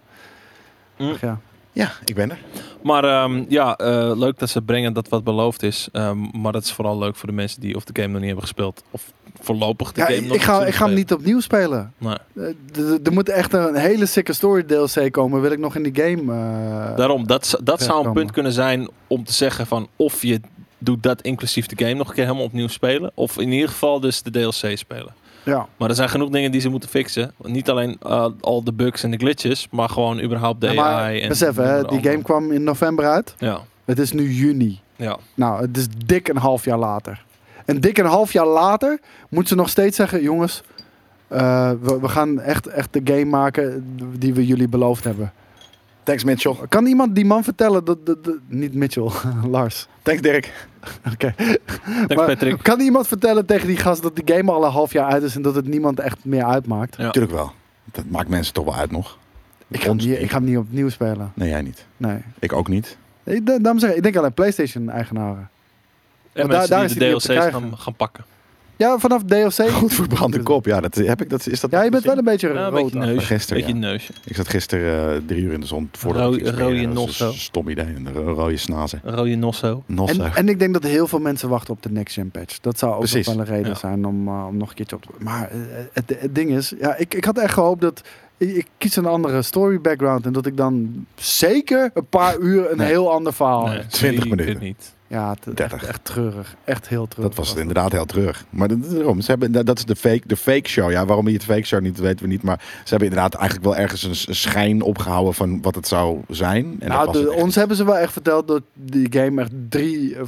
[0.97, 1.09] Mm.
[1.11, 1.39] Ach, Ja.
[1.73, 2.39] Ja, ik ben er.
[2.83, 5.87] Maar ehm, ja, eh, leuk dat ze brengen dat wat beloofd is.
[5.91, 8.25] Ehm, maar dat is vooral leuk voor de mensen die of de game nog niet
[8.29, 8.83] hebben gespeeld.
[8.91, 9.11] Of
[9.41, 11.93] voorlopig de Ja, game ik, nog ik ga, ik ga hem niet opnieuw spelen.
[11.97, 12.15] Nee.
[12.35, 15.41] Eh, Er moet echt een hele sikke story DLC komen.
[15.41, 16.33] Wil ik nog in die game.
[16.33, 20.41] eh, Daarom, dat, dat zou een punt kunnen zijn om te zeggen van of je
[20.77, 23.11] doet dat inclusief de game nog een keer helemaal opnieuw spelen.
[23.13, 25.13] Of in ieder geval dus de DLC spelen.
[25.43, 25.67] Ja.
[25.77, 27.31] Maar er zijn genoeg dingen die ze moeten fixen.
[27.43, 30.93] Niet alleen eh, al de bugs en de glitches, maar gewoon überhaupt de Ja, maar
[30.93, 31.21] AI.
[31.21, 33.35] En besef, hè, de die andere- game kwam in november uit.
[33.37, 34.79] Ja, Het is nu juni.
[34.95, 35.17] ja.
[35.33, 37.23] Nou, het is dik een half jaar later.
[37.65, 38.99] En dik een half jaar later
[39.29, 40.61] moeten ze nog steeds zeggen: jongens,
[41.27, 45.33] eh, we, we gaan echt, echt de game maken die we jullie beloofd hebben.
[46.11, 46.55] Thanks Mitchell.
[46.69, 48.05] Kan iemand die man vertellen dat.
[48.05, 49.09] dat, dat- niet Mitchell,
[49.49, 49.87] Lars.
[50.01, 50.67] Thanks Dirk.
[51.13, 51.33] Oké.
[52.07, 52.63] Thanks Patrick.
[52.63, 55.35] Kan iemand vertellen tegen die gast dat die game al een half jaar uit is
[55.35, 56.95] en dat het niemand echt meer uitmaakt?
[56.97, 57.03] Ja.
[57.03, 57.51] Natuurlijk wel.
[57.91, 59.17] Dat maakt mensen toch wel uit nog.
[59.67, 60.19] Ik ga, niet, niet.
[60.21, 61.31] ik ga hem niet opnieuw spelen.
[61.35, 61.85] Nee, jij niet.
[61.97, 62.17] Nee.
[62.39, 62.97] Ik ook niet.
[63.23, 65.49] Ik, da- daarom zeg ik, ik denk alleen PlayStation-eigenaren.
[66.33, 68.23] En daar- mensen daar die is de DLC's gaan, gaan pakken.
[68.81, 69.69] Ja, vanaf DLC.
[69.69, 70.65] Goed verbrande kop.
[70.65, 71.29] Ja, dat heb ik.
[71.29, 72.83] Dat, is dat Ja, je bent wel een beetje Ja, een rood.
[72.83, 73.25] beetje neus.
[73.25, 73.79] Gisteren, beetje ja.
[73.87, 74.13] neusje.
[74.25, 76.63] Ik zat gisteren eh, drie uur in de zon Rode- ging spelen.
[76.67, 77.31] rode nosso.
[77.31, 77.85] stom idee.
[77.85, 79.01] Een ro- rode snazen.
[79.03, 79.83] Rode nosso.
[79.85, 80.23] Nosso.
[80.23, 82.59] En, en ik denk dat heel veel mensen wachten op de next gen patch.
[82.59, 83.75] Dat zou ook wel een reden ja.
[83.75, 85.09] zijn om, eh, om nog een keertje op te...
[85.19, 85.57] Maar eh,
[85.93, 88.01] het, het ding is, ja, ik, ik had echt gehoopt dat...
[88.37, 92.77] Ik, kies een andere story background en dat ik dan zeker een paar uur een
[92.77, 92.87] Nee.
[92.87, 93.89] heel ander verhaal Nee, heb.
[93.89, 94.63] 20 zeker minuten.
[94.63, 94.93] niet.
[95.11, 95.83] Ja, het, echt, 30.
[95.85, 96.55] echt treurig.
[96.63, 97.35] Echt heel treurig.
[97.35, 98.45] Dat was het inderdaad heel terug.
[98.49, 100.91] Maar dat, daarom, ze hebben, dat dat is de fake, de fake show.
[100.91, 102.43] Ja, waarom je het fake show niet, weten we niet.
[102.43, 106.65] Maar ze hebben inderdaad eigenlijk wel ergens een, schijn opgehouden van wat het zou zijn.
[106.79, 107.41] En dat nou, de- het echt.
[107.41, 110.21] ons hebben ze wel echt verteld dat die game echt drie, eh,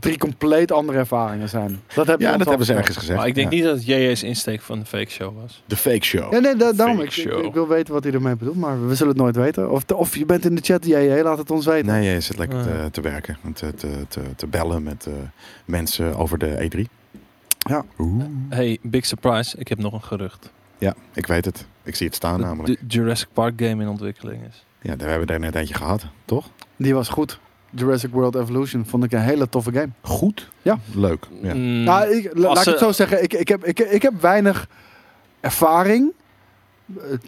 [0.00, 1.80] drie compleet andere ervaringen zijn.
[1.94, 3.18] Dat hebben ja, dat hebben ze ergens gezegd.
[3.18, 3.56] Maar ik denk Ja.
[3.56, 5.62] niet dat het JJ's insteek van de fake show was.
[5.66, 6.32] De fake show.
[6.32, 6.96] Ja, nee, da- daarom.
[6.96, 7.38] Fake Ik, show.
[7.38, 9.70] ik, ik wil weten wat hij ermee bedoelt, maar we zullen het nooit weten.
[9.70, 11.86] Of, of je bent in de chat, jij, laat het ons weten.
[11.86, 12.64] Nee, je zit lekker Ah.
[12.64, 13.36] te, te werken.
[13.44, 15.12] en Te, te, te, te bellen met eh,
[15.64, 16.80] mensen over de E3.
[17.58, 17.84] Ja.
[17.98, 18.24] Oeh.
[18.48, 19.56] Hey, big surprise.
[19.58, 20.52] Ik heb nog een gerucht.
[20.78, 21.66] Ja, ik weet het.
[21.82, 22.80] Ik zie het staan namelijk.
[22.80, 24.64] de Jurassic Park game in ontwikkeling is.
[24.82, 26.50] Ja, daar hebben we er net eentje gehad, toch?
[26.76, 27.38] Die was goed.
[27.70, 29.88] Jurassic World Evolution vond ik een hele toffe game.
[30.00, 30.50] Goed.
[30.62, 30.78] Ja.
[30.94, 31.26] Leuk.
[31.42, 31.54] Ja.
[31.54, 33.22] Mm, Nou, ik, la- laat ik het zo zeggen.
[33.22, 34.68] Ik, ik, heb, ik, ik heb weinig
[35.40, 36.12] ervaring.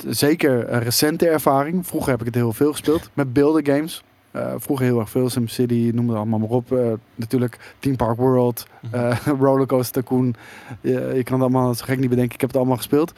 [0.09, 1.87] Zeker recente ervaring.
[1.87, 3.11] Vroeger heb ik het heel veel gespeeld.
[3.13, 3.63] Met beelden
[4.31, 5.31] Eh, vroeger heel erg veel.
[5.31, 6.73] SimCity, noem het allemaal maar op.
[6.73, 8.67] Eh, natuurlijk Team Park World.
[8.91, 10.35] Eh Rollercoaster Tycoon.
[10.81, 12.35] Je, je kan het allemaal zo gek niet bedenken.
[12.35, 13.13] Ik heb het allemaal gespeeld.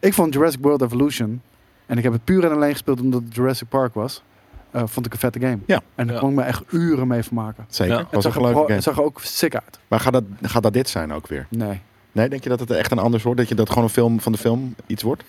[0.00, 1.40] Ik vond Jurassic World Evolution.
[1.86, 4.22] En ik heb het puur en alleen gespeeld omdat het Jurassic Park was.
[4.70, 5.58] eh, vond ik een vette game.
[5.66, 5.80] Ja.
[5.94, 6.20] En daar Ja.
[6.20, 7.64] kon ik me echt uren mee vermaken.
[7.68, 7.94] Zeker.
[7.94, 8.00] Ja.
[8.00, 8.72] Het Was zag, er, game.
[8.72, 9.78] het zag er ook sick uit.
[9.88, 11.46] Maar gaat dat, gaat dat dit zijn ook weer?
[11.50, 11.80] Nee.
[12.12, 13.38] Nee, denk je dat het echt een anders wordt?
[13.38, 15.24] Dat je dat gewoon een film van de film iets wordt?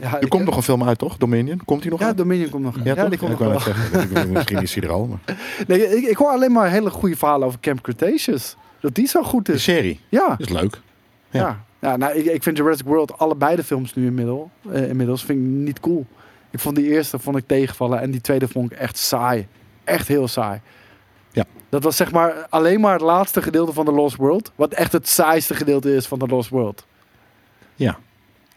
[0.00, 1.16] Ja, Er komt nog een film uit, toch?
[1.16, 1.64] Dominion?
[1.64, 2.16] Komt die nog Ja, uit?
[2.16, 2.74] Dominion komt nog.
[2.84, 3.60] Ja, die komt ik nog wel.
[3.60, 4.30] zeggen.
[4.32, 5.06] Misschien is hij er al.
[5.06, 5.18] Maar.
[5.66, 8.56] Nee, ik, ik hoor alleen maar hele goede verhalen over Camp Cretaceous.
[8.80, 9.62] Dat die zo goed De is.
[9.62, 10.80] serie Ja, is leuk.
[11.30, 11.40] ja.
[11.40, 11.64] ja.
[11.90, 11.96] ja.
[11.96, 15.44] nou, ik, ik vind Jurassic World, allebei de films nu inmiddels, eh, inmiddels vind ik
[15.46, 16.06] niet cool.
[16.50, 19.46] Ik vond die eerste vond ik tegenvallen en die tweede vond ik echt saai.
[19.84, 20.60] Echt heel saai.
[21.32, 21.44] Ja.
[21.68, 24.52] Dat was zeg maar alleen maar het laatste gedeelte van The Lost World.
[24.54, 26.86] Wat echt het saaiste gedeelte is van The Lost World.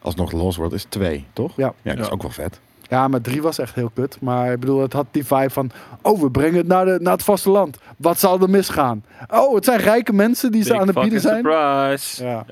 [0.02, 1.52] Alsnog The Lost World is twee, toch?
[1.56, 1.74] Ja.
[1.82, 2.12] Ja, dat is Ja.
[2.14, 2.60] ook wel vet.
[2.90, 4.18] Ja, maar drie was echt heel kut.
[4.22, 5.72] Maar ik bedoel, het had die vibe van...
[6.02, 7.78] Oh, we brengen het naar, de, naar het vasteland.
[7.98, 9.04] Wat zal er misgaan?
[9.30, 11.44] Oh, het zijn rijke mensen die ze aan het bieden zijn.
[11.44, 12.24] Surprise.
[12.24, 12.46] Ja.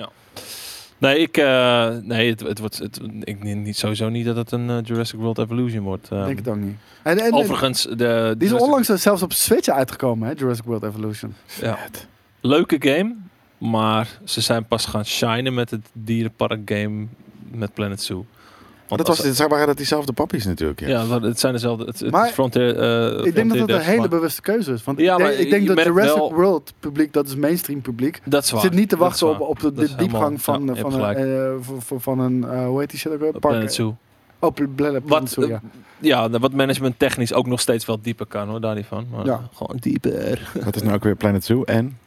[0.97, 4.51] Nee, ik, eh, nee het, het wordt, het, ik niet, niet, sowieso niet dat het
[4.51, 6.05] een eh, Jurassic World Evolution wordt.
[6.05, 6.75] Ik Ehm, denk het ook niet.
[7.03, 10.33] En, en, en overigens, de, die is Jurassic- onlangs zelfs op Switch uitgekomen, hè?
[10.37, 11.33] Jurassic World Evolution.
[11.61, 11.77] Ja.
[11.77, 12.07] Vet.
[12.41, 13.15] leuke game,
[13.57, 17.05] maar ze zijn pas gaan shinen met het dierenpark game
[17.51, 18.15] met Planet Zoo.
[18.25, 20.79] Maar Want dat, was, als- dit waren dat diezelfde pappies natuurlijk.
[20.79, 20.87] Ja.
[20.87, 21.85] ja, maar het zijn dezelfde.
[21.85, 24.71] Het, het Maar is Frontier, eh, ik denk dat het een hele maar bewuste keuze
[24.73, 24.83] is.
[24.83, 27.81] Want Ja, ik denk, maar ik denk dat Jurassic wel- World publiek, dat is mainstream
[27.81, 28.61] publiek, Dat is waar.
[28.61, 32.19] zit niet te wachten op, op de, diepgang van, ja, van, eh, van- van, van
[32.19, 33.33] een, eh, hoe heet die shit ook weer?
[33.33, 33.95] Op Park, Planet Zoo.
[34.39, 35.61] Oh, Pl- Planet Wat, Zoo, ja.
[35.99, 39.07] ja, wat management technisch ook nog steeds wel dieper kan hoor, daar niet van.
[39.11, 39.41] Maar Ja.
[39.53, 40.51] gewoon dieper.
[40.65, 41.97] Wat is nou ook weer Planet Zoo en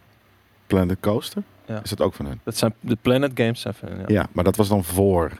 [0.77, 1.43] Planet Coaster?
[1.66, 1.81] Ja.
[1.82, 2.40] Is dat ook van hun?
[2.44, 3.61] Dat zijn de Planet Games.
[3.61, 4.05] zijn van- ja.
[4.07, 5.31] Ja, maar dat was dan voor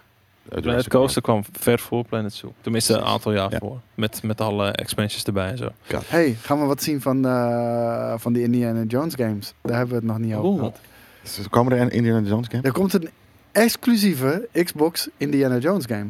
[0.52, 2.52] uh, Planet Coaster kwam ver voor Planet Zoo.
[2.60, 3.59] Tenminste, een aantal jaar Ja.
[3.59, 3.80] voor.
[3.94, 5.68] Met, met alle expansions erbij en zo.
[6.06, 9.54] Hey, gaan we wat zien van, eh, van die Indiana Jones games?
[9.62, 10.78] Daar hebben we het nog niet over gehad.
[11.22, 12.62] Dus komen er een Indiana Jones game?
[12.62, 13.09] Er komt een
[13.52, 16.06] exclusieve Xbox Indiana Jones game.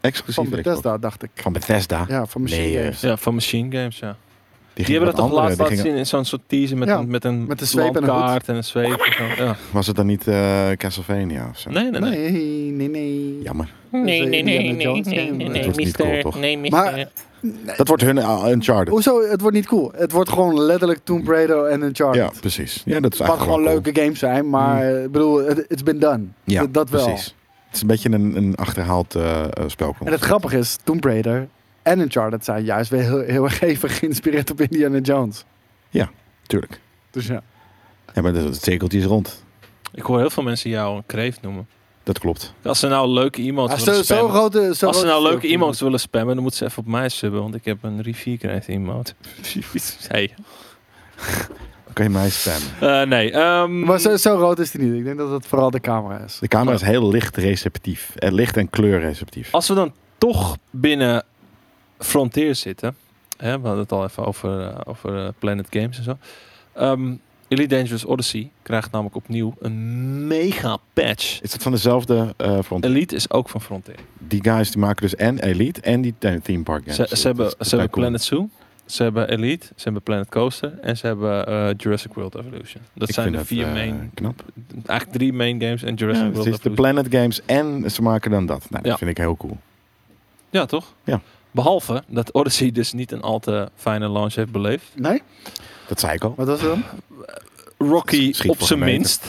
[0.00, 0.62] Exclusief Van Xbox.
[0.62, 1.30] Bethesda, dacht ik.
[1.34, 2.04] Van Bethesda?
[2.08, 3.00] Ja, van Machine Nee, Games.
[3.00, 4.16] Ja, van Machine Games, ja.
[4.86, 7.24] Die, hebben dat toch laatst laten zien in zo'n soort teaser met Ja, een, met
[7.24, 9.00] een, met een zweep en een en een zweep.
[9.00, 9.44] en zo.
[9.44, 9.56] Ja.
[9.70, 11.70] Was het dan niet eh, Castlevania of zo?
[11.70, 12.30] Nee, nee, nee.
[12.30, 13.42] Nee, nee, nee.
[13.42, 13.68] Jammer.
[13.90, 14.72] Nee, nee, nee, nee, nee,
[15.48, 16.38] nee, cool, toch?
[16.38, 17.08] nee, Maar
[17.76, 18.88] Dat wordt hun uh, Uncharted.
[18.88, 19.22] hoezo?
[19.28, 19.92] Het wordt niet cool.
[19.96, 22.22] Het wordt gewoon letterlijk Tomb Raider en Uncharted.
[22.22, 22.82] Ja, precies.
[22.84, 23.68] Ja, dat is Het mag gewoon cool.
[23.72, 26.24] leuke games zijn, maar ik bedoel, het it's been done.
[26.44, 27.04] Ja, dat, dat wel.
[27.04, 27.34] precies.
[27.66, 29.94] Het is een beetje een, een achterhaald eh eh, spel.
[30.04, 31.48] En het grappige is, Tomb Raider
[31.82, 35.44] en Uncharted zijn juist weer heel, heel erg even geïnspireerd op Indiana Jones.
[36.52, 36.80] Tuurlijk.
[37.10, 37.42] Dus ja.
[38.14, 39.44] Ja, maar het, het cirkeltje is rond.
[39.92, 41.68] Ik hoor heel veel mensen jou een kreeft noemen.
[42.02, 42.54] Dat klopt.
[42.62, 44.36] Als ze nou leuke emotes Ah, willen zo, zo spammen.
[44.36, 47.08] grote, zo Als ze nou leuke emotes willen spammen, dan moeten ze even op mij
[47.08, 47.42] subben.
[47.42, 49.14] Want ik heb een rivier kreeft emote.
[50.08, 50.34] hey.
[51.92, 52.70] Kan je mij spammen?
[52.80, 53.30] Eh, nee.
[53.30, 53.80] ehm.
[53.80, 54.98] Maar zo, zo rood is die niet.
[54.98, 56.38] Ik denk dat het vooral de camera is.
[56.38, 58.12] De camera is heel licht receptief.
[58.16, 59.52] Eh, licht en kleurreceptief.
[59.52, 61.24] Als we dan toch binnen
[62.02, 62.96] Frontier zitten.
[63.36, 66.16] Hè, we hadden het al even over, eh, over eh, Planet Games en zo.
[66.72, 67.12] Ehm,
[67.48, 71.40] Elite Dangerous Odyssey krijgt namelijk opnieuw een mega patch.
[71.42, 72.84] Is het van dezelfde eh front?
[72.84, 73.94] Elite is ook van Frontier.
[74.18, 77.10] Die guys die maken dus en Elite en die the- theme park games.
[77.10, 78.02] Ze, ze hebben, ze hebben cool.
[78.04, 78.48] Planet Zoo,
[78.86, 82.82] ze hebben Elite, ze hebben Planet Coaster en ze hebben Jurassic World Evolution.
[82.94, 84.44] Dat Ik zijn de vier main, knap.
[84.86, 86.92] eigenlijk drie main games en Jurassic Ja, World het is de Evolution.
[87.02, 88.66] Planet Games en ze maken dan dat.
[88.70, 88.98] Nou, dat Ja.
[88.98, 89.56] vind ik heel cool.
[90.50, 90.94] Ja, toch?
[91.04, 91.20] Ja.
[91.52, 94.90] Behalve dat Odyssey dus niet een al te fijne launch heeft beleefd.
[94.94, 95.22] Nee?
[95.88, 96.34] Dat zei ik al.
[96.36, 96.84] Wat was het dan?
[97.88, 99.26] Rocky Schiet op zijn minst.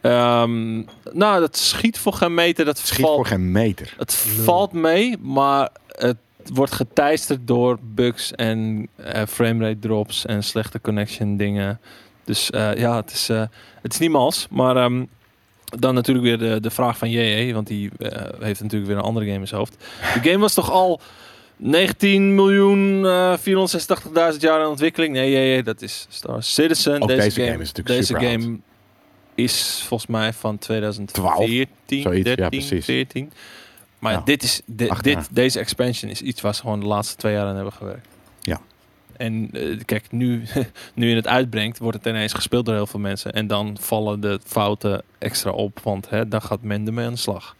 [0.00, 0.74] Ehm,
[1.12, 2.64] nou, dat schiet voor geen meter.
[2.64, 3.94] Dat Schiet valt, voor geen meter.
[3.98, 6.16] Het valt mee, maar het
[6.52, 11.80] wordt geteisterd door bugs en eh framerate drops en slechte connection dingen.
[12.24, 13.42] Dus eh, ja, het is, eh,
[13.82, 14.46] het is niet mals.
[14.50, 15.04] Maar ehm,
[15.64, 19.04] dan natuurlijk weer de, de vraag van JJ, want die eh, heeft natuurlijk weer een
[19.04, 19.76] andere game in zijn hoofd.
[20.14, 21.00] De game was toch al
[21.56, 23.04] 19 miljoen
[23.38, 25.12] 486.000 jaar in ontwikkeling?
[25.12, 27.02] Nee, JJ, dat is Star Citizen.
[27.02, 28.58] Ook deze game is natuurlijk deze super game
[29.34, 32.84] is volgens mij van 2014, Zoiets, ja, 13, precies.
[32.84, 33.32] 14.
[33.98, 34.20] Maar Ja.
[34.24, 35.26] dit is, Acht dit, jaar.
[35.30, 38.06] deze expansion is iets waar ze gewoon de laatste twee jaar aan hebben gewerkt.
[38.40, 38.60] Ja.
[39.16, 40.42] En eh, kijk, nu,
[40.94, 43.32] nu je het uitbrengt, wordt het ineens gespeeld door heel veel mensen.
[43.32, 47.18] En dan vallen de fouten extra op, want hè, dan gaat men ermee aan de
[47.18, 47.56] slag.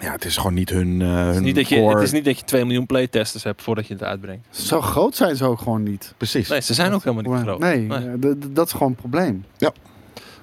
[0.00, 2.02] Ja, het is gewoon niet hun, eh Het is, hun niet dat je, core- het
[2.02, 4.46] is niet dat je 2 miljoen playtesters hebt voordat je het uitbrengt.
[4.56, 6.14] Zo groot zijn ze ook gewoon niet.
[6.16, 6.48] Precies.
[6.48, 7.58] Nee, ze zijn ook helemaal niet groot.
[7.58, 7.98] Nee, Nee.
[8.08, 9.44] eh, dat is gewoon een probleem.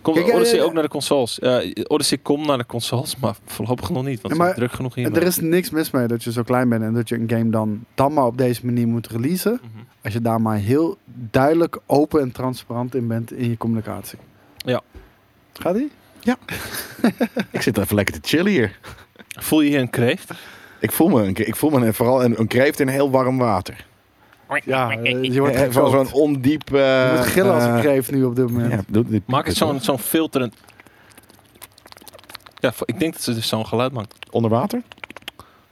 [0.01, 1.37] Komt Kijk, eh, Odyssey ook naar de consoles?
[1.41, 4.21] Ja, Odyssey komt naar de consoles, maar voorlopig nog niet.
[4.21, 5.21] Want Ja, maar zijn druk genoeg En hiermee.
[5.21, 7.49] er is niks mis mee dat je zo klein bent en dat je een game
[7.49, 9.59] dan, dan maar op deze manier moet releasen.
[9.61, 9.83] Mhm.
[10.03, 10.97] Als je daar maar heel
[11.31, 14.17] duidelijk, open en transparant in bent in je communicatie.
[14.57, 14.81] Ja.
[15.53, 15.91] Gaat die?
[17.51, 18.79] Ik zit even lekker te chillen hier.
[19.37, 20.31] Voel je hier een kreeft?
[20.79, 23.85] Ik voel me, een, ik voel me vooral een, een kreeft in heel warm water.
[24.65, 26.73] Ja, eh, je wordt Eh, Van zo'n ondiep...
[26.73, 26.79] eh,
[27.11, 28.71] Je moet gillen als een eh, kreeft nu op dit moment.
[28.71, 30.55] Ja, doe dit- Maak het zo'n zo'n filterend...
[32.59, 34.09] Ja, ik denk dat ze dus zo'n geluid maken.
[34.31, 34.81] Onder water?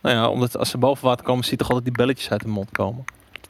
[0.01, 2.41] Nou ja, omdat als ze boven water komen, zie je toch altijd die belletjes uit
[2.41, 3.03] de mond komen.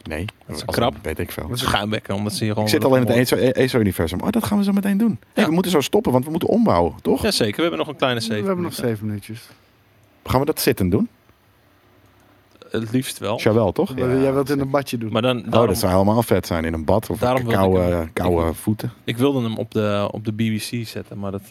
[0.03, 0.25] Nee.
[0.47, 0.95] Dat is krab.
[1.01, 1.49] Weet ik veel.
[1.53, 2.67] Schuimbekken, omdat ze hier gewoon...
[2.67, 4.21] Ik zit al in het ESO- ESO-universum.
[4.21, 5.19] Oh, dat gaan we zo meteen doen.
[5.33, 7.21] We moeten zo stoppen, want we moeten ombouwen, toch?
[7.21, 7.55] Ja, zeker.
[7.55, 9.41] We hebben nog een kleine We zeven hebben nog zeven minuutjes.
[10.25, 11.09] Gaan we dat zitten doen?
[12.69, 13.39] Het liefst wel.
[13.39, 13.95] Jawel, toch?
[13.97, 15.11] Jij wilt in een badje doen.
[15.11, 17.81] Maar dan, Oh, dat zou helemaal vet zijn in een bad of Daarom wilde koude,
[17.85, 18.91] ik hem- koude ik- voeten.
[19.03, 21.49] ik wilde hem op de, op de BBC zetten, maar dat, eh,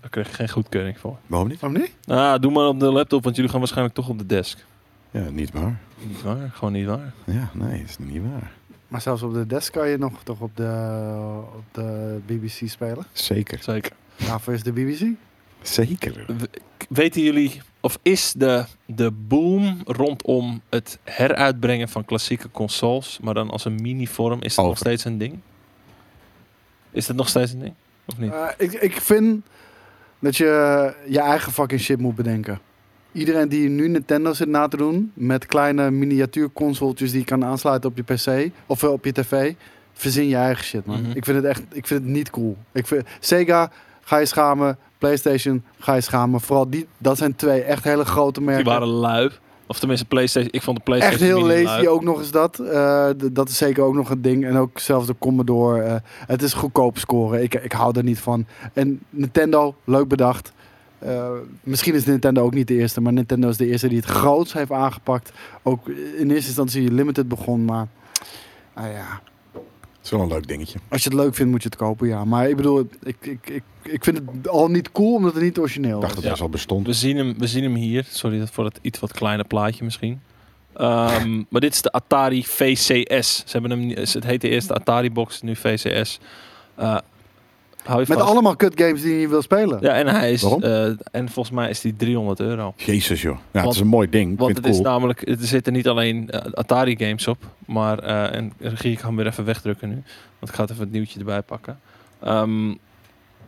[0.00, 1.16] daar kreeg ik geen goedkeuring voor.
[1.26, 1.60] Waarom niet?
[1.60, 1.92] Waarom niet?
[2.06, 4.64] Ah, doe maar op de laptop, want jullie gaan waarschijnlijk toch op de desk.
[5.10, 5.78] Ja, niet waar.
[6.06, 7.12] Niet waar, gewoon niet waar.
[7.24, 8.52] Ja, nee, dat is niet waar.
[8.88, 10.98] Maar zelfs op de desk kan je nog toch op de,
[11.56, 13.04] op de BBC spelen.
[13.12, 13.58] Zeker.
[13.62, 13.92] Zeker.
[14.28, 15.06] Waarvoor is de BBC?
[15.62, 16.26] Zeker.
[16.88, 23.50] Weten jullie, of is de, de boom rondom het heruitbrengen van klassieke consoles, maar dan
[23.50, 25.38] als een mini-vorm, is dat nog steeds een ding?
[26.90, 27.74] Is dat nog steeds een ding?
[28.04, 28.32] Of niet?
[28.32, 29.44] Eh, ik, ik vind
[30.18, 32.60] dat je je eigen fucking shit moet bedenken.
[33.12, 37.90] Iedereen die nu Nintendo zit na te doen met kleine miniatuurconsoletjes die je kan aansluiten
[37.90, 39.54] op je PC of op je tv,
[39.92, 41.02] verzin je eigen shit, man.
[41.02, 41.10] Mhm.
[41.10, 42.56] Ik vind het echt, ik vind het niet cool.
[42.72, 43.72] Ik vind, Sega,
[44.06, 44.78] ga je schamen.
[44.98, 46.40] PlayStation, ga je schamen.
[46.40, 48.64] Vooral die, dat zijn twee echt hele grote merken.
[48.64, 49.30] Die waren lui.
[49.66, 50.52] Of tenminste, PlayStation.
[50.52, 52.52] Ik vond de PlayStation Echt heel lazy ook nog eens dat.
[53.18, 54.44] D- dat is zeker ook nog een ding.
[54.44, 55.82] En ook zelfs de Commodore.
[55.82, 55.94] eh,
[56.26, 57.42] het is goedkoop scoren.
[57.42, 58.46] Ik, ik hou er niet van.
[58.72, 60.52] En Nintendo, leuk bedacht.
[60.98, 61.30] Eh,
[61.62, 63.00] misschien is Nintendo ook niet de eerste.
[63.00, 65.32] Maar Nintendo is de eerste die het groots heeft aangepakt.
[65.62, 67.64] Ook in eerste instantie limited begon.
[67.64, 67.86] Maar
[68.74, 69.20] ah ja,
[70.06, 70.78] is wel een leuk dingetje.
[70.88, 72.08] als je het leuk vindt moet je het kopen.
[72.08, 72.24] Ja.
[72.24, 75.58] Maar ik bedoel, ik, ik, ik, ik vind het al niet cool omdat het niet
[75.58, 76.14] origineel Ik dacht is.
[76.16, 76.30] dat Ja.
[76.30, 76.86] het al bestond.
[76.86, 78.04] We zien hem, we zien hem hier.
[78.10, 80.20] Sorry dat voor het iets wat kleine plaatje misschien.
[80.74, 83.36] Ehm, maar dit is de Atari VCS.
[83.46, 86.18] Ze hebben hem, het heet de eerste Atari box, nu VCS.
[86.74, 86.98] Eh
[87.86, 88.30] hou je Met vast.
[88.30, 89.78] allemaal kut games die je wil spelen.
[89.80, 90.42] Ja, en hij is.
[90.42, 90.62] Waarom?
[90.62, 92.72] eh, en volgens mij is die 300 euro.
[92.76, 93.36] Jezus joh.
[93.50, 94.32] Ja, het is een mooi ding.
[94.32, 98.34] Ik Want het is namelijk, er zitten niet alleen eh, Atari games op, maar eh,
[98.36, 99.94] en regie ik ga hem weer even wegdrukken nu,
[100.38, 101.78] want ik ga het even het nieuwtje erbij pakken.
[102.22, 102.74] Ehm,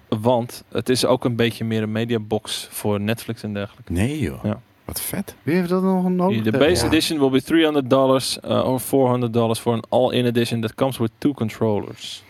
[0.08, 3.92] want het is ook een beetje meer een mediabox voor Netflix en dergelijke.
[3.92, 4.44] Nee joh.
[4.44, 4.60] Ja.
[4.84, 5.34] Wat vet.
[5.42, 6.42] Wie heeft dat nog nodig?
[6.42, 6.86] The base Ja.
[6.90, 10.96] edition will be 300 dollars uh, or 400 dollars for an all-in edition that comes
[10.98, 12.22] with two controllers.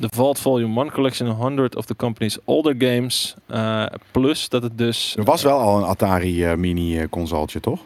[0.00, 3.36] The Vault Volume 1 collection 100 of the company's older games.
[3.46, 5.14] eh, plus dat het dus...
[5.18, 7.80] Er was wel al een Atari eh, mini eh, consoletje, toch?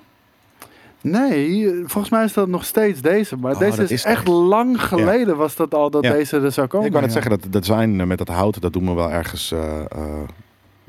[1.02, 3.36] Nee, volgens mij is dat nog steeds deze.
[3.36, 6.12] Maar Oh, deze dat is, is echt lang geleden was dat al dat Ja.
[6.12, 6.86] deze er zou komen.
[6.86, 7.20] ik wou net ja.
[7.22, 10.04] zeggen, dat design eh, met dat hout, dat doet me wel ergens eh, eh,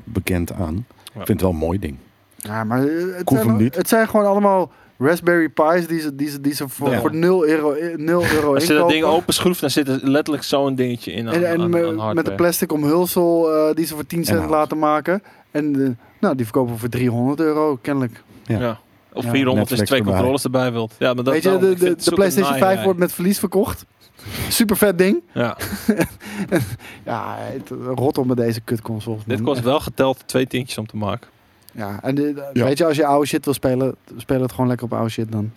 [0.04, 0.86] bekend aan.
[1.04, 1.96] Ik vind het wel een mooi ding.
[2.36, 3.74] Ja, maar het, hoef zijn, hem niet.
[3.74, 4.70] het zijn gewoon allemaal
[5.02, 7.00] Raspberry Pi's die ze, die ze, die ze voor, Ja.
[7.00, 9.16] voor 0 euro, 0 euro Als je dat ding inkopen.
[9.22, 12.28] openschroeft, dan zit er letterlijk zo'n dingetje in aan, En, en aan- me- aan met
[12.28, 15.22] een plastic omhulsel eh, die ze voor 10 cent laten maken.
[15.50, 18.22] En eh, nou, die verkopen voor 300 euro, kennelijk.
[18.44, 18.58] Ja.
[18.60, 18.80] Ja.
[19.12, 20.12] Of Ja, 400 als je twee erbij.
[20.14, 20.94] controllers erbij wilt.
[20.98, 22.84] Ja, maar dat, Weet je, de, de, de PlayStation 5 naaierij.
[22.84, 23.84] wordt met verlies verkocht.
[24.48, 25.22] Super vet ding.
[25.34, 25.56] Ja,
[27.04, 29.22] Ja, het, rot om met deze kutconsoles.
[29.26, 31.28] dit kost wel geteld twee tientjes om te maken.
[31.72, 32.64] Ja, en de- de- Ja.
[32.64, 35.32] weet je, als je oude shit wil spelen, speel het gewoon lekker op oude shit
[35.32, 35.52] dan.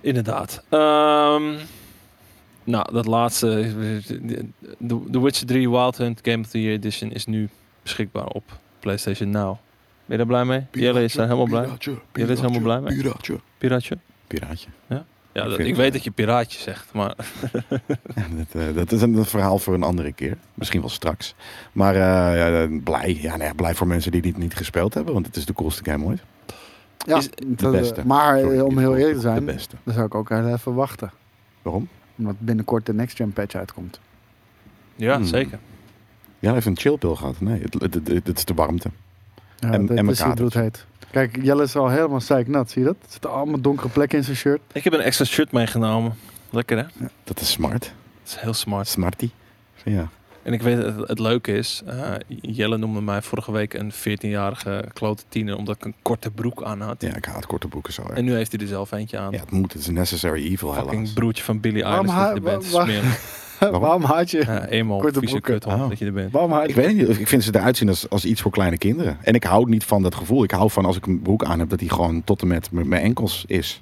[0.00, 0.62] Inderdaad.
[0.68, 1.54] Ehm,
[2.64, 3.72] nou, dat laatste.
[4.86, 7.48] The, The Witcher 3 Wild Hunt Game of the Year Edition is nu
[7.82, 9.48] beschikbaar op PlayStation Now.
[9.50, 9.58] Ben
[10.06, 10.66] je daar blij mee?
[10.72, 11.68] Jelle is daar helemaal blij.
[12.12, 12.96] Jelle is helemaal blij mee.
[12.96, 13.40] Piraatje.
[13.58, 13.98] Piraatje?
[14.26, 14.68] Piraatje.
[14.86, 15.04] Ja,
[15.44, 17.14] Dat- vind ik weet dat je piraatje zegt, maar
[18.14, 20.36] Ja, dat, eh, dat is een verhaal voor een andere keer.
[20.54, 21.34] Misschien wel straks.
[21.72, 22.00] Maar eh,
[22.38, 23.18] ja, eh, blij.
[23.20, 25.12] Ja, nee, blij voor mensen die dit niet gespeeld hebben.
[25.14, 26.22] Want het is de coolste game ooit.
[27.06, 28.06] Ja, Is de beste.
[28.06, 29.76] Maar Sorry, om heel eerlijk te zijn, De beste.
[29.84, 31.10] dan zou ik ook even wachten.
[31.62, 31.88] Waarom?
[32.18, 34.00] Omdat binnenkort de Next Gen patch uitkomt.
[34.96, 35.24] ja, Hmm.
[35.26, 35.58] zeker.
[36.38, 37.40] Ja, even een chillpil gehad.
[37.40, 38.90] Nee, het, het, het, het is de warmte.
[39.58, 40.86] Ja, En- dat en is het heet.
[41.10, 42.96] Kijk, Jelle is al helemaal zeiknat, zie je dat?
[43.02, 44.60] Er zitten allemaal donkere plekken in zijn shirt.
[44.72, 46.14] Ik heb een extra shirt meegenomen.
[46.50, 47.06] Lekker hè?
[47.24, 47.80] Dat is smart.
[47.82, 47.90] Dat
[48.26, 48.88] is heel smart.
[48.88, 49.30] Smarty.
[49.84, 50.08] Ja.
[50.42, 54.84] En ik weet het, het leuke is, eh, Jelle noemde mij vorige week een 14-jarige
[54.92, 57.02] klote tiener omdat ik een korte broek aan had.
[57.02, 58.02] ja, ik haat korte broeken zo.
[58.02, 59.32] En nu heeft hij er zelf eentje aan.
[59.32, 59.72] Ja, het moet.
[59.72, 61.12] Het is een necessary evil Fucking helaas.
[61.12, 63.14] broertje van Billy Waarom Eilish dat je ha- wa- wa-
[63.80, 64.38] Waarom haat je?
[64.46, 65.40] Ja, eenmaal Korte broeken.
[65.42, 65.88] kuthond Oh.
[65.88, 66.32] dat je er bent.
[66.32, 66.74] Waarom Ik je?
[66.74, 69.18] weet niet, ik vind ze eruit zien als, als iets voor kleine kinderen.
[69.22, 70.42] En ik hou niet van dat gevoel.
[70.44, 72.68] Ik hou van als ik een broek aan heb, dat die gewoon tot en met
[72.70, 73.80] mijn enkels is.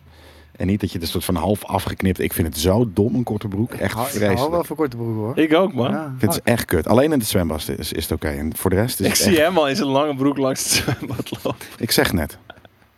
[0.56, 2.18] En niet dat je er soort van half afgeknipt.
[2.20, 3.70] Ik vind het zo dom, een korte broek.
[3.72, 4.51] Echt Ik hou- Ik hou vreselijk.
[4.55, 5.38] wel van korte broek hoor.
[5.38, 5.90] Ik ook man.
[5.90, 6.86] Ja, Ik vind het echt kut.
[6.88, 8.28] Alleen in de zwembad is, is het oké.
[8.28, 10.36] En voor de rest is Ik het zie echt- hem al in zijn lange broek
[10.38, 11.66] langs het zwembad lopen.
[11.78, 12.38] Ik zeg net.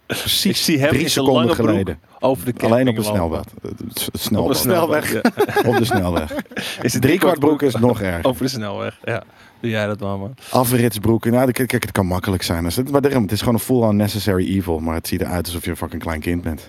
[0.07, 2.01] Precies Ik zie hem drie seconden geleden.
[2.19, 2.97] over de Alleen op.
[2.97, 5.13] Het- het Op de snelweg.
[5.13, 5.21] Ja.
[5.65, 6.33] Op de snelweg.
[6.83, 8.25] Is het Drie kwart broek is nog erg.
[8.25, 8.99] Over de snelweg.
[9.05, 9.23] Ja.
[9.61, 10.35] Doe jij dat maar man.
[10.51, 11.33] Afritsbroeken.
[11.33, 12.65] Nou, kijk, het kan makkelijk zijn.
[12.65, 14.79] Als het- Maar daarom, het is gewoon een full-on necessary evil.
[14.79, 16.69] Maar het ziet eruit alsof je een fucking klein kind bent.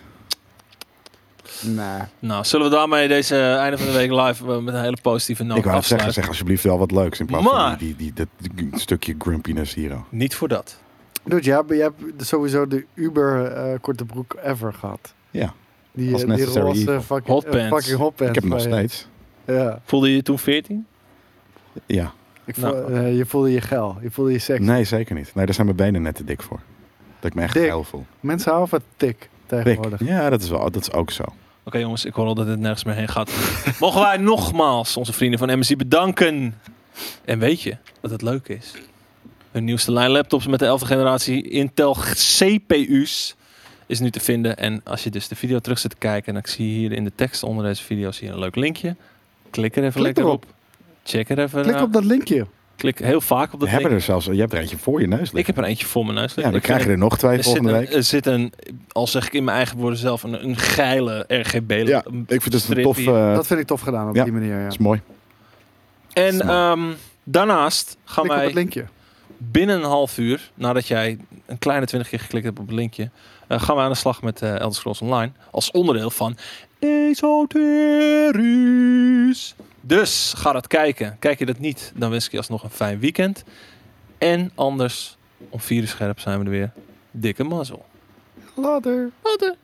[1.62, 1.86] Nee.
[2.20, 5.44] Nou, zullen we daarmee deze einde van de week live eh, met een hele positieve
[5.44, 7.20] noot ik wou zeggen, zeg alsjeblieft wel wat leuks.
[7.20, 9.98] In plaats Maar- van die, die, die, dat stukje grumpiness hier.
[10.10, 10.78] Niet voor dat.
[11.28, 15.14] Dude, je hebt, je hebt sowieso de uber eh, korte broek ever gehad.
[15.32, 15.54] Ja,
[15.92, 17.02] Die, Als eh, die roze evil.
[17.02, 17.88] fucking, Hot eh, pants.
[17.88, 19.08] fucking ik heb hem nog steeds.
[19.46, 19.82] Ja.
[19.86, 20.86] Voelde je je toen 14?
[21.86, 22.14] Ja.
[22.46, 22.94] Ik voel, Nou.
[22.94, 23.98] eh, je voelde je geil.
[24.02, 24.60] Je voelde je seks.
[24.66, 25.32] Nee, zeker niet.
[25.36, 26.60] Nee, daar zijn mijn benen net te dik voor.
[27.20, 27.64] Dat ik me echt Dik?
[27.64, 28.06] geil voel.
[28.20, 29.30] Mensen houden van tik Dik.
[29.64, 30.04] tegenwoordig.
[30.04, 31.24] Ja, dat is, wel, dat is ook zo.
[31.64, 33.32] Oké jongens, ik hoor al dat het nergens meer heen gaat.
[33.80, 36.56] Mogen wij nogmaals onze vrienden van MSI bedanken.
[37.26, 38.74] En weet je wat het leuke is?
[39.58, 43.36] Hun nieuwste lijn laptops met de 11e generatie Intel CPU's
[43.86, 44.58] is nu te vinden.
[44.58, 47.04] En als je dus de video terug zit te kijken, en ik zie hier in
[47.04, 48.96] de tekst onder deze video zie je een leuk linkje.
[49.50, 50.44] Klik er even Klik lekker erop.
[50.44, 50.54] op.
[51.04, 51.84] Check er even Klik naar.
[51.84, 52.48] op dat linkje.
[52.76, 54.02] Klik heel vaak op We dat hebben link.
[54.02, 55.40] er zelfs, je hebt er eentje voor je neus liggen.
[55.40, 56.34] Ik heb er eentje voor mijn neus.
[56.34, 57.94] ja, dan Ik krijg je er nog twee er volgende een, week.
[57.94, 58.54] er zit een,
[58.92, 61.84] al zeg ik in mijn eigen woorden zelf, een, een geile RGB.
[61.86, 62.98] Ja, ik vind het een tof...
[62.98, 64.24] eh, dat vind ik tof gedaan op ja.
[64.24, 64.56] die manier.
[64.56, 64.64] Ja.
[64.64, 65.02] dat is mooi.
[66.14, 66.82] En ehm,
[67.24, 68.86] daarnaast gaan Klik op het wij linkje.
[69.38, 73.10] Binnen een half uur, nadat jij een kleine twintig keer geklikt hebt op het linkje,
[73.48, 76.38] eh, gaan we aan de slag met eh Elder Scrolls Online als onderdeel van
[76.80, 77.56] Esoterisch.
[79.82, 81.16] Dus ga dat kijken.
[81.20, 83.44] Kijk je dat niet, dan wens ik je alsnog een fijn weekend.
[84.18, 85.18] En anders,
[85.50, 86.72] om vier uur scherp zijn we er weer.
[87.12, 87.86] Dikke mazzel.
[88.56, 89.12] Later.
[89.24, 89.56] Later.